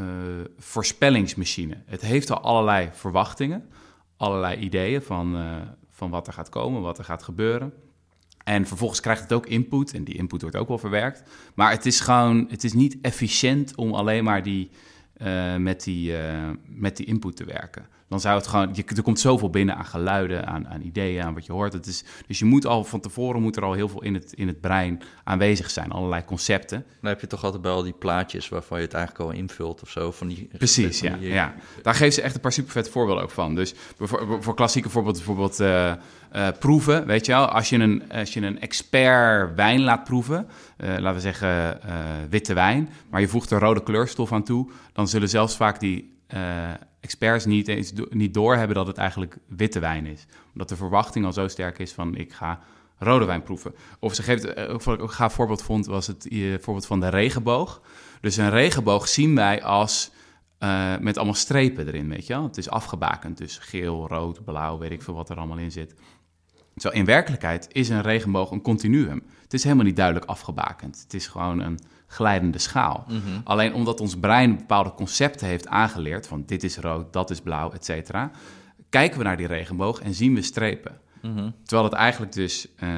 uh, 0.00 0.06
voorspellingsmachine. 0.58 1.82
Het 1.86 2.00
heeft 2.00 2.30
al 2.30 2.40
allerlei 2.40 2.88
verwachtingen, 2.92 3.68
allerlei 4.16 4.56
ideeën 4.56 5.02
van, 5.02 5.36
uh, 5.36 5.56
van 5.90 6.10
wat 6.10 6.26
er 6.26 6.32
gaat 6.32 6.48
komen, 6.48 6.82
wat 6.82 6.98
er 6.98 7.04
gaat 7.04 7.22
gebeuren. 7.22 7.72
En 8.46 8.66
vervolgens 8.66 9.00
krijgt 9.00 9.22
het 9.22 9.32
ook 9.32 9.46
input 9.46 9.94
en 9.94 10.04
die 10.04 10.14
input 10.14 10.40
wordt 10.40 10.56
ook 10.56 10.68
wel 10.68 10.78
verwerkt. 10.78 11.22
Maar 11.54 11.70
het 11.70 11.86
is 11.86 12.00
gewoon, 12.00 12.46
het 12.48 12.64
is 12.64 12.72
niet 12.72 12.96
efficiënt 13.02 13.74
om 13.74 13.94
alleen 13.94 14.24
maar 14.24 14.42
die, 14.42 14.70
uh, 15.22 15.56
met, 15.56 15.84
die, 15.84 16.12
met 16.66 16.96
die 16.96 17.06
input 17.06 17.36
te 17.36 17.44
werken 17.44 17.86
dan 18.08 18.20
zou 18.20 18.36
het 18.36 18.46
gewoon, 18.46 18.70
je, 18.72 18.84
er 18.84 19.02
komt 19.02 19.20
zoveel 19.20 19.50
binnen 19.50 19.76
aan 19.76 19.84
geluiden, 19.84 20.46
aan, 20.46 20.68
aan 20.68 20.80
ideeën, 20.80 21.22
aan 21.22 21.34
wat 21.34 21.46
je 21.46 21.52
hoort. 21.52 21.72
Het 21.72 21.86
is, 21.86 22.04
dus 22.26 22.38
je 22.38 22.44
moet 22.44 22.66
al 22.66 22.84
van 22.84 23.00
tevoren 23.00 23.42
moet 23.42 23.56
er 23.56 23.64
al 23.64 23.72
heel 23.72 23.88
veel 23.88 24.02
in 24.02 24.14
het, 24.14 24.32
in 24.32 24.46
het 24.46 24.60
brein 24.60 25.02
aanwezig 25.24 25.70
zijn, 25.70 25.90
allerlei 25.90 26.24
concepten. 26.24 26.84
Dan 27.00 27.10
heb 27.10 27.20
je 27.20 27.26
toch 27.26 27.44
altijd 27.44 27.62
bij 27.62 27.70
al 27.70 27.82
die 27.82 27.92
plaatjes 27.92 28.48
waarvan 28.48 28.78
je 28.78 28.84
het 28.84 28.94
eigenlijk 28.94 29.24
al 29.24 29.38
invult 29.38 29.82
of 29.82 29.90
zo. 29.90 30.12
Van 30.12 30.28
die, 30.28 30.48
Precies, 30.58 30.98
van 30.98 31.18
die, 31.18 31.28
ja, 31.28 31.34
ja. 31.34 31.54
Daar 31.82 31.94
geeft 31.94 32.14
ze 32.14 32.22
echt 32.22 32.34
een 32.34 32.40
paar 32.40 32.52
supervette 32.52 32.90
voorbeelden 32.90 33.22
ook 33.22 33.30
van. 33.30 33.54
Dus 33.54 33.74
voor, 33.98 34.38
voor 34.40 34.54
klassieke 34.54 34.90
voorbeeld 34.90 35.16
bijvoorbeeld 35.16 35.60
uh, 35.60 35.92
uh, 36.36 36.48
proeven, 36.58 37.06
weet 37.06 37.26
je 37.26 37.32
wel. 37.32 37.46
Als 37.46 37.68
je 37.68 37.78
een, 37.78 38.12
als 38.12 38.32
je 38.32 38.40
een 38.40 38.60
expert 38.60 39.54
wijn 39.54 39.80
laat 39.80 40.04
proeven, 40.04 40.46
uh, 40.78 40.88
laten 40.88 41.14
we 41.14 41.20
zeggen 41.20 41.80
witte 42.30 42.54
wijn, 42.54 42.88
maar 43.10 43.20
je 43.20 43.28
voegt 43.28 43.50
er 43.50 43.60
rode 43.60 43.82
kleurstof 43.82 44.32
aan 44.32 44.44
toe, 44.44 44.70
dan 44.92 45.08
zullen 45.08 45.28
zelfs 45.28 45.56
vaak 45.56 45.80
die 45.80 46.14
experts 47.06 47.44
niet 47.44 47.68
eens 47.68 47.92
do 47.92 48.06
niet 48.10 48.34
doorhebben 48.34 48.76
dat 48.76 48.86
het 48.86 48.96
eigenlijk 48.96 49.38
witte 49.48 49.78
wijn 49.78 50.06
is. 50.06 50.26
Omdat 50.52 50.68
de 50.68 50.76
verwachting 50.76 51.24
al 51.24 51.32
zo 51.32 51.48
sterk 51.48 51.78
is 51.78 51.92
van 51.92 52.14
ik 52.14 52.32
ga 52.32 52.60
rode 52.98 53.24
wijn 53.24 53.42
proeven. 53.42 53.74
Of 53.98 54.14
ze 54.14 54.22
geeft, 54.22 54.54
wat 54.84 54.94
ik 54.94 55.02
ook 55.02 55.12
gaaf 55.12 55.34
voorbeeld 55.34 55.62
vond, 55.62 55.86
was 55.86 56.06
het 56.06 56.32
uh, 56.32 56.58
voorbeeld 56.60 56.86
van 56.86 57.00
de 57.00 57.08
regenboog. 57.08 57.82
Dus 58.20 58.36
een 58.36 58.50
regenboog 58.50 59.08
zien 59.08 59.34
wij 59.34 59.62
als 59.62 60.10
uh, 60.58 60.96
met 60.98 61.16
allemaal 61.16 61.34
strepen 61.34 61.86
erin, 61.86 62.08
weet 62.08 62.26
je 62.26 62.32
wel. 62.32 62.42
Het 62.42 62.56
is 62.56 62.70
afgebakend, 62.70 63.38
dus 63.38 63.58
geel, 63.58 64.08
rood, 64.08 64.44
blauw, 64.44 64.78
weet 64.78 64.90
ik 64.90 65.02
veel 65.02 65.14
wat 65.14 65.30
er 65.30 65.36
allemaal 65.36 65.58
in 65.58 65.72
zit. 65.72 65.94
Zo 66.76 66.88
in 66.88 67.04
werkelijkheid 67.04 67.68
is 67.72 67.88
een 67.88 68.02
regenboog 68.02 68.50
een 68.50 68.62
continuum. 68.62 69.22
Het 69.42 69.54
is 69.54 69.62
helemaal 69.62 69.84
niet 69.84 69.96
duidelijk 69.96 70.26
afgebakend. 70.26 71.00
Het 71.02 71.14
is 71.14 71.26
gewoon 71.26 71.60
een 71.60 71.78
glijdende 72.16 72.58
schaal. 72.58 73.04
Mm 73.08 73.20
-hmm. 73.20 73.40
Alleen 73.44 73.74
omdat 73.74 74.00
ons 74.00 74.18
brein 74.18 74.56
bepaalde 74.56 74.92
concepten 74.94 75.46
heeft 75.46 75.68
aangeleerd, 75.68 76.26
van 76.26 76.42
dit 76.46 76.62
is 76.62 76.78
rood, 76.78 77.12
dat 77.12 77.30
is 77.30 77.40
blauw, 77.40 77.72
et 77.72 77.84
cetera, 77.84 78.30
kijken 78.88 79.18
we 79.18 79.24
naar 79.24 79.36
die 79.36 79.46
regenboog 79.46 80.00
en 80.00 80.14
zien 80.14 80.34
we 80.34 80.42
strepen. 80.42 81.00
Mm 81.22 81.36
-hmm. 81.36 81.54
Terwijl 81.64 81.88
het 81.88 81.98
eigenlijk 81.98 82.32
dus, 82.32 82.68
uh, 82.82 82.90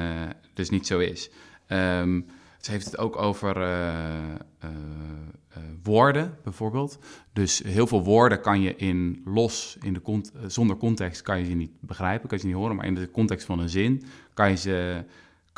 dus 0.53 0.69
niet 0.69 0.87
zo 0.87 0.99
is. 0.99 1.29
Um, 1.67 2.25
ze 2.59 2.71
heeft 2.71 2.85
het 2.85 2.97
ook 2.97 3.17
over 3.17 3.61
eh, 3.61 3.97
eh, 3.99 4.35
eh, 4.59 5.63
woorden, 5.83 6.37
bijvoorbeeld. 6.43 6.99
Dus 7.33 7.61
heel 7.65 7.87
veel 7.87 8.03
woorden 8.03 8.41
kan 8.41 8.61
je 8.61 8.75
in 8.75 9.21
los, 9.25 9.77
in 9.81 9.93
de 9.93 10.01
cont- 10.01 10.31
eh, 10.31 10.41
zonder 10.47 10.77
context 10.77 11.21
kan 11.21 11.39
je 11.39 11.45
ze 11.45 11.53
niet 11.53 11.71
begrijpen, 11.79 12.27
kan 12.27 12.37
je 12.37 12.43
ze 12.43 12.49
niet 12.49 12.59
horen. 12.59 12.75
Maar 12.75 12.85
in 12.85 12.95
de 12.95 13.11
context 13.11 13.45
van 13.45 13.59
een 13.59 13.69
zin 13.69 14.03
kan 14.33 14.49
je 14.49 14.55
ze, 14.55 15.05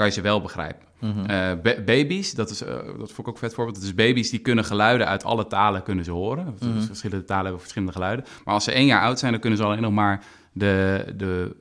kan 0.01 0.09
je 0.09 0.15
ze 0.15 0.21
wel 0.21 0.41
begrijpen. 0.41 0.85
Ba- 1.63 1.81
baby's, 1.85 2.33
dat, 2.33 2.49
is, 2.49 2.61
eh, 2.63 2.75
dat 2.75 3.11
vond 3.11 3.17
ik 3.19 3.27
ook 3.27 3.33
een 3.33 3.37
vet 3.39 3.53
voorbeeld. 3.53 3.81
Dus 3.81 3.93
baby's 3.95 4.29
die 4.29 4.39
kunnen 4.39 4.65
geluiden 4.65 5.07
uit 5.07 5.23
alle 5.23 5.47
talen 5.47 5.83
kunnen 5.83 6.05
ze 6.05 6.11
horen. 6.11 6.55
Dus 6.59 6.67
Mhm. 6.69 6.81
Verschillende 6.81 7.25
talen 7.25 7.43
hebben 7.43 7.61
verschillende 7.61 7.93
geluiden. 7.93 8.25
Maar 8.45 8.53
als 8.53 8.63
ze 8.63 8.71
één 8.71 8.85
jaar 8.85 9.01
oud 9.01 9.19
zijn, 9.19 9.31
dan 9.31 9.41
kunnen 9.41 9.59
ze 9.59 9.65
alleen 9.65 9.81
nog 9.81 9.91
maar 9.91 10.23
de, 10.53 11.05
de 11.17 11.55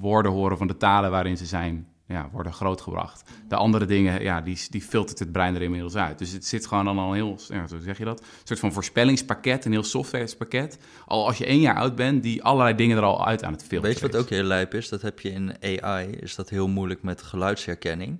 woorden 0.00 0.32
horen 0.32 0.58
van 0.58 0.66
de 0.66 0.76
talen 0.76 1.10
waarin 1.10 1.36
ze 1.36 1.46
zijn, 1.46 1.86
ja, 2.08 2.28
worden 2.32 2.52
grootgebracht. 2.52 3.30
De 3.48 3.56
andere 3.56 3.84
dingen, 3.84 4.22
ja, 4.22 4.40
die, 4.40 4.58
die 4.70 4.82
filtert 4.82 5.18
het 5.18 5.32
brein 5.32 5.54
er 5.54 5.62
inmiddels 5.62 5.96
uit. 5.96 6.18
Dus 6.18 6.32
het 6.32 6.46
zit 6.46 6.66
gewoon 6.66 6.84
dan 6.84 6.98
al 6.98 7.08
een 7.08 7.14
heel, 7.14 7.38
ja, 7.48 7.66
zo 7.66 7.78
zeg 7.78 7.98
je 7.98 8.04
dat, 8.04 8.20
een 8.20 8.26
soort 8.44 8.58
van 8.58 8.72
voorspellingspakket, 8.72 9.64
een 9.64 9.72
heel 9.72 9.82
softwarepakket. 9.84 10.78
Al 11.06 11.26
als 11.26 11.38
je 11.38 11.46
één 11.46 11.60
jaar 11.60 11.76
oud 11.76 11.94
bent, 11.94 12.22
die 12.22 12.42
allerlei 12.42 12.74
dingen 12.74 12.96
er 12.96 13.02
al 13.02 13.26
uit 13.26 13.44
aan 13.44 13.52
het 13.52 13.60
filteren 13.60 13.84
Weet 13.84 13.98
je 14.00 14.06
wat 14.06 14.16
ook 14.16 14.28
heel 14.30 14.42
lijp 14.42 14.74
is? 14.74 14.88
Dat 14.88 15.02
heb 15.02 15.20
je 15.20 15.30
in 15.30 15.52
AI, 15.82 16.10
is 16.10 16.34
dat 16.34 16.48
heel 16.48 16.68
moeilijk 16.68 17.02
met 17.02 17.22
geluidsherkenning. 17.22 18.18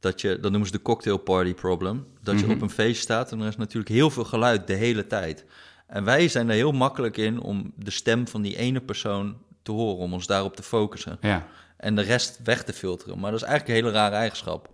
Dat 0.00 0.20
je, 0.20 0.38
dat 0.40 0.50
noemen 0.50 0.66
ze 0.66 0.76
de 0.76 0.82
cocktail 0.82 1.16
party 1.16 1.54
problem. 1.54 2.06
Dat 2.22 2.38
je 2.38 2.44
Mhm. 2.46 2.54
op 2.54 2.62
een 2.62 2.70
feest 2.70 3.02
staat 3.02 3.32
en 3.32 3.40
er 3.40 3.46
is 3.48 3.56
natuurlijk 3.56 3.92
heel 3.92 4.10
veel 4.10 4.24
geluid 4.24 4.66
de 4.66 4.74
hele 4.74 5.06
tijd. 5.06 5.44
En 5.86 6.04
wij 6.04 6.28
zijn 6.28 6.48
er 6.48 6.54
heel 6.54 6.72
makkelijk 6.72 7.16
in 7.16 7.40
om 7.40 7.72
de 7.76 7.90
stem 7.90 8.28
van 8.28 8.42
die 8.42 8.56
ene 8.56 8.80
persoon 8.80 9.36
te 9.62 9.72
horen, 9.72 9.98
om 9.98 10.12
ons 10.12 10.26
daarop 10.26 10.56
te 10.56 10.62
focussen. 10.62 11.18
Ja. 11.20 11.46
En 11.82 11.94
de 11.94 12.02
rest 12.02 12.40
weg 12.44 12.64
te 12.64 12.72
filteren. 12.72 13.18
Maar 13.18 13.30
dat 13.30 13.40
is 13.40 13.46
eigenlijk 13.46 13.78
een 13.78 13.84
hele 13.84 13.98
rare 13.98 14.14
eigenschap. 14.14 14.68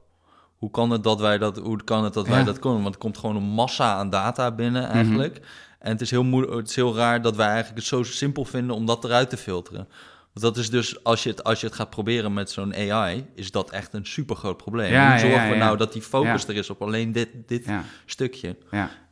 Hoe 0.57 0.71
kan 0.71 0.91
het 0.91 1.03
dat 1.03 1.21
wij 1.21 1.39
dat, 1.39 1.59
hoe 1.59 1.85
kan 1.85 2.05
het 2.05 2.15
dat 2.15 2.29
wij 2.29 2.39
Ja. 2.39 2.45
dat 2.45 2.59
kunnen? 2.59 2.83
Want 2.83 2.95
er 2.95 3.01
komt 3.01 3.19
gewoon 3.19 3.37
een 3.37 3.43
massa 3.43 3.95
aan 3.95 4.11
data 4.11 4.51
binnen 4.51 4.89
eigenlijk. 4.89 5.41
En 5.79 5.91
het 5.93 6.01
is, 6.01 6.11
heel 6.11 6.25
moe- 6.25 6.57
het 6.57 6.69
is 6.69 6.77
heel 6.77 6.97
raar 6.97 7.23
dat 7.23 7.37
wij 7.37 7.47
eigenlijk 7.47 7.77
het 7.77 7.87
zo 7.87 8.03
simpel 8.03 8.45
vinden 8.45 8.77
om 8.77 8.87
dat 8.87 9.05
eruit 9.05 9.31
te 9.31 9.37
filteren. 9.37 9.89
Want 10.33 10.55
dat 10.55 10.57
is 10.57 10.71
dus, 10.71 11.05
als 11.05 11.23
je 11.23 11.31
het, 11.31 11.45
als 11.45 11.61
je 11.61 11.67
het 11.67 11.75
gaat 11.75 11.91
proberen 11.91 12.33
met 12.35 12.51
zo'n 12.51 12.75
AI, 12.75 13.27
is 13.35 13.51
dat 13.51 13.71
echt 13.71 13.93
een 13.95 14.07
super 14.07 14.37
groot 14.37 14.57
probleem. 14.57 14.93
Ja, 14.93 15.11
Hoe 15.11 15.19
zorgen 15.19 15.45
ja, 15.45 15.51
we 15.51 15.57
nou 15.57 15.77
dat 15.77 15.93
die 15.93 16.03
focus 16.03 16.47
er 16.49 16.57
is 16.57 16.71
op 16.71 16.83
alleen 16.83 17.13
dit, 17.13 17.29
dit 17.47 17.65
Ja, 17.65 17.85
stukje? 18.07 18.57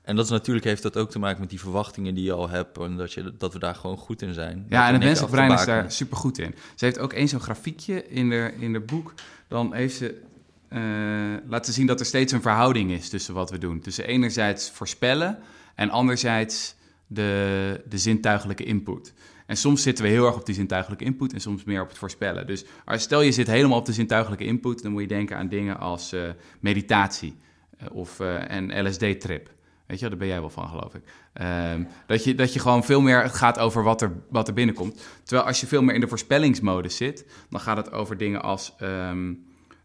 En 0.07 0.17
dat 0.17 0.25
is 0.25 0.31
natuurlijk, 0.31 0.67
heeft 0.67 0.83
dat 0.83 0.97
ook 0.97 1.11
te 1.11 1.19
maken 1.19 1.41
met 1.41 1.51
die 1.51 1.61
verwachtingen 1.61 2.15
die 2.15 2.25
je 2.25 2.33
al 2.33 2.49
hebt. 2.49 2.79
En 2.79 2.97
dat, 2.97 3.13
je, 3.13 3.33
dat 3.39 3.53
we 3.53 3.59
daar 3.59 3.75
gewoon 3.75 3.97
goed 3.97 4.23
in 4.23 4.35
zijn. 4.35 4.67
Ja, 4.69 4.87
en 4.87 4.93
het 4.93 5.03
menselijk 5.03 5.33
brein 5.33 5.53
is 5.53 5.65
daar 5.65 5.93
super 5.93 6.17
goed 6.17 6.39
in. 6.39 6.55
Ze 6.75 6.85
heeft 6.85 6.99
ook 6.99 7.13
eens 7.13 7.31
zo'n 7.31 7.41
grafiekje 7.41 8.09
in 8.09 8.31
de, 8.31 8.53
in 8.59 8.73
de 8.73 8.81
boek. 8.81 9.15
Dan 9.49 9.75
heeft 9.75 9.97
ze 9.97 10.21
eh, 10.69 10.81
laten 11.49 11.73
zien 11.73 11.87
dat 11.87 12.01
er 12.01 12.07
steeds 12.07 12.33
een 12.33 12.43
verhouding 12.43 12.91
is 12.91 13.09
tussen 13.09 13.35
wat 13.35 13.51
we 13.51 13.59
doen. 13.59 13.81
Tussen 13.81 14.07
enerzijds 14.07 14.71
voorspellen 14.71 15.39
en 15.75 15.91
anderzijds 15.91 16.75
de, 17.07 17.81
de 17.89 17.99
zintuigelijke 17.99 18.65
input. 18.65 19.13
En 19.47 19.57
soms 19.57 19.83
zitten 19.83 20.05
we 20.05 20.11
heel 20.11 20.27
erg 20.27 20.37
op 20.37 20.47
die 20.47 20.55
zintuigelijke 20.55 21.05
input 21.05 21.33
en 21.33 21.41
soms 21.41 21.65
meer 21.65 21.83
op 21.83 21.89
het 21.89 21.99
voorspellen. 21.99 22.47
Dus 22.47 22.65
als 22.85 23.03
stel 23.03 23.21
je 23.21 23.33
zit 23.33 23.47
helemaal 23.47 23.79
op 23.79 23.87
de 23.87 23.93
zintuigelijke 23.93 24.45
input, 24.45 24.83
dan 24.83 24.93
moet 24.93 25.03
je 25.03 25.09
denken 25.09 25.37
aan 25.37 25.49
dingen 25.49 25.79
als 25.79 26.13
eh, 26.13 26.23
meditatie 26.61 27.37
eh, 27.79 27.87
of 27.93 28.19
een 28.19 28.89
LSD-trip. 28.89 29.55
Weet 29.87 30.01
je, 30.01 30.09
daar 30.09 30.19
ben 30.19 30.27
jij 30.29 30.41
wel 30.41 30.51
van, 30.51 30.69
geloof 30.69 30.95
ik. 30.95 31.03
Ehm, 31.33 31.85
dat, 32.07 32.25
je, 32.25 32.35
dat 32.35 32.53
je 32.53 32.59
gewoon 32.61 32.85
veel 32.85 33.01
meer, 33.01 33.23
het 33.23 33.35
gaat 33.35 33.59
over 33.59 33.83
wat 33.83 34.03
er, 34.03 34.13
wat 34.31 34.49
er 34.49 34.55
binnenkomt. 34.55 35.07
Terwijl 35.25 35.47
als 35.47 35.61
je 35.61 35.67
veel 35.67 35.83
meer 35.83 35.95
in 35.95 36.01
de 36.01 36.09
voorspellingsmodus 36.09 36.97
zit, 36.97 37.27
dan 37.51 37.61
gaat 37.61 37.77
het 37.77 37.93
over 37.93 38.17
dingen 38.17 38.43
als 38.43 38.75
ehm, 38.79 39.33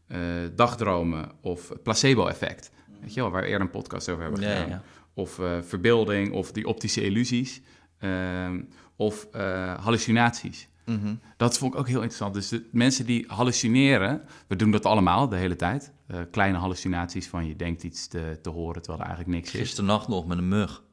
eh, 0.08 0.20
dagdromen 0.56 1.32
of 1.42 1.72
placebo-effect. 1.84 2.72
Weet 3.02 3.14
je 3.14 3.22
wel, 3.22 3.30
waar 3.32 3.42
we 3.42 3.48
eerder 3.48 3.66
een 3.68 3.72
podcast 3.74 4.10
over 4.10 4.24
hebben 4.24 4.42
gedaan. 4.44 4.70
ja. 4.70 4.82
Of 5.14 5.40
eh, 5.40 5.58
verbeelding, 5.62 6.32
of 6.34 6.52
die 6.52 6.68
optische 6.68 7.04
illusies. 7.04 7.62
ehm, 8.00 8.62
of 8.96 9.28
eh, 9.32 9.74
hallucinaties. 9.84 10.68
Mhm. 10.86 11.14
Dat 11.38 11.58
vond 11.58 11.74
ik 11.74 11.80
ook 11.80 11.88
heel 11.88 11.96
interessant. 12.02 12.34
Dus 12.34 12.48
de 12.50 12.68
mensen 12.72 13.06
die 13.06 13.24
hallucineren, 13.28 14.22
we 14.48 14.56
doen 14.56 14.72
dat 14.72 14.86
allemaal 14.86 15.30
de 15.30 15.36
hele 15.36 15.56
tijd. 15.56 15.92
Eh, 16.08 16.20
kleine 16.32 16.58
hallucinaties 16.58 17.28
van 17.28 17.48
je 17.48 17.56
denkt 17.56 17.84
iets 17.84 18.08
te, 18.08 18.40
te 18.42 18.50
horen 18.50 18.82
terwijl 18.82 19.00
er 19.04 19.08
eigenlijk 19.10 19.38
niks 19.38 19.54
is. 19.54 19.60
Gisternacht 19.60 20.08
nog 20.08 20.26
met 20.28 20.38
een 20.38 20.48
mug. 20.48 20.84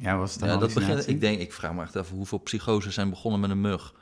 Ja, 0.00 0.16
was 0.16 0.34
het 0.34 0.44
Ja, 0.44 0.56
dat 0.56 0.74
begint, 0.74 1.08
ik 1.08 1.20
denk, 1.20 1.40
ik 1.40 1.52
vraag 1.52 1.72
me 1.74 1.82
echt 1.82 1.96
af 1.96 2.10
hoeveel 2.10 2.38
psychoses 2.38 2.94
zijn 2.94 3.10
begonnen 3.10 3.40
met 3.40 3.50
een 3.50 3.60
mug. 3.60 3.94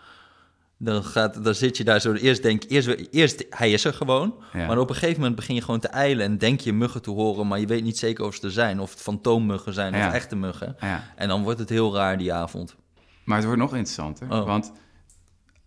Dan, 0.76 1.04
gaat, 1.04 1.44
dan 1.44 1.54
zit 1.54 1.76
je 1.76 1.84
daar 1.84 2.00
zo, 2.00 2.12
eerst 2.12 2.42
denk 2.42 2.62
eerst, 2.68 2.88
eerst 3.10 3.44
hij 3.50 3.72
is 3.72 3.84
er 3.84 3.94
gewoon, 3.94 4.34
Ja. 4.52 4.66
maar 4.66 4.78
op 4.78 4.88
een 4.88 4.94
gegeven 4.94 5.18
moment 5.20 5.36
begin 5.36 5.54
je 5.54 5.60
gewoon 5.62 5.80
te 5.80 5.88
eilen 5.88 6.24
en 6.24 6.38
denk 6.38 6.60
je 6.60 6.72
muggen 6.72 7.02
te 7.02 7.10
horen, 7.10 7.46
maar 7.48 7.60
je 7.60 7.66
weet 7.66 7.82
niet 7.82 7.98
zeker 7.98 8.24
of 8.24 8.34
ze 8.34 8.42
er 8.46 8.50
zijn, 8.52 8.80
of 8.80 8.90
het 8.90 9.00
fantoommuggen 9.00 9.72
zijn 9.72 9.94
Ja. 9.94 10.06
of 10.08 10.12
echte 10.14 10.36
muggen. 10.36 10.76
Ja, 10.80 11.04
En 11.16 11.28
dan 11.28 11.42
wordt 11.42 11.58
het 11.58 11.68
heel 11.68 11.94
raar 11.94 12.18
die 12.18 12.32
avond. 12.32 12.76
maar 13.24 13.36
het 13.36 13.46
wordt 13.46 13.60
nog 13.60 13.70
interessanter. 13.74 14.30
Oh. 14.30 14.44
Want 14.46 14.72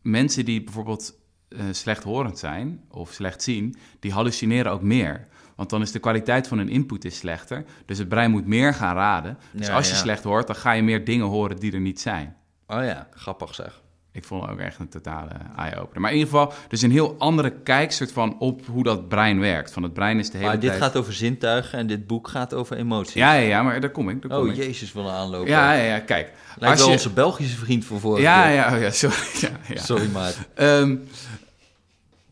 mensen 0.05 0.45
die 0.45 0.63
bijvoorbeeld 0.63 1.17
eh, 1.47 1.59
slechthorend 1.71 2.39
zijn 2.39 2.83
of 2.89 3.11
slecht 3.11 3.43
zien, 3.43 3.75
die 3.99 4.11
hallucineren 4.11 4.71
ook 4.71 4.81
meer. 4.81 5.27
Want 5.55 5.69
dan 5.69 5.81
is 5.81 5.91
de 5.91 5.99
kwaliteit 5.99 6.47
van 6.47 6.57
hun 6.57 6.69
input 6.69 7.05
is 7.05 7.17
slechter. 7.17 7.65
Dus 7.85 7.97
het 7.97 8.09
brein 8.09 8.31
moet 8.31 8.45
meer 8.47 8.73
gaan 8.73 8.95
raden. 8.95 9.37
Dus 9.51 9.67
Ja, 9.67 9.75
als 9.75 9.87
je 9.87 9.93
ja. 9.93 9.99
slecht 9.99 10.23
hoort, 10.23 10.47
dan 10.47 10.55
ga 10.55 10.71
je 10.71 10.83
meer 10.83 11.05
dingen 11.05 11.25
horen 11.25 11.57
die 11.57 11.71
er 11.71 11.79
niet 11.79 12.01
zijn. 12.01 12.35
Oh 12.67 12.83
ja, 12.83 13.07
grappig 13.11 13.55
zeg. 13.55 13.83
Ik 14.15 14.23
vond 14.23 14.41
het 14.41 14.51
ook 14.51 14.59
echt 14.59 14.79
een 14.79 14.89
totale 14.89 15.29
eye-opener. 15.57 16.01
Maar 16.01 16.11
in 16.11 16.17
ieder 16.17 16.31
geval, 16.33 16.53
dus 16.67 16.81
een 16.81 16.91
heel 16.91 17.15
andere 17.17 17.51
kijk 17.63 17.91
soort 17.91 18.11
van 18.11 18.39
op 18.39 18.65
hoe 18.65 18.83
dat 18.83 19.07
brein 19.07 19.39
werkt. 19.39 19.71
Van 19.71 19.83
het 19.83 19.93
brein 19.93 20.19
is 20.19 20.29
de 20.29 20.37
hele 20.37 20.49
Maar 20.49 20.59
dit 20.59 20.71
gaat 20.71 20.95
over 20.97 21.13
zintuigen 21.13 21.79
en 21.79 21.87
dit 21.87 22.07
boek 22.07 22.27
gaat 22.27 22.53
over 22.53 22.77
emoties. 22.77 23.13
Ja, 23.13 23.33
ja, 23.33 23.47
ja, 23.47 23.63
maar 23.63 23.81
daar 23.81 23.89
kom 23.89 24.09
ik. 24.09 24.21
Daar 24.21 24.31
kom 24.31 24.39
Oh 24.47 24.53
ik. 24.53 24.55
jezus, 24.55 24.93
een 24.93 25.07
aanloop. 25.07 25.47
Ja, 25.47 25.73
ja, 25.73 25.83
ja, 25.83 25.99
kijk. 25.99 26.31
Lijkt 26.57 26.65
als 26.69 26.77
wel 26.79 26.87
je- 26.87 26.93
onze 26.93 27.09
Belgische 27.09 27.57
vriend 27.57 27.85
van 27.85 27.99
vorige 27.99 28.21
Ja, 28.21 28.47
ja, 28.47 28.75
oh 28.75 28.81
ja, 28.81 28.89
sorry. 28.91 29.15
Ja, 29.41 29.49
ja. 29.73 29.81
Sorry 29.81 30.09
maat. 30.11 30.37
Ehm, 30.53 30.95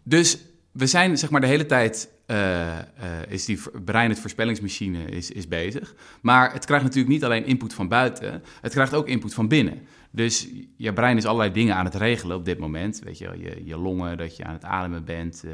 dus 0.03 0.37
we 0.71 0.87
zijn 0.87 1.17
zeg 1.17 1.29
maar 1.29 1.41
de 1.41 1.47
hele 1.47 1.65
tijd, 1.65 2.09
eh, 2.25 2.77
eh, 2.77 2.83
is 3.27 3.45
die 3.45 3.59
brein, 3.85 4.09
het 4.09 4.19
voorspellingsmachine, 4.19 5.05
is, 5.05 5.31
is 5.31 5.47
bezig. 5.47 5.93
Maar 6.21 6.53
het 6.53 6.65
krijgt 6.65 6.83
natuurlijk 6.83 7.13
niet 7.13 7.23
alleen 7.23 7.45
input 7.45 7.73
van 7.73 7.87
buiten, 7.87 8.43
het 8.61 8.71
krijgt 8.71 8.93
ook 8.93 9.07
input 9.07 9.33
van 9.33 9.47
binnen. 9.47 9.87
Dus 10.15 10.49
je 10.77 10.93
brein 10.93 11.17
is 11.17 11.25
allerlei 11.25 11.51
dingen 11.51 11.75
aan 11.75 11.85
het 11.85 11.95
regelen 11.95 12.37
op 12.37 12.45
dit 12.45 12.59
moment. 12.59 12.99
Weet 12.99 13.17
je, 13.17 13.37
je, 13.37 13.65
je 13.65 13.77
longen, 13.77 14.17
dat 14.17 14.37
je 14.37 14.43
aan 14.43 14.53
het 14.53 14.63
ademen 14.63 15.05
bent. 15.05 15.43
eh, 15.43 15.51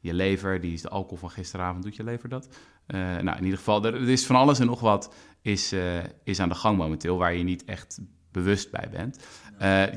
je 0.00 0.14
lever, 0.14 0.60
die 0.60 0.72
is 0.72 0.82
de 0.82 0.88
alcohol 0.88 1.18
van 1.18 1.30
gisteravond, 1.30 1.82
doet 1.82 1.96
je 1.96 2.04
lever 2.04 2.28
dat? 2.28 2.48
Eh, 2.86 2.98
nou, 3.00 3.36
in 3.36 3.44
ieder 3.44 3.58
geval, 3.58 3.84
er, 3.84 3.94
er 3.94 4.08
is 4.08 4.26
van 4.26 4.36
alles 4.36 4.58
en 4.58 4.66
nog 4.66 4.80
wat 4.80 5.14
is, 5.40 5.72
eh, 5.72 6.04
is 6.24 6.40
aan 6.40 6.48
de 6.48 6.54
gang 6.54 6.76
momenteel, 6.76 7.18
waar 7.18 7.34
je 7.34 7.42
niet 7.42 7.64
echt 7.64 8.00
bewust 8.32 8.70
bij 8.70 8.88
bent. 8.90 9.26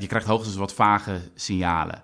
Je 0.00 0.06
krijgt 0.06 0.26
hoogstens 0.26 0.56
wat 0.56 0.74
vage 0.74 1.20
signalen 1.34 2.02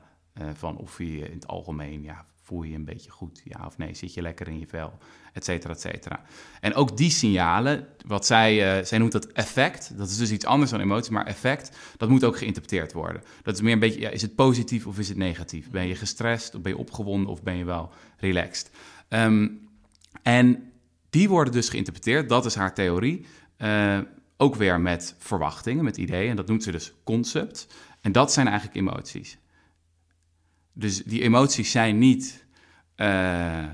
van 0.54 0.76
of 0.76 0.98
je 0.98 1.16
je 1.16 1.28
in 1.28 1.34
het 1.34 1.46
algemeen, 1.46 2.02
ja, 2.02 2.26
voel 2.42 2.62
je 2.62 2.70
je 2.70 2.76
een 2.76 2.84
beetje 2.84 3.10
goed, 3.10 3.42
ja 3.44 3.66
of 3.66 3.78
nee, 3.78 3.94
zit 3.94 4.14
je 4.14 4.22
lekker 4.22 4.48
in 4.48 4.58
je 4.58 4.66
vel, 4.66 4.98
et 5.34 5.44
cetera, 5.44 5.72
et 5.72 5.80
cetera. 5.80 6.22
En 6.60 6.74
ook 6.74 6.96
die 6.96 7.10
signalen, 7.10 7.86
wat 8.06 8.26
zij, 8.26 8.78
eh, 8.78 8.84
zij 8.84 8.98
noemt 8.98 9.12
dat 9.12 9.26
effect, 9.26 9.96
dat 9.96 10.08
is 10.08 10.16
dus 10.16 10.30
iets 10.30 10.44
anders 10.44 10.70
dan 10.70 10.80
emotie, 10.80 11.12
maar 11.12 11.26
effect, 11.26 11.76
dat 11.96 12.08
moet 12.08 12.24
ook 12.24 12.38
geïnterpreteerd 12.38 12.92
worden. 12.92 13.22
Dat 13.42 13.54
is 13.54 13.60
meer 13.60 13.72
een 13.72 13.78
beetje, 13.78 14.00
ja, 14.00 14.10
is 14.10 14.22
het 14.22 14.34
positief 14.34 14.86
of 14.86 14.98
is 14.98 15.08
het 15.08 15.16
negatief? 15.16 15.70
Ben 15.70 15.86
je 15.86 15.94
gestrest 15.94 16.54
of 16.54 16.60
ben 16.60 16.72
je 16.72 16.78
opgewonden 16.78 17.30
of 17.30 17.42
ben 17.42 17.56
je 17.56 17.64
wel 17.64 17.92
relaxed? 18.16 18.70
Ehm, 19.08 19.48
en 20.22 20.72
die 21.10 21.28
worden 21.28 21.52
dus 21.52 21.68
geïnterpreteerd, 21.68 22.28
dat 22.28 22.44
is 22.44 22.54
haar 22.54 22.74
theorie. 22.74 23.26
eh, 23.56 23.98
ook 24.36 24.54
weer 24.54 24.80
met 24.80 25.14
verwachtingen, 25.18 25.84
met 25.84 25.96
ideeën. 25.96 26.30
En 26.30 26.36
dat 26.36 26.46
noemt 26.46 26.62
ze 26.62 26.70
dus 26.70 26.92
concept. 27.04 27.66
En 28.00 28.12
dat 28.12 28.32
zijn 28.32 28.46
eigenlijk 28.48 28.76
emoties. 28.76 29.38
Dus 30.72 31.02
die 31.04 31.22
emoties 31.22 31.70
zijn 31.70 31.98
niet 31.98 32.44
eh, 32.94 33.64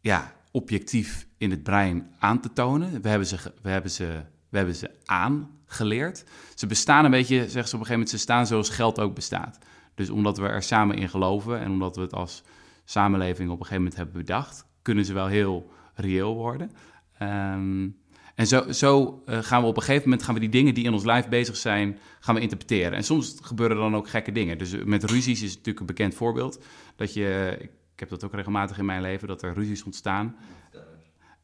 ja, 0.00 0.32
objectief 0.56 1.26
in 1.38 1.50
het 1.50 1.62
brein 1.62 2.10
aan 2.18 2.40
te 2.40 2.52
tonen. 2.52 3.02
We 3.02 3.08
hebben 3.08 3.26
ze, 3.26 3.36
we 3.62 3.70
hebben 3.70 3.90
ze, 3.90 4.22
we 4.48 4.56
hebben 4.56 4.74
ze 4.74 4.90
aangeleerd. 5.04 6.24
Ze 6.54 6.66
bestaan 6.66 7.04
een 7.04 7.10
beetje, 7.10 7.36
zeggen 7.36 7.52
ze 7.52 7.58
op 7.58 7.62
een 7.62 7.70
gegeven 7.70 7.92
moment, 7.92 8.10
ze 8.10 8.18
staan 8.18 8.46
zoals 8.46 8.68
geld 8.68 9.00
ook 9.00 9.14
bestaat. 9.14 9.58
Dus 9.94 10.10
omdat 10.10 10.38
we 10.38 10.46
er 10.46 10.62
samen 10.62 10.96
in 10.96 11.08
geloven 11.08 11.60
en 11.60 11.70
omdat 11.70 11.96
we 11.96 12.02
het 12.02 12.12
als 12.12 12.42
samenleving 12.84 13.50
op 13.50 13.58
een 13.58 13.66
gegeven 13.66 13.82
moment 13.82 13.96
hebben 13.96 14.16
bedacht, 14.16 14.66
kunnen 14.82 15.04
ze 15.04 15.12
wel 15.12 15.26
heel 15.26 15.70
reëel 15.94 16.34
worden. 16.34 16.70
Ehm, 17.18 17.88
en 18.34 18.46
zo, 18.46 18.72
zo 18.72 19.22
eh, 19.26 19.38
gaan 19.42 19.62
we 19.62 19.68
op 19.68 19.76
een 19.76 19.82
gegeven 19.82 20.04
moment 20.04 20.22
gaan 20.22 20.34
we 20.34 20.40
die 20.40 20.48
dingen 20.48 20.74
die 20.74 20.84
in 20.84 20.92
ons 20.92 21.04
lijf 21.04 21.28
bezig 21.28 21.56
zijn, 21.56 21.98
gaan 22.20 22.34
we 22.34 22.40
interpreteren. 22.40 22.92
En 22.92 23.04
soms 23.04 23.36
gebeuren 23.42 23.76
dan 23.76 23.96
ook 23.96 24.08
gekke 24.08 24.32
dingen. 24.32 24.58
Dus 24.58 24.72
eh, 24.72 24.84
met 24.84 25.04
ruzies 25.04 25.42
is 25.42 25.50
natuurlijk 25.50 25.80
een 25.80 25.86
bekend 25.86 26.14
voorbeeld. 26.14 26.64
Dat 26.96 27.14
je, 27.14 27.58
heb 28.00 28.08
dat 28.08 28.24
ook 28.24 28.34
regelmatig 28.34 28.78
in 28.78 28.84
mijn 28.84 29.02
leven, 29.02 29.28
dat 29.28 29.42
er 29.42 29.54
ruzies 29.54 29.82
ontstaan. 29.82 30.36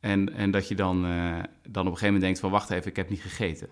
En, 0.01 0.35
en 0.35 0.51
dat 0.51 0.69
je 0.69 0.75
dan, 0.75 1.07
eh, 1.07 1.11
dan 1.69 1.87
op 1.87 1.93
een 1.93 1.99
gegeven 1.99 2.05
moment 2.05 2.23
denkt 2.23 2.41
van 2.41 2.51
wacht 2.51 2.71
even, 2.71 2.91
ik 2.91 2.97
heb 2.97 3.11
niet 3.11 3.21
gegeten. 3.21 3.69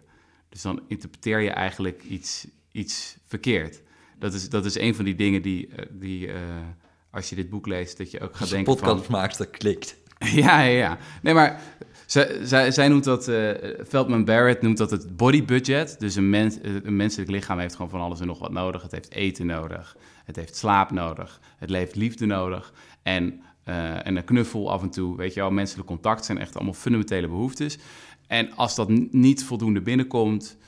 Dus 0.49 0.63
dan 0.63 0.81
interpreteer 0.89 1.41
je 1.41 1.51
eigenlijk 1.51 2.03
iets, 2.03 2.47
iets 2.73 3.17
verkeerd. 3.27 3.83
Dat 4.19 4.35
is, 4.35 4.49
dat 4.49 4.65
is 4.65 4.79
een 4.79 4.95
van 4.95 5.05
die 5.05 5.15
dingen 5.15 5.43
die, 5.43 5.69
eh, 5.69 5.87
die 5.91 6.33
eh, 6.33 6.41
als 7.11 7.29
je 7.29 7.37
dit 7.37 7.51
boek 7.51 7.67
leest, 7.67 7.99
dat 7.99 8.11
je 8.11 8.21
ook 8.21 8.37
gaat 8.37 8.51
denken 8.51 8.77
van... 8.77 8.87
podcastmaakster 8.87 9.49
klikt. 9.49 9.99
Ja, 10.19 10.61
ja, 10.61 10.79
ja. 10.79 10.99
Nee, 11.23 11.35
maar 11.35 11.61
zij, 12.07 12.47
zij, 12.47 12.71
zij 12.71 12.89
noemt 12.89 13.05
dat, 13.05 13.29
uh, 13.29 13.51
Veldman 13.79 14.25
Barrett 14.25 14.63
noemt 14.63 14.79
dat 14.79 14.91
het 14.91 15.17
body 15.17 15.45
budget. 15.45 15.97
Dus 15.99 16.15
een, 16.15 16.31
mens, 16.31 16.59
een 16.63 16.97
menselijk 16.97 17.31
lichaam 17.31 17.59
heeft 17.59 17.75
gewoon 17.75 17.91
van 17.91 18.01
alles 18.01 18.21
en 18.21 18.27
nog 18.27 18.39
wat 18.39 18.53
nodig. 18.53 18.83
Het 18.83 18.93
heeft 18.93 19.11
eten 19.11 19.47
nodig, 19.47 19.97
het 20.31 20.39
heeft 20.39 20.57
slaap 20.57 20.91
nodig, 20.91 21.41
het 21.59 21.71
heeft 21.71 21.95
liefde 21.95 22.27
nodig. 22.27 22.73
En, 23.03 23.43
uh, 23.69 24.07
en 24.07 24.17
een 24.17 24.25
knuffel 24.25 24.71
af 24.71 24.83
en 24.83 24.91
toe, 24.91 25.17
weet 25.17 25.35
je 25.35 25.41
wel, 25.41 25.51
menselijk 25.51 25.89
contact 25.89 26.25
zijn 26.25 26.39
echt 26.39 26.55
allemaal 26.55 26.75
fundamentele 26.75 27.29
behoeftes. 27.29 27.79
En 28.27 28.55
als 28.57 28.75
dat 28.75 28.89
niet 29.11 29.45
voldoende 29.45 29.81
binnenkomt, 29.81 30.59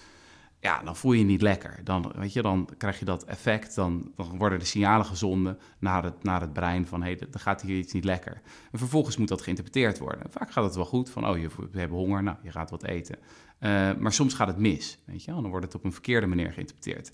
ja, 0.61 0.83
dan 0.83 0.97
voel 0.97 1.13
je 1.13 1.19
je 1.19 1.25
niet 1.25 1.43
lekker. 1.43 1.81
Dan, 1.85 2.13
weet 2.17 2.33
je, 2.33 2.43
dan 2.43 2.69
krijg 2.79 2.99
je 2.99 3.05
dat 3.05 3.25
effect, 3.25 3.75
dan, 3.75 4.13
worden 4.17 4.59
de 4.59 4.65
signalen 4.65 5.07
gezonden 5.07 5.59
naar 5.79 6.05
het, 6.05 6.23
naar 6.23 6.41
het 6.41 6.53
brein 6.53 6.87
van, 6.87 7.03
hé, 7.03 7.07
hey, 7.07 7.27
dan 7.31 7.41
gaat 7.41 7.63
hier 7.63 7.79
iets 7.79 7.93
niet 7.93 8.05
lekker. 8.05 8.41
En 8.73 8.79
vervolgens 8.79 9.17
moet 9.17 9.29
dat 9.29 9.43
geïnterpreteerd 9.43 9.99
worden. 9.99 10.31
Vaak 10.31 10.51
gaat 10.51 10.65
het 10.65 10.75
wel 10.75 10.85
goed, 10.85 11.11
van, 11.11 11.29
oh, 11.29 11.39
je, 11.39 11.49
hebben 11.73 11.99
honger, 11.99 12.23
nou, 12.23 12.37
je 12.43 12.51
gaat 12.51 12.71
wat 12.71 12.85
eten. 12.85 13.19
Uh, 13.61 13.95
maar 13.99 14.13
soms 14.13 14.35
gaat 14.35 14.47
het 14.47 14.59
mis, 14.59 14.99
weet 15.05 15.25
je, 15.25 15.33
dan 15.33 15.49
wordt 15.49 15.67
het 15.67 15.75
op 15.75 15.85
een 15.85 15.93
verkeerde 15.93 16.27
manier 16.27 16.53
geïnterpreteerd. 16.53 17.13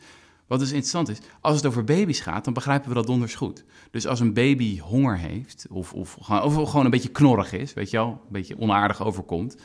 Wat 0.48 0.58
dus 0.58 0.68
interessant 0.68 1.08
is, 1.08 1.18
als 1.40 1.56
het 1.56 1.66
over 1.66 1.84
baby's 1.84 2.20
gaat, 2.20 2.44
dan 2.44 2.52
begrijpen 2.52 2.88
we 2.88 2.94
dat 2.94 3.06
donders 3.06 3.34
goed. 3.34 3.64
Dus 3.90 4.06
als 4.06 4.20
een 4.20 4.32
baby 4.32 4.78
honger 4.78 5.18
heeft, 5.18 5.66
of, 5.70 5.92
of, 5.92 6.16
gewoon 6.20 6.84
een 6.84 6.90
beetje 6.90 7.08
knorrig 7.08 7.52
is, 7.52 7.74
weet 7.74 7.90
je 7.90 7.96
wel, 7.96 8.08
een 8.08 8.32
beetje 8.32 8.58
onaardig 8.58 9.02
overkomt, 9.02 9.56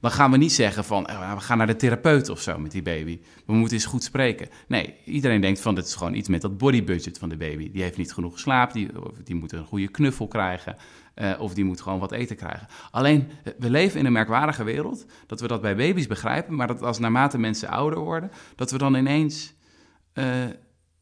dan 0.00 0.10
gaan 0.10 0.30
we 0.30 0.36
niet 0.36 0.52
zeggen 0.52 0.84
van 0.84 1.10
oh, 1.10 1.34
we 1.34 1.40
gaan 1.40 1.58
naar 1.58 1.66
de 1.66 1.76
therapeut 1.76 2.28
of 2.28 2.40
zo 2.40 2.58
met 2.58 2.70
die 2.70 2.82
baby. 2.82 3.20
We 3.46 3.52
moeten 3.52 3.76
eens 3.76 3.86
goed 3.86 4.02
spreken. 4.02 4.48
Nee, 4.68 4.94
iedereen 5.04 5.40
denkt 5.40 5.60
van 5.60 5.74
dit 5.74 5.84
is 5.84 5.94
gewoon 5.94 6.14
iets 6.14 6.28
met 6.28 6.40
dat 6.40 6.58
bodybudget 6.58 7.18
van 7.18 7.28
de 7.28 7.36
baby. 7.36 7.70
Die 7.70 7.82
heeft 7.82 7.96
niet 7.96 8.12
genoeg 8.12 8.32
geslapen, 8.32 8.74
die, 8.74 8.88
die 9.24 9.34
moet 9.34 9.52
een 9.52 9.64
goede 9.64 9.88
knuffel 9.88 10.28
krijgen. 10.28 10.76
Uh, 11.14 11.40
of 11.40 11.54
die 11.54 11.64
moet 11.64 11.80
gewoon 11.80 11.98
wat 11.98 12.12
eten 12.12 12.36
krijgen. 12.36 12.66
Alleen, 12.90 13.28
we 13.58 13.70
leven 13.70 13.98
in 13.98 14.06
een 14.06 14.12
merkwaardige 14.12 14.64
wereld 14.64 15.06
dat 15.26 15.40
we 15.40 15.46
dat 15.46 15.60
bij 15.60 15.76
baby's 15.76 16.06
begrijpen, 16.06 16.54
maar 16.54 16.66
dat 16.66 16.82
als 16.82 16.98
naarmate 16.98 17.38
mensen 17.38 17.68
ouder 17.68 17.98
worden, 17.98 18.30
dat 18.56 18.70
we 18.70 18.78
dan 18.78 18.94
ineens 18.94 19.52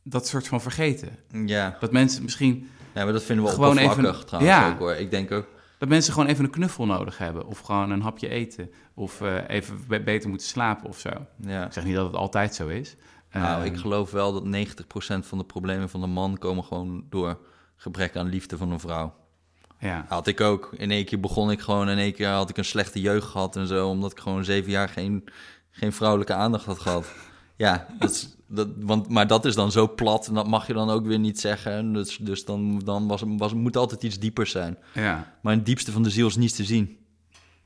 dat 0.03 0.27
soort 0.27 0.49
van 0.49 0.61
vergeten. 0.61 1.19
Ja. 1.47 1.77
Dat 1.81 1.93
mensen 1.93 2.23
misschien. 2.23 2.71
Ja, 2.95 3.05
maar 3.05 3.13
dat 3.13 3.23
vinden 3.23 3.45
we 3.45 3.51
gewoon 3.51 3.79
even, 3.79 4.27
trouwens 4.27 4.55
ja, 4.55 4.71
ook 4.71 4.79
hoor. 4.79 4.95
Ik 4.95 5.11
denk 5.11 5.33
ook 5.33 5.47
dat 5.79 5.89
mensen 5.89 6.13
gewoon 6.13 6.29
even 6.29 6.45
een 6.45 6.51
knuffel 6.51 6.87
nodig 6.87 7.19
hebben. 7.19 7.47
Of 7.47 7.59
gewoon 7.59 7.91
een 7.91 8.03
hapje 8.03 8.29
eten. 8.29 8.71
Of 8.95 9.21
uh, 9.21 9.49
even 9.49 9.87
beter 10.05 10.29
moeten 10.29 10.47
slapen 10.47 10.89
of 10.89 10.99
zo. 10.99 11.11
Ja. 11.37 11.67
Ik 11.67 11.73
zeg 11.73 11.85
niet 11.85 11.95
dat 11.95 12.07
het 12.07 12.17
altijd 12.17 12.55
zo 12.55 12.69
is. 12.69 12.97
Nou, 13.33 13.65
ik 13.65 13.77
geloof 13.77 14.11
wel 14.11 14.33
dat 14.33 14.45
90% 14.45 15.27
van 15.27 15.39
de 15.39 15.45
problemen 15.45 15.89
van 15.89 16.01
de 16.01 16.07
man 16.07 16.39
komen 16.39 16.65
gewoon 16.65 17.05
door 17.11 17.39
gebrek 17.77 18.17
aan 18.17 18.29
liefde 18.29 18.57
van 18.57 18.71
een 18.71 18.81
vrouw. 18.81 19.15
Ja. 19.79 20.05
Had 20.09 20.27
ik 20.27 20.41
ook. 20.41 20.71
In 20.77 20.91
één 20.91 21.05
keer 21.05 21.21
begon 21.21 21.51
ik 21.51 21.61
gewoon, 21.61 21.89
in 21.89 21.99
één 21.99 22.13
keer 22.15 22.29
had 22.29 22.51
ik 22.51 22.57
een 22.57 22.65
slechte 22.65 23.01
jeugd 23.01 23.27
gehad 23.27 23.57
en 23.57 23.67
zo, 23.67 23.89
omdat 23.89 24.13
ik 24.13 24.19
gewoon 24.19 24.45
zeven 24.45 24.71
jaar 24.71 24.89
geen, 24.89 25.29
geen 25.71 25.93
vrouwelijke 25.93 26.35
aandacht 26.35 26.65
had 26.65 26.79
gehad. 26.79 27.13
Ja, 27.59 27.87
dat 27.99 28.11
is, 28.11 28.37
dat, 28.47 28.69
want, 28.81 29.09
maar 29.09 29.27
dat 29.27 29.45
is 29.45 29.55
dan 29.55 29.73
zo 29.73 29.95
plat 29.95 30.27
en 30.27 30.35
dat 30.35 30.47
mag 30.47 30.67
je 30.67 30.73
dan 30.73 30.91
ook 30.91 31.07
weer 31.07 31.19
niet 31.19 31.41
zeggen. 31.41 31.93
Dus, 31.93 32.17
dus 32.17 32.45
dan, 32.45 32.79
dan 32.85 33.07
was, 33.07 33.23
was, 33.27 33.55
moet 33.55 33.77
altijd 33.77 34.03
iets 34.03 34.19
diepers 34.19 34.51
zijn. 34.51 34.79
Ja. 34.95 35.35
Maar 35.43 35.55
het 35.55 35.67
diepste 35.67 35.93
van 35.93 36.03
de 36.03 36.11
ziel 36.11 36.27
is 36.27 36.37
niets 36.37 36.55
te 36.55 36.65
zien. 36.65 36.97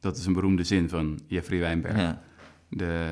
Dat 0.00 0.16
is 0.16 0.26
een 0.26 0.32
beroemde 0.32 0.64
zin 0.64 0.88
van 0.88 1.20
Jeffrey 1.26 1.58
Wijnberg. 1.58 1.96
Ja. 1.96 2.22
De, 2.68 3.06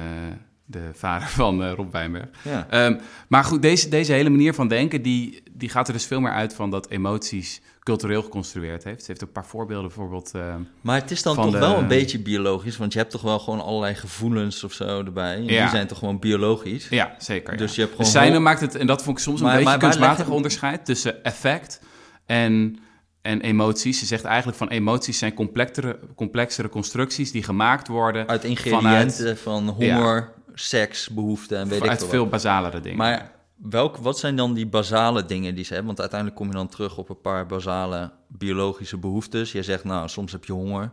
de 0.64 0.90
vader 0.92 1.28
van 1.28 1.62
uh, 1.62 1.72
Rob 1.72 1.92
Wijnberg. 1.92 2.28
Ja. 2.44 2.86
Um, 2.86 3.00
maar 3.28 3.44
goed, 3.44 3.62
deze, 3.62 3.88
deze 3.88 4.12
hele 4.12 4.30
manier 4.30 4.54
van 4.54 4.68
denken, 4.68 5.02
die, 5.02 5.42
die 5.52 5.68
gaat 5.68 5.86
er 5.86 5.92
dus 5.92 6.06
veel 6.06 6.20
meer 6.20 6.32
uit 6.32 6.54
van 6.54 6.70
dat 6.70 6.90
emoties 6.90 7.60
cultureel 7.90 8.22
geconstrueerd 8.22 8.84
heeft. 8.84 9.00
Ze 9.00 9.06
heeft 9.06 9.22
ook 9.22 9.28
een 9.28 9.34
paar 9.34 9.46
voorbeelden, 9.46 9.86
bijvoorbeeld. 9.86 10.32
Uh, 10.36 10.54
maar 10.80 11.00
het 11.00 11.10
is 11.10 11.22
dan 11.22 11.36
toch 11.36 11.58
wel 11.58 11.78
een 11.78 11.88
beetje 11.88 12.18
biologisch, 12.18 12.76
want 12.76 12.92
je 12.92 12.98
hebt 12.98 13.10
toch 13.10 13.22
wel 13.22 13.38
gewoon 13.38 13.60
allerlei 13.60 13.94
gevoelens 13.94 14.64
of 14.64 14.72
zo 14.72 15.04
erbij. 15.04 15.34
En 15.34 15.44
ja. 15.44 15.60
Die 15.60 15.70
zijn 15.70 15.86
toch 15.86 15.98
gewoon 15.98 16.18
biologisch? 16.18 16.88
Ja, 16.88 17.14
zeker. 17.18 17.56
Dus 17.56 17.74
je 17.74 17.80
hebt 17.80 17.94
gewoon. 17.94 18.10
Zijn 18.10 18.42
maakt 18.42 18.60
het, 18.60 18.74
en 18.74 18.86
dat 18.86 19.02
vond 19.02 19.16
ik 19.18 19.22
soms 19.24 19.40
een 19.40 19.46
beetje 19.46 19.64
maar 19.64 19.78
kunstmatig 19.78 20.28
onderscheid 20.28 20.84
tussen 20.84 21.24
effect 21.24 21.80
en, 22.26 22.78
en 23.22 23.40
emoties. 23.40 23.98
Ze 23.98 24.06
zegt 24.06 24.24
eigenlijk 24.24 24.58
van 24.58 24.68
emoties 24.68 25.18
zijn 25.18 25.34
complexere, 25.34 25.98
complexere 26.16 26.68
constructies 26.68 27.32
die 27.32 27.42
gemaakt 27.42 27.88
worden 27.88 28.28
uit 28.28 28.44
ingrediënten 28.44 29.38
van 29.38 29.68
honger, 29.68 30.32
seks, 30.54 31.08
behoeften 31.08 31.58
en 31.58 31.68
weet 31.68 31.78
ik 31.78 31.82
veel. 31.82 31.90
Uit 31.90 32.04
veel 32.04 32.26
basalere 32.26 32.80
dingen. 32.80 32.98
Maar 32.98 33.30
welk, 33.62 33.96
wat 33.96 34.18
zijn 34.18 34.36
dan 34.36 34.54
die 34.54 34.66
basale 34.66 35.24
dingen 35.24 35.54
die 35.54 35.64
ze 35.64 35.68
hebben? 35.68 35.86
Want 35.86 36.00
uiteindelijk 36.00 36.40
kom 36.40 36.48
je 36.48 36.56
dan 36.56 36.68
terug 36.68 36.98
op 36.98 37.08
een 37.08 37.20
paar 37.20 37.46
basale 37.46 38.12
biologische 38.28 38.98
behoeftes. 38.98 39.52
Jij 39.52 39.62
zegt, 39.62 39.84
nou, 39.84 40.08
soms 40.08 40.32
heb 40.32 40.44
je 40.44 40.52
honger. 40.52 40.92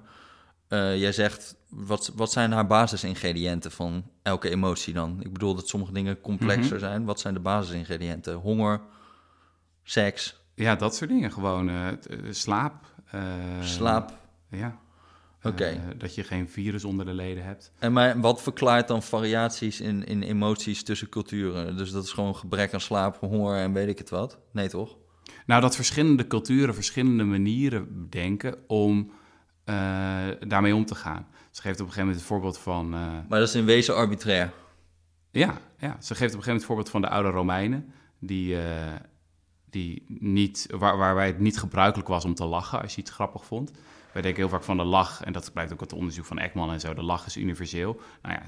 Uh, 0.70 1.00
jij 1.00 1.12
zegt, 1.12 1.56
wat, 1.70 2.12
wat 2.16 2.32
zijn 2.32 2.52
haar 2.52 2.68
basisingrediënten 2.68 3.72
van 3.72 4.04
elke 4.22 4.50
emotie 4.50 4.94
dan? 4.94 5.18
Ik 5.22 5.34
bedoel 5.34 5.56
dat 5.56 5.68
sommige 5.68 5.94
dingen 5.94 6.22
complexer 6.22 6.76
mhm. 6.76 6.86
zijn. 6.86 7.06
Wat 7.06 7.20
zijn 7.20 7.34
de 7.34 7.40
basisingrediënten? 7.40 8.34
Honger, 8.34 8.82
seks? 9.84 10.42
Ja, 10.56 10.76
dat 10.76 10.96
soort 10.96 11.10
dingen. 11.10 11.32
Gewoon 11.32 11.70
uh, 11.70 11.88
slaap. 12.30 12.86
Uh, 13.16 13.22
slaap. 13.62 14.14
Ja. 14.50 14.80
Okay. 15.44 15.74
Uh, 15.74 15.80
dat 15.98 16.16
je 16.16 16.24
geen 16.24 16.50
virus 16.50 16.84
onder 16.84 17.06
de 17.06 17.14
leden 17.14 17.44
hebt. 17.44 17.72
En 17.80 17.94
maar 17.94 18.20
wat 18.20 18.42
verklaart 18.42 18.88
dan 18.88 19.04
variaties 19.04 19.82
in, 19.82 20.06
in 20.06 20.24
emoties 20.24 20.84
tussen 20.84 21.10
culturen? 21.10 21.78
Dus 21.78 21.92
dat 21.92 22.04
is 22.04 22.12
gewoon 22.12 22.36
gebrek 22.36 22.74
aan 22.74 22.82
slaap, 22.82 23.18
honger 23.20 23.58
en 23.58 23.74
weet 23.74 23.88
ik 23.88 23.98
het 23.98 24.10
wat? 24.10 24.40
Nee, 24.52 24.70
toch? 24.70 24.98
Nou, 25.46 25.62
dat 25.62 25.76
verschillende 25.76 26.28
culturen 26.28 26.74
verschillende 26.74 27.24
manieren 27.24 28.08
denken 28.10 28.56
om 28.68 29.12
uh, 29.66 29.76
daarmee 30.48 30.76
om 30.76 30.86
te 30.86 30.96
gaan. 30.96 31.28
Ze 31.52 31.62
geeft 31.62 31.80
op 31.80 31.88
een 31.88 31.94
gegeven 31.94 32.00
moment 32.00 32.20
het 32.20 32.28
voorbeeld 32.28 32.58
van... 32.58 32.86
Uh, 32.94 33.02
maar 33.02 33.40
dat 33.40 33.48
is 33.48 33.56
in 33.56 33.66
wezen 33.66 33.96
arbitrair? 33.96 34.54
Ja, 35.32 35.58
ja, 35.78 35.98
ze 36.02 36.16
geeft 36.16 36.34
op 36.34 36.38
een 36.38 36.44
gegeven 36.44 36.44
moment 36.44 36.58
het 36.58 36.66
voorbeeld 36.66 36.90
van 36.90 37.02
de 37.02 37.10
oude 37.10 37.30
Romeinen... 37.30 37.94
die, 38.20 38.58
die 39.70 40.06
niet, 40.08 40.68
waar, 40.72 40.98
waarbij 40.98 41.28
het 41.28 41.40
niet 41.40 41.60
gebruikelijk 41.60 42.08
was 42.08 42.26
om 42.26 42.34
te 42.34 42.46
lachen 42.46 42.82
als 42.82 42.96
je 42.96 43.02
iets 43.02 43.12
grappig 43.12 43.46
vond... 43.46 43.72
Wij 44.12 44.22
denken 44.22 44.42
heel 44.42 44.50
vaak 44.50 44.64
van 44.64 44.78
de 44.78 44.84
lach, 44.84 45.22
en 45.24 45.34
dat 45.34 45.54
blijkt 45.54 45.74
ook 45.74 45.80
uit 45.80 45.90
het 45.90 46.00
onderzoek 46.00 46.26
van 46.26 46.40
Ekman 46.40 46.72
en 46.72 46.80
zo, 46.80 46.94
de 46.94 47.04
lach 47.04 47.26
is 47.26 47.38
universeel. 47.38 48.02
Nou 48.22 48.36
ja, 48.36 48.42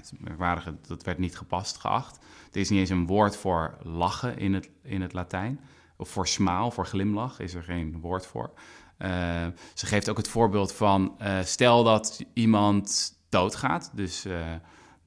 het 0.64 0.88
dat 0.88 1.04
werd 1.04 1.18
niet 1.18 1.38
gepast 1.38 1.78
geacht. 1.78 2.20
Er 2.52 2.60
is 2.60 2.70
niet 2.70 2.80
eens 2.80 2.90
een 2.90 3.06
woord 3.06 3.38
voor 3.38 3.78
lachen 3.84 4.38
in 4.38 4.54
het, 4.54 4.70
in 4.84 5.02
het 5.02 5.14
Latijn. 5.14 5.60
Of 5.98 6.10
voor 6.10 6.28
smaal, 6.28 6.72
voor 6.72 6.86
glimlach, 6.86 7.40
is 7.40 7.54
er 7.54 7.64
geen 7.64 8.00
woord 8.00 8.26
voor. 8.26 8.54
Uh, 9.00 9.48
ze 9.74 9.86
geeft 9.86 10.10
ook 10.10 10.18
het 10.18 10.28
voorbeeld 10.28 10.74
van, 10.74 11.16
uh, 11.22 11.42
stel 11.42 11.84
dat 11.84 12.26
iemand 12.34 13.14
doodgaat. 13.30 13.92
Dus 13.94 14.26
uh, 14.26 14.46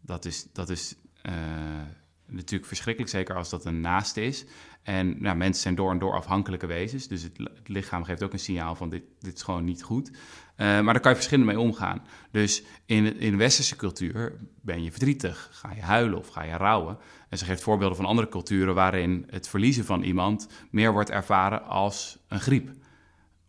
dat 0.01 0.25
is, 0.25 0.47
dat 0.53 0.69
is 0.69 0.97
natuurlijk 2.27 2.67
verschrikkelijk, 2.67 3.13
zeker 3.13 3.37
als 3.37 3.51
dat 3.51 3.65
een 3.65 3.81
naast 3.81 4.17
is. 4.17 4.45
En 4.83 5.23
nou, 5.23 5.37
mensen 5.37 5.63
zijn 5.63 5.75
door 5.75 5.91
en 5.91 5.99
door 5.99 6.15
afhankelijke 6.15 6.67
wezens. 6.67 7.09
Dus 7.09 7.23
het, 7.23 7.39
het, 7.39 7.69
lichaam 7.69 8.05
geeft 8.05 8.23
ook 8.23 8.33
een 8.33 8.39
signaal 8.39 8.75
van 8.75 8.91
dit, 8.91 9.03
dit 9.19 9.35
is 9.35 9.43
gewoon 9.43 9.65
niet 9.65 9.83
goed. 9.83 10.11
Uh, 10.63 10.69
maar 10.69 10.93
daar 10.93 11.01
kan 11.01 11.11
je 11.11 11.17
verschillend 11.17 11.49
mee 11.49 11.61
omgaan. 11.61 12.03
Dus 12.31 12.63
in, 12.87 13.19
in 13.19 13.37
westerse 13.37 13.77
cultuur 13.77 14.39
ben 14.61 14.83
je 14.83 14.91
verdrietig, 14.91 15.49
ga 15.53 15.73
je 15.75 15.81
huilen 15.81 16.19
of 16.19 16.29
ga 16.29 16.43
je 16.43 16.57
rouwen. 16.57 16.99
En 17.29 17.39
ze 17.39 17.45
geeft 17.45 17.63
voorbeelden 17.63 17.97
van 17.97 18.07
andere 18.07 18.29
culturen 18.29 18.75
waarin 18.75 19.27
het 19.31 19.49
verliezen 19.49 19.85
van 19.85 20.03
iemand 20.03 20.49
meer 20.71 20.93
wordt 20.93 21.11
ervaren 21.11 21.65
als 21.65 22.19
een 22.29 22.41
griep. 22.41 22.71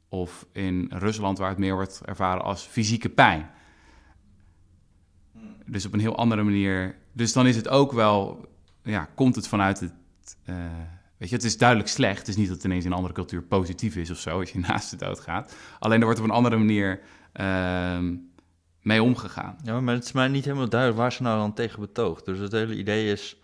Of 0.10 0.46
in 0.52 0.92
Rusland 0.94 1.38
waar 1.38 1.50
het 1.50 1.58
meer 1.58 1.76
wordt 1.76 2.02
ervaren 2.06 2.44
als 2.44 2.64
fysieke 2.64 3.10
pijn. 3.10 3.50
Dus 5.66 5.86
op 5.86 5.94
een 5.94 6.00
heel 6.00 6.18
andere 6.18 6.44
manier. 6.44 6.96
Dus 7.12 7.34
dan 7.34 7.48
is 7.48 7.56
het 7.56 7.68
ook 7.68 7.92
wel, 7.92 8.48
ja, 8.84 9.10
komt 9.16 9.36
het 9.36 9.48
vanuit 9.48 9.80
het. 9.80 9.94
Uh, 10.46 10.56
Weet 11.24 11.32
je, 11.32 11.38
het 11.38 11.48
is 11.48 11.58
duidelijk 11.58 11.90
slecht. 11.90 12.18
Het 12.18 12.28
is 12.28 12.36
niet 12.36 12.48
dat 12.48 12.56
het 12.56 12.66
ineens 12.66 12.86
in 12.86 12.92
een 12.92 12.98
andere 12.98 13.14
cultuur 13.14 13.42
positief 13.42 13.96
is 13.96 14.10
of 14.10 14.18
zo, 14.18 14.40
als 14.40 14.52
je 14.52 14.60
naast 14.68 14.90
de 14.90 14.96
dood 14.96 15.20
gaat. 15.20 15.56
Alleen 15.80 16.00
er 16.00 16.06
wordt 16.06 16.20
op 16.20 16.26
een 16.26 16.32
andere 16.32 16.58
manier 16.58 17.00
uh, 17.34 18.00
mee 18.82 19.04
omgegaan. 19.04 19.58
Ja, 19.64 19.82
maar 19.82 19.94
het 19.94 20.04
is 20.04 20.12
mij 20.12 20.28
niet 20.28 20.46
helemaal 20.46 20.70
duidelijk 20.70 21.00
waar 21.00 21.12
ze 21.12 21.22
nou 21.22 21.38
dan 21.38 21.54
tegen 21.54 21.80
betoogt. 21.80 22.26
Dus 22.26 22.40
het 22.40 22.52
hele 22.52 22.76
idee 22.76 23.12
is, 23.12 23.38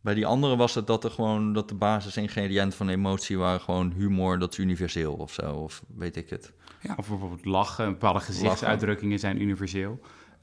bij 0.00 0.14
die 0.14 0.26
andere 0.26 0.56
was 0.56 0.74
het 0.74 0.86
dat 0.86 1.04
er 1.04 1.10
gewoon, 1.10 1.52
dat 1.52 1.68
de 1.68 1.74
basisingrediënten 1.74 2.78
van 2.78 2.88
emotie 2.88 3.38
waren 3.38 3.60
gewoon 3.60 3.92
humor, 3.96 4.38
dat 4.38 4.52
is 4.52 4.58
universeel 4.58 5.12
of 5.12 5.32
zo, 5.32 5.54
of 5.54 5.82
weet 5.96 6.16
ik 6.16 6.30
het. 6.30 6.52
Ja, 6.80 6.94
of 6.96 7.08
bijvoorbeeld 7.08 7.44
lachen, 7.44 7.90
bepaalde 7.90 8.20
gezichtsuitdrukkingen 8.20 9.18
zijn 9.18 9.42
universeel. 9.42 10.00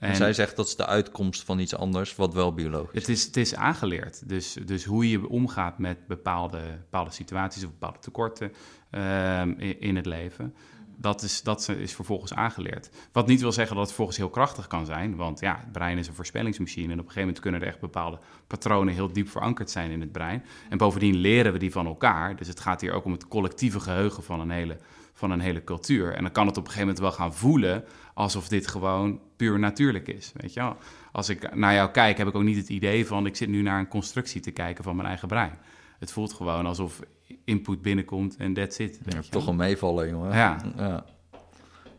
En, 0.10 0.16
zij 0.16 0.34
zegt 0.34 0.56
dat 0.56 0.68
is 0.68 0.76
de 0.76 0.86
uitkomst 0.86 1.43
van 1.43 1.60
iets 1.60 1.76
anders, 1.76 2.16
wat 2.16 2.34
wel 2.34 2.54
biologisch 2.54 2.99
het 2.99 3.10
is. 3.10 3.24
Het 3.24 3.38
is 3.38 3.56
aangeleerd. 3.56 4.30
Dus, 4.30 4.54
dus 4.66 4.84
hoe 4.84 5.10
je 5.10 5.30
omgaat 5.30 5.78
met 5.78 6.08
bepaalde, 6.08 6.62
bepaalde 6.80 7.12
situaties 7.12 7.64
of 7.64 7.70
bepaalde 7.70 7.99
tekorten 7.99 8.52
uh, 8.91 9.41
in, 9.41 9.80
in, 9.80 9.95
het 9.95 10.06
leven, 10.06 10.56
dat 10.97 11.22
is, 11.22 11.43
dat 11.43 11.70
is 11.70 11.95
vervolgens 11.95 12.34
aangeleerd. 12.34 12.89
Wat 13.12 13.28
niet 13.28 13.41
wil 13.41 13.52
zeggen 13.52 13.76
dat 13.76 13.86
het 13.86 13.95
vervolgens 13.95 14.18
heel 14.18 14.30
krachtig 14.30 14.68
kan 14.68 14.86
zijn, 14.86 15.16
want 15.16 15.39
ja, 15.39 15.58
het 15.60 15.72
brein 15.72 15.97
is 15.97 16.08
een 16.08 16.14
voorspellingsmachine 16.14 16.91
en 16.91 16.99
op 16.99 17.06
een 17.06 17.12
gegeven 17.12 17.22
moment 17.22 17.39
kunnen 17.39 17.62
er 17.62 17.68
echt 17.68 17.80
bepaalde 17.80 18.20
patronen 18.47 18.93
heel 18.93 19.14
diep 19.14 19.30
verankerd 19.30 19.70
zijn 19.70 19.91
in 19.91 20.02
het 20.02 20.12
brein. 20.12 20.43
En 20.70 20.78
bovendien 20.78 21.16
leren 21.16 21.54
we 21.54 21.60
die 21.60 21.72
van 21.72 21.86
elkaar. 21.86 22.36
Dus 22.36 22.47
het 22.47 22.60
gaat 22.60 22.82
hier 22.82 22.93
ook 22.93 23.06
om 23.06 23.12
het 23.12 23.28
collectieve 23.28 23.80
geheugen 23.80 24.24
van 24.24 24.39
een 24.39 24.52
hele 24.52 24.78
van 25.22 25.32
een 25.32 25.39
hele 25.39 25.63
cultuur. 25.63 26.13
En 26.13 26.24
dan 26.24 26.32
kan 26.32 26.47
het 26.47 26.57
op 26.57 26.63
een 26.65 26.72
gegeven 26.72 26.88
moment 26.93 26.99
wel 27.17 27.26
gaan 27.26 27.34
voelen 27.36 27.84
alsof 28.13 28.47
dit 28.47 28.67
gewoon 28.67 29.19
puur 29.36 29.59
natuurlijk 29.59 30.07
is. 30.07 30.32
Weet 30.36 30.53
je 30.53 30.59
wel? 30.59 30.78
Als 31.11 31.30
ik 31.30 31.55
naar 31.55 31.74
jou 31.74 31.89
kijk, 31.91 32.17
heb 32.17 32.28
ik 32.28 32.36
ook 32.36 32.43
niet 32.43 32.57
het 32.57 32.69
idee 32.69 33.05
van 33.07 33.26
ik 33.26 33.36
zit 33.36 33.49
nu 33.49 33.61
naar 33.61 33.80
een 33.80 33.88
constructie 33.88 34.41
te 34.41 34.51
kijken 34.51 34.84
van 34.84 34.95
mijn 34.95 35.07
eigen 35.07 35.28
brein. 35.28 35.57
Het 35.99 36.11
voelt 36.11 36.34
gewoon 36.34 36.65
alsof 36.65 36.99
input 37.45 37.82
binnenkomt 37.82 38.36
en 38.38 38.53
that's 38.53 38.78
it. 38.78 38.99
Weet 39.03 39.13
Ja, 39.13 39.19
je 39.24 39.30
toch 39.30 39.45
wel. 39.45 39.55
wel 39.57 39.65
meevallen, 39.65 40.09
jongen. 40.09 40.32
Ja. 40.36 40.57
ja. 40.78 41.05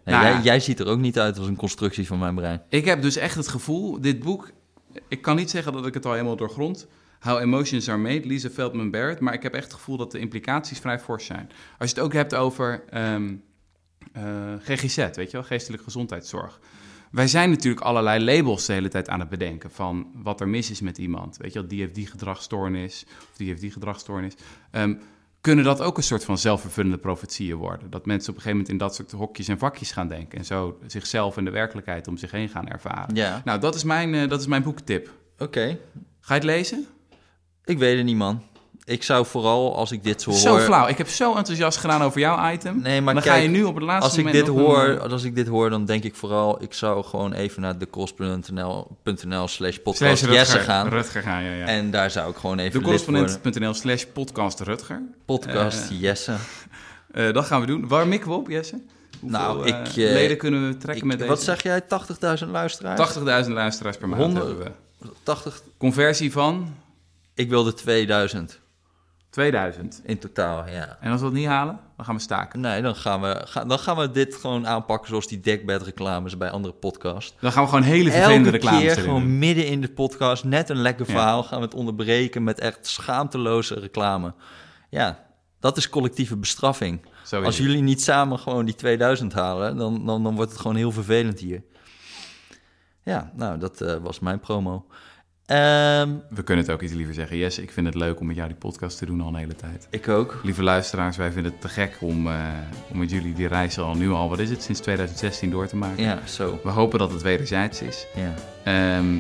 Nee, 0.05 0.15
Nou 0.15 0.25
jij, 0.27 0.33
ja. 0.35 0.41
jij 0.43 0.61
ziet 0.61 0.81
er 0.81 0.87
ook 0.87 0.99
niet 0.99 1.19
uit 1.19 1.39
als 1.39 1.47
een 1.47 1.57
constructie 1.57 2.07
van 2.07 2.19
mijn 2.19 2.35
brein. 2.35 2.63
Ik 2.69 2.85
heb 2.85 3.03
dus 3.03 3.17
echt 3.17 3.35
het 3.35 3.49
gevoel, 3.49 4.01
dit 4.01 4.19
boek, 4.21 4.51
ik 5.09 5.23
kan 5.23 5.37
niet 5.37 5.51
zeggen 5.51 5.73
dat 5.73 5.87
ik 5.87 5.95
het 5.95 6.07
al 6.07 6.13
helemaal 6.13 6.37
doorgrond. 6.37 6.87
How 7.23 7.41
Emotions 7.41 7.89
Are 7.89 7.99
Made, 7.99 8.27
Lisa 8.27 8.51
Feldman 8.51 8.91
Barrett. 8.91 9.21
Maar 9.21 9.35
ik 9.35 9.43
heb 9.43 9.55
echt 9.55 9.65
het 9.65 9.75
gevoel 9.75 9.97
dat 9.97 10.11
de 10.11 10.19
implicaties 10.19 10.79
vrij 10.79 10.99
fors 10.99 11.25
zijn. 11.25 11.51
Als 11.79 11.91
je 11.91 11.97
het 11.97 12.05
ook 12.05 12.13
hebt 12.13 12.35
over 12.35 12.85
ehm, 12.91 13.35
eh, 14.13 14.23
GGZ, 14.59 14.97
weet 14.97 15.31
je 15.31 15.33
wel, 15.33 15.43
geestelijke 15.43 15.85
gezondheidszorg. 15.85 16.61
Wij 17.11 17.27
zijn 17.27 17.51
natuurlijk 17.51 17.85
allerlei 17.85 18.25
labels 18.25 18.67
de 18.67 18.73
hele 18.73 18.89
tijd 18.89 19.09
aan 19.09 19.21
het 19.21 19.29
bedenken 19.29 19.71
van 19.71 20.11
wat 20.15 20.41
er 20.41 20.49
mis 20.49 20.71
is 20.71 20.81
met 20.81 20.99
iemand. 20.99 21.37
Weet 21.37 21.53
je 21.53 21.59
wel, 21.59 21.69
die 21.69 21.81
heeft 21.81 21.95
die 21.95 22.07
gedragsstoornis 22.07 23.05
of 23.31 23.37
die 23.37 23.49
heeft 23.49 23.61
die 23.61 23.71
gedragsstoornis. 23.71 24.35
Ehm, 24.71 24.95
kunnen 25.41 25.65
dat 25.65 25.81
ook 25.81 25.97
een 25.97 26.03
soort 26.03 26.25
van 26.25 26.39
zelfvervullende 26.39 26.99
profetieën 26.99 27.57
worden? 27.57 27.91
Dat 27.91 28.07
mensen 28.07 28.31
op 28.31 28.37
een 28.37 28.43
gegeven 28.43 28.51
moment 28.51 28.69
in 28.69 28.79
dat 28.79 28.95
soort 28.95 29.11
hokjes 29.11 29.49
en 29.49 29.59
vakjes 29.59 29.93
gaan 29.93 30.09
denken 30.09 30.39
en 30.39 30.45
zo 30.45 30.79
zichzelf 30.87 31.37
en 31.37 31.45
de 31.45 31.51
werkelijkheid 31.51 32.09
om 32.09 32.17
zich 32.17 32.31
heen 32.31 32.49
gaan 32.49 32.69
ervaren. 32.69 33.15
Ja. 33.15 33.43
Nou, 33.45 33.61
dat 33.61 33.75
is 33.75 33.85
mijn, 33.85 34.15
eh, 34.15 34.29
dat 34.29 34.41
is 34.41 34.47
mijn 34.47 34.63
boektip. 34.63 35.11
Oké. 35.39 35.79
Ga 36.21 36.35
je 36.35 36.41
het 36.41 36.45
lezen? 36.45 36.87
Ik 37.65 37.79
weet 37.79 37.97
het 37.97 38.05
niet, 38.07 38.17
man. 38.17 38.43
Ik 38.85 39.03
zou 39.03 39.27
vooral, 39.27 39.77
als 39.77 39.93
ik 39.93 40.05
dit 40.05 40.23
zo 40.23 40.31
hoor... 40.31 40.39
Zo 40.39 40.59
flauw. 40.59 40.87
Ik 40.89 40.99
heb 40.99 41.09
zo 41.09 41.35
enthousiast 41.37 41.79
gedaan 41.79 42.03
over 42.03 42.21
jouw 42.21 42.53
item. 42.53 42.81
Nee, 42.83 43.01
maar 43.01 43.15
dan 43.15 43.23
kijk, 43.23 43.35
ga 43.37 43.43
je 43.43 43.49
nu 43.49 43.63
op 43.65 43.75
het 43.75 43.85
laatste 43.85 44.05
Als 44.05 44.19
ik, 44.19 44.25
moment 44.25 44.45
dit 44.45 44.55
nog 44.55 44.65
hoor, 44.67 44.85
een- 44.89 45.11
als 45.11 45.23
ik 45.25 45.35
dit 45.35 45.47
hoor, 45.47 45.71
dan 45.71 45.85
denk 45.85 46.05
ik 46.05 46.15
vooral... 46.15 46.63
Ik 46.63 46.73
zou 46.75 47.05
gewoon 47.05 47.33
even 47.33 47.63
naar 47.63 47.79
decorrespondent.nl 47.79 49.49
slash 49.49 49.77
podcast 49.77 50.25
Jesse 50.27 50.59
gaan. 50.59 50.89
Rutger 50.89 51.23
gaan, 51.23 51.43
ja, 51.43 51.53
ja. 51.53 51.65
En 51.67 51.91
daar 51.91 52.11
zou 52.11 52.31
ik 52.31 52.37
gewoon 52.37 52.59
even. 52.59 52.79
Decorrespondent.nl 52.81 53.75
slash 53.75 54.05
podcast 54.13 54.61
Rutger. 54.61 55.03
Podcast 55.25 55.91
Eh, 55.91 56.01
Jesse. 56.01 56.33
Eh, 57.13 57.33
dat 57.33 57.45
gaan 57.45 57.61
we 57.61 57.67
doen. 57.67 57.89
Waar 57.89 58.07
mikken 58.09 58.29
we 58.31 58.35
op, 58.37 58.49
Jesse? 58.49 58.81
Hoeveel 59.21 59.39
Nou, 59.39 59.63
eh, 59.63 59.79
ik, 59.81 59.87
eh, 59.87 59.95
leden 59.95 60.37
kunnen 60.37 60.67
we 60.69 60.77
trekken 60.77 61.03
Ik- 61.03 61.09
met 61.09 61.19
deze? 61.19 61.31
wat 61.31 61.43
zeg 61.43 61.63
jij? 61.63 61.81
80.000 61.81 62.51
luisteraars? 62.51 62.97
80.000 62.99 63.53
luisteraars 63.53 63.97
per 63.97 64.09
maand 64.09 64.23
Honderd- 64.23 64.47
hebben 64.47 64.65
we. 65.01 65.09
80? 65.23 65.63
Conversie 65.79 66.33
van 66.33 66.75
Ik 67.35 67.49
wilde 67.49 67.75
2000 67.75 68.61
2000. 69.31 70.01
in 70.05 70.19
totaal, 70.19 70.69
ja. 70.69 70.97
En 71.01 71.11
als 71.11 71.21
we 71.21 71.27
dat 71.27 71.35
niet 71.37 71.47
halen, 71.47 71.79
dan 71.97 72.05
gaan 72.05 72.15
we 72.15 72.21
staken. 72.21 72.61
Nee, 72.61 72.83
dan 72.83 72.95
gaan, 72.97 73.21
we, 73.21 73.43
ga- 73.45 73.65
dan 73.65 73.79
gaan 73.79 73.97
we 73.97 74.11
dit 74.11 74.35
gewoon 74.37 74.67
aanpakken 74.67 75.09
zoals 75.09 75.27
die 75.29 75.41
dekbed 75.41 75.83
reclames 75.83 76.37
bij 76.37 76.51
andere 76.51 76.75
podcasts. 76.75 77.35
Dan 77.41 77.53
gaan 77.53 77.63
we 77.63 77.69
gewoon 77.69 77.85
hele 77.85 78.11
vervelende 78.11 78.35
Elke 78.45 78.51
reclames 78.51 78.81
keer 78.95 78.97
gewoon 79.03 79.21
doen. 79.23 79.39
midden 79.39 79.67
in 79.67 79.81
de 79.81 79.89
podcast, 79.89 80.45
net 80.45 80.69
een 80.69 80.77
lekker 80.83 81.07
Ja. 81.07 81.13
verhaal, 81.13 81.43
gaan 81.43 81.59
we 81.59 81.65
het 81.65 81.75
onderbreken 81.75 82.45
met 82.45 82.59
echt 82.61 82.87
schaamteloze 82.87 83.75
reclame. 83.75 84.35
Ja, 84.91 85.25
dat 85.61 85.77
is 85.77 85.89
collectieve 85.89 86.37
bestraffing. 86.37 87.01
Zo 87.25 87.41
is 87.41 87.47
Als 87.47 87.57
het. 87.59 87.67
jullie 87.67 87.83
niet 87.83 88.03
samen 88.03 88.39
gewoon 88.39 88.65
die 88.65 88.75
2000 88.75 89.33
halen, 89.33 89.77
dan, 89.77 90.07
dan, 90.07 90.23
dan 90.23 90.35
wordt 90.35 90.51
het 90.51 90.61
gewoon 90.61 90.77
heel 90.77 90.93
vervelend 90.93 91.39
hier. 91.41 91.63
Ja, 93.03 93.33
nou, 93.35 93.59
dat 93.59 93.81
eh, 93.81 93.97
was 94.03 94.19
mijn 94.21 94.41
promo. 94.41 94.87
Ehm, 95.53 96.09
We 96.29 96.43
kunnen 96.43 96.65
het 96.65 96.75
ook 96.75 96.83
iets 96.83 96.93
liever 96.93 97.15
zeggen. 97.15 97.37
Yes, 97.37 97.59
ik 97.59 97.71
vind 97.71 97.87
het 97.87 97.95
leuk 97.95 98.21
om 98.21 98.27
met 98.27 98.37
jou 98.37 98.49
die 98.49 98.57
podcast 98.57 98.99
te 98.99 99.07
doen 99.07 99.21
al 99.21 99.29
een 99.29 99.35
hele 99.35 99.57
tijd. 99.57 99.87
ik 99.91 100.09
ook. 100.09 100.41
Lieve 100.43 100.63
luisteraars, 100.63 101.17
wij 101.17 101.33
vinden 101.33 101.53
het 101.53 101.61
te 101.61 101.69
gek 101.69 101.97
om, 102.01 102.27
eh, 102.27 102.35
om 102.91 102.99
met 102.99 103.11
jullie 103.11 103.35
die 103.35 103.49
reis 103.49 103.79
al 103.79 103.95
nu 103.95 104.11
al, 104.11 104.29
wat 104.29 104.39
is 104.39 104.51
het, 104.51 104.63
sinds 104.63 104.81
2016 104.81 105.51
door 105.51 105.67
te 105.67 105.77
maken. 105.77 106.03
Ja, 106.03 106.19
zo. 106.27 106.61
We 106.63 106.71
hopen 106.71 106.99
dat 106.99 107.13
het 107.13 107.23
wederzijds 107.23 107.83
is. 107.83 108.07
Ja. 108.15 108.35
Ehm, 108.65 109.15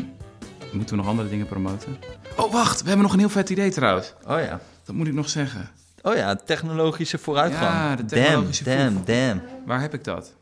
moeten 0.72 0.96
we 0.96 1.02
nog 1.02 1.06
andere 1.06 1.28
dingen 1.28 1.46
promoten? 1.46 1.96
Oh, 2.36 2.52
wacht, 2.52 2.80
we 2.82 2.86
hebben 2.86 3.04
nog 3.04 3.12
een 3.12 3.18
heel 3.18 3.28
vet 3.28 3.50
idee 3.50 3.70
trouwens. 3.70 4.14
Oh 4.26 4.40
ja. 4.40 4.60
Dat 4.84 4.94
moet 4.94 5.06
ik 5.06 5.14
nog 5.14 5.28
zeggen. 5.28 5.70
Oh 6.02 6.16
ja, 6.16 6.36
technologische 6.36 7.18
vooruitgang. 7.18 7.72
Ja, 7.72 7.96
de 7.96 8.04
technologische 8.04 8.64
damn, 8.64 8.94
damn, 9.04 9.04
damn. 9.04 9.42
Waar 9.66 9.80
heb 9.80 9.94
ik 9.94 10.04
dat? 10.04 10.34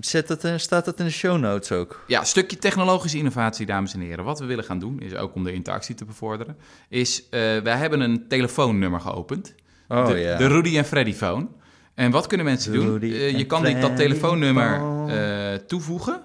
Zet 0.00 0.28
dat, 0.28 0.44
in- 0.44 0.60
staat 0.60 0.84
dat 0.84 0.98
in 0.98 1.04
de 1.04 1.10
show 1.10 1.38
notes 1.38 1.72
ook? 1.72 2.04
Ja, 2.06 2.24
stukje 2.24 2.56
technologische 2.58 3.18
innovatie, 3.18 3.66
dames 3.66 3.94
en 3.94 4.00
heren. 4.00 4.24
Wat 4.24 4.38
we 4.38 4.46
willen 4.46 4.64
gaan 4.64 4.78
doen, 4.78 5.00
is 5.00 5.14
ook 5.14 5.34
om 5.34 5.44
de 5.44 5.52
interactie 5.52 5.94
te 5.94 6.04
bevorderen, 6.04 6.56
is 6.88 7.28
eh, 7.28 7.40
wij 7.40 7.76
hebben 7.76 8.00
een 8.00 8.28
telefoonnummer 8.28 9.00
geopend. 9.00 9.54
Oh 9.88 10.06
de, 10.06 10.16
ja. 10.18 10.36
de 10.36 10.46
Rudy 10.46 10.76
en 10.76 10.84
Freddy 10.84 11.12
phone. 11.14 11.46
En 11.94 12.10
wat 12.10 12.26
kunnen 12.26 12.46
mensen 12.46 12.72
doen? 12.72 13.00
Eh, 13.00 13.38
je 13.38 13.46
kan 13.46 13.80
dat 13.80 13.96
telefoonnummer 13.96 14.80
eh, 15.08 15.54
toevoegen 15.54 16.20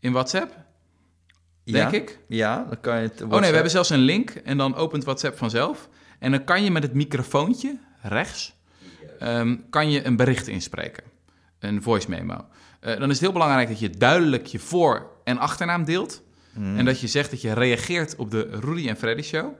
in 0.00 0.12
WhatsApp, 0.12 0.56
ja? 1.64 1.72
denk 1.72 1.92
ik. 1.92 2.18
Ja, 2.28 2.64
dan 2.68 2.80
kan 2.80 2.96
je 2.96 3.02
het... 3.02 3.22
Oh 3.22 3.30
nee, 3.30 3.40
we 3.40 3.46
hebben 3.46 3.70
zelfs 3.70 3.90
een 3.90 3.98
link 3.98 4.30
en 4.30 4.56
dan 4.56 4.74
opent 4.74 5.04
WhatsApp 5.04 5.38
vanzelf. 5.38 5.88
En 6.18 6.30
dan 6.30 6.44
kan 6.44 6.64
je 6.64 6.70
met 6.70 6.82
het 6.82 6.94
microfoontje 6.94 7.78
rechts, 8.02 8.54
ehm, 9.18 9.56
kan 9.70 9.90
je 9.90 10.06
een 10.06 10.16
bericht 10.16 10.46
inspreken. 10.46 11.04
Een 11.58 11.82
voice 11.82 12.10
memo. 12.10 12.44
Eh, 12.80 12.98
dan 12.98 13.02
is 13.08 13.08
het 13.10 13.20
heel 13.20 13.32
belangrijk 13.32 13.68
dat 13.68 13.78
je 13.78 13.90
duidelijk 13.90 14.46
je 14.46 14.58
voor- 14.58 15.06
en 15.24 15.38
achternaam 15.38 15.84
deelt. 15.84 16.22
En 16.76 16.84
dat 16.84 17.00
je 17.00 17.06
zegt 17.06 17.30
dat 17.30 17.40
je 17.40 17.52
reageert 17.52 18.16
op 18.16 18.30
de 18.30 18.48
Rudy 18.60 18.88
en 18.88 18.96
Freddy 18.96 19.22
show. 19.22 19.52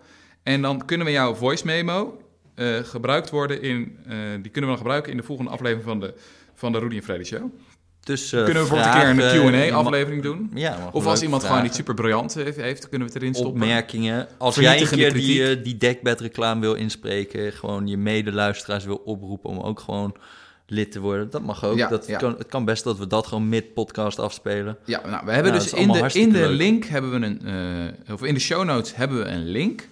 En 0.42 0.62
dan 0.62 0.84
kunnen 0.84 1.06
we 1.06 1.12
jouw 1.12 1.34
voice 1.34 1.66
memo 1.66 2.22
eh, 2.54 2.76
gebruikt 2.82 3.30
worden 3.30 3.62
in... 3.62 3.98
eh, 4.06 4.16
die 4.42 4.50
kunnen 4.50 4.60
we 4.60 4.66
dan 4.66 4.76
gebruiken 4.76 5.10
in 5.10 5.16
de 5.16 5.22
volgende 5.22 5.50
aflevering 5.50 5.84
van 5.84 6.00
de, 6.00 6.14
van 6.54 6.72
de 6.72 6.78
Rudy 6.78 6.96
en 6.96 7.02
Freddy 7.02 7.24
show. 7.24 7.42
Dus, 8.00 8.32
eh, 8.32 8.44
kunnen 8.44 8.62
we 8.62 8.68
bijvoorbeeld 8.68 9.04
een 9.08 9.16
keer 9.16 9.54
een 9.54 9.70
Q&A-aflevering 9.70 10.22
doen. 10.22 10.50
Ja, 10.54 10.88
Of 10.92 11.06
als 11.06 11.22
iemand 11.22 11.44
gewoon 11.44 11.64
iets 11.64 11.76
super 11.76 11.94
briljant 11.94 12.34
heeft, 12.34 12.88
kunnen 12.88 13.08
we 13.08 13.12
het 13.14 13.22
erin 13.22 13.34
stoppen. 13.34 13.62
Opmerkingen. 13.62 14.28
Als 14.38 14.54
jij 14.56 14.80
een 14.80 14.88
keer 14.88 15.12
die, 15.12 15.62
die 15.62 15.76
dekbed-reclame 15.76 16.60
wil 16.60 16.74
inspreken... 16.74 17.52
gewoon 17.52 17.86
je 17.86 17.96
medeluisteraars 17.96 18.84
wil 18.84 18.96
oproepen 19.04 19.50
om 19.50 19.58
ook 19.60 19.80
gewoon 19.80 20.14
lid 20.70 20.92
te 20.92 21.00
worden... 21.00 21.30
dat 21.30 21.42
mag 21.42 21.64
ook. 21.64 21.76
Ja, 21.76 21.88
dat 21.88 22.06
ja. 22.06 22.18
Kan, 22.18 22.34
het 22.38 22.46
kan 22.48 22.64
best 22.64 22.84
dat 22.84 22.98
we 22.98 23.06
dat 23.06 23.26
gewoon 23.26 23.48
mid-podcast 23.48 24.18
afspelen. 24.18 24.76
Ja, 24.84 25.00
nou, 25.06 25.24
we 25.26 25.32
hebben 25.32 25.52
Nou, 25.52 25.64
dus 25.64 25.72
in 25.72 25.92
de, 25.92 26.10
in 26.12 26.32
de 26.32 26.38
leuk. 26.38 26.56
link 26.56 26.84
hebben 26.84 27.20
we 27.20 27.26
een, 27.26 27.40
eh, 28.06 28.12
of 28.14 28.22
in 28.24 28.34
de 28.34 28.40
show 28.40 28.64
notes 28.64 28.94
hebben 28.96 29.18
we 29.18 29.24
een 29.24 29.44
link. 29.48 29.88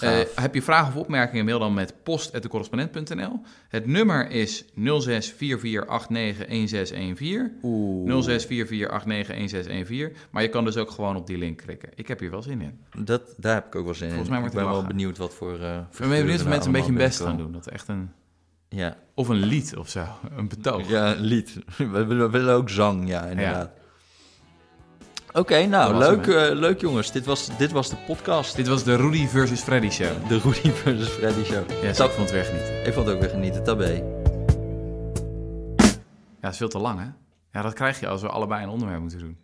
Eh, 0.00 0.18
heb 0.34 0.54
je 0.54 0.62
vragen 0.62 0.88
of 0.88 0.96
opmerkingen, 1.00 1.44
mail 1.44 1.58
dan 1.58 1.74
met 1.74 1.94
post.decorrespondent.nl. 2.02 3.40
Het 3.68 3.86
nummer 3.86 4.30
is 4.30 4.64
0644891614. 4.74 7.58
Oeh. 7.62 8.22
0644891614. 8.22 10.16
Maar 10.30 10.42
je 10.42 10.48
kan 10.48 10.64
dus 10.64 10.76
ook 10.76 10.90
gewoon 10.90 11.16
op 11.16 11.26
die 11.26 11.38
link 11.38 11.58
klikken. 11.58 11.88
Ik 11.94 12.08
heb 12.08 12.20
hier 12.20 12.30
wel 12.30 12.42
zin 12.42 12.60
in. 12.60 12.78
Dat, 13.04 13.34
daar 13.36 13.54
heb 13.54 13.66
ik 13.66 13.74
ook 13.74 13.84
wel 13.84 13.94
zin 13.94 14.08
Volgens 14.08 14.28
in. 14.28 14.32
mij 14.34 14.40
wordt 14.42 14.56
ik 14.56 14.60
ben 14.62 14.70
wel 14.70 14.84
benieuwd 14.86 15.18
wat 15.18 15.34
voor... 15.34 15.58
eh 15.60 15.76
Ik 15.92 15.98
ben 15.98 16.08
benieuwd 16.08 16.40
of 16.40 16.46
mensen 16.46 16.66
een 16.66 16.72
beetje 16.72 16.90
hun 16.92 16.98
best 17.00 17.20
gaan 17.20 17.36
doen. 17.36 17.44
doen. 17.44 17.52
Dat 17.52 17.66
echt 17.68 17.88
een, 17.88 18.10
Ja, 18.72 18.96
of 19.14 19.28
een 19.28 19.36
lied 19.36 19.76
of 19.76 19.88
zo, 19.88 20.06
een 20.36 20.48
betoog. 20.48 20.88
ja 20.88 21.10
een 21.14 21.20
lied. 21.20 21.58
We 21.76 22.04
willen, 22.28 22.54
ook 22.54 22.68
zang, 22.70 23.08
ja, 23.08 23.24
inderdaad. 23.24 23.70
Oké, 25.32 25.66
nou, 25.66 25.96
leuk, 25.96 26.26
eh, 26.26 26.50
leuk 26.58 26.80
jongens. 26.80 27.12
Dit 27.12 27.24
was, 27.24 27.56
dit 27.58 27.70
was 27.72 27.90
de 27.90 27.96
podcast. 28.06 28.56
Dit 28.56 28.68
was 28.68 28.84
de 28.84 28.96
Rudy 28.96 29.26
versus 29.26 29.60
Freddy 29.60 29.90
show. 29.90 30.28
De 30.28 30.38
Rudy 30.38 30.70
versus 30.82 31.08
Freddy 31.08 31.44
show. 31.44 31.70
Ja, 31.82 31.88
ik 31.88 31.96
vond 31.96 32.16
het 32.16 32.30
weer 32.30 32.44
genieten. 32.44 32.86
Ik 32.86 32.92
vond 32.92 33.06
het 33.06 33.14
ook 33.14 33.20
weer 33.20 33.30
genieten. 33.30 33.64
Tabé. 33.64 33.92
Ja, 36.40 36.46
dat 36.46 36.52
is 36.52 36.56
veel 36.56 36.68
te 36.68 36.78
lang 36.78 36.98
hè? 36.98 37.06
Ja, 37.52 37.62
dat 37.62 37.72
krijg 37.72 38.00
je 38.00 38.08
als 38.08 38.22
we 38.22 38.28
allebei 38.28 38.62
een 38.62 38.68
onderwerp 38.68 39.00
moeten 39.00 39.18
doen. 39.18 39.38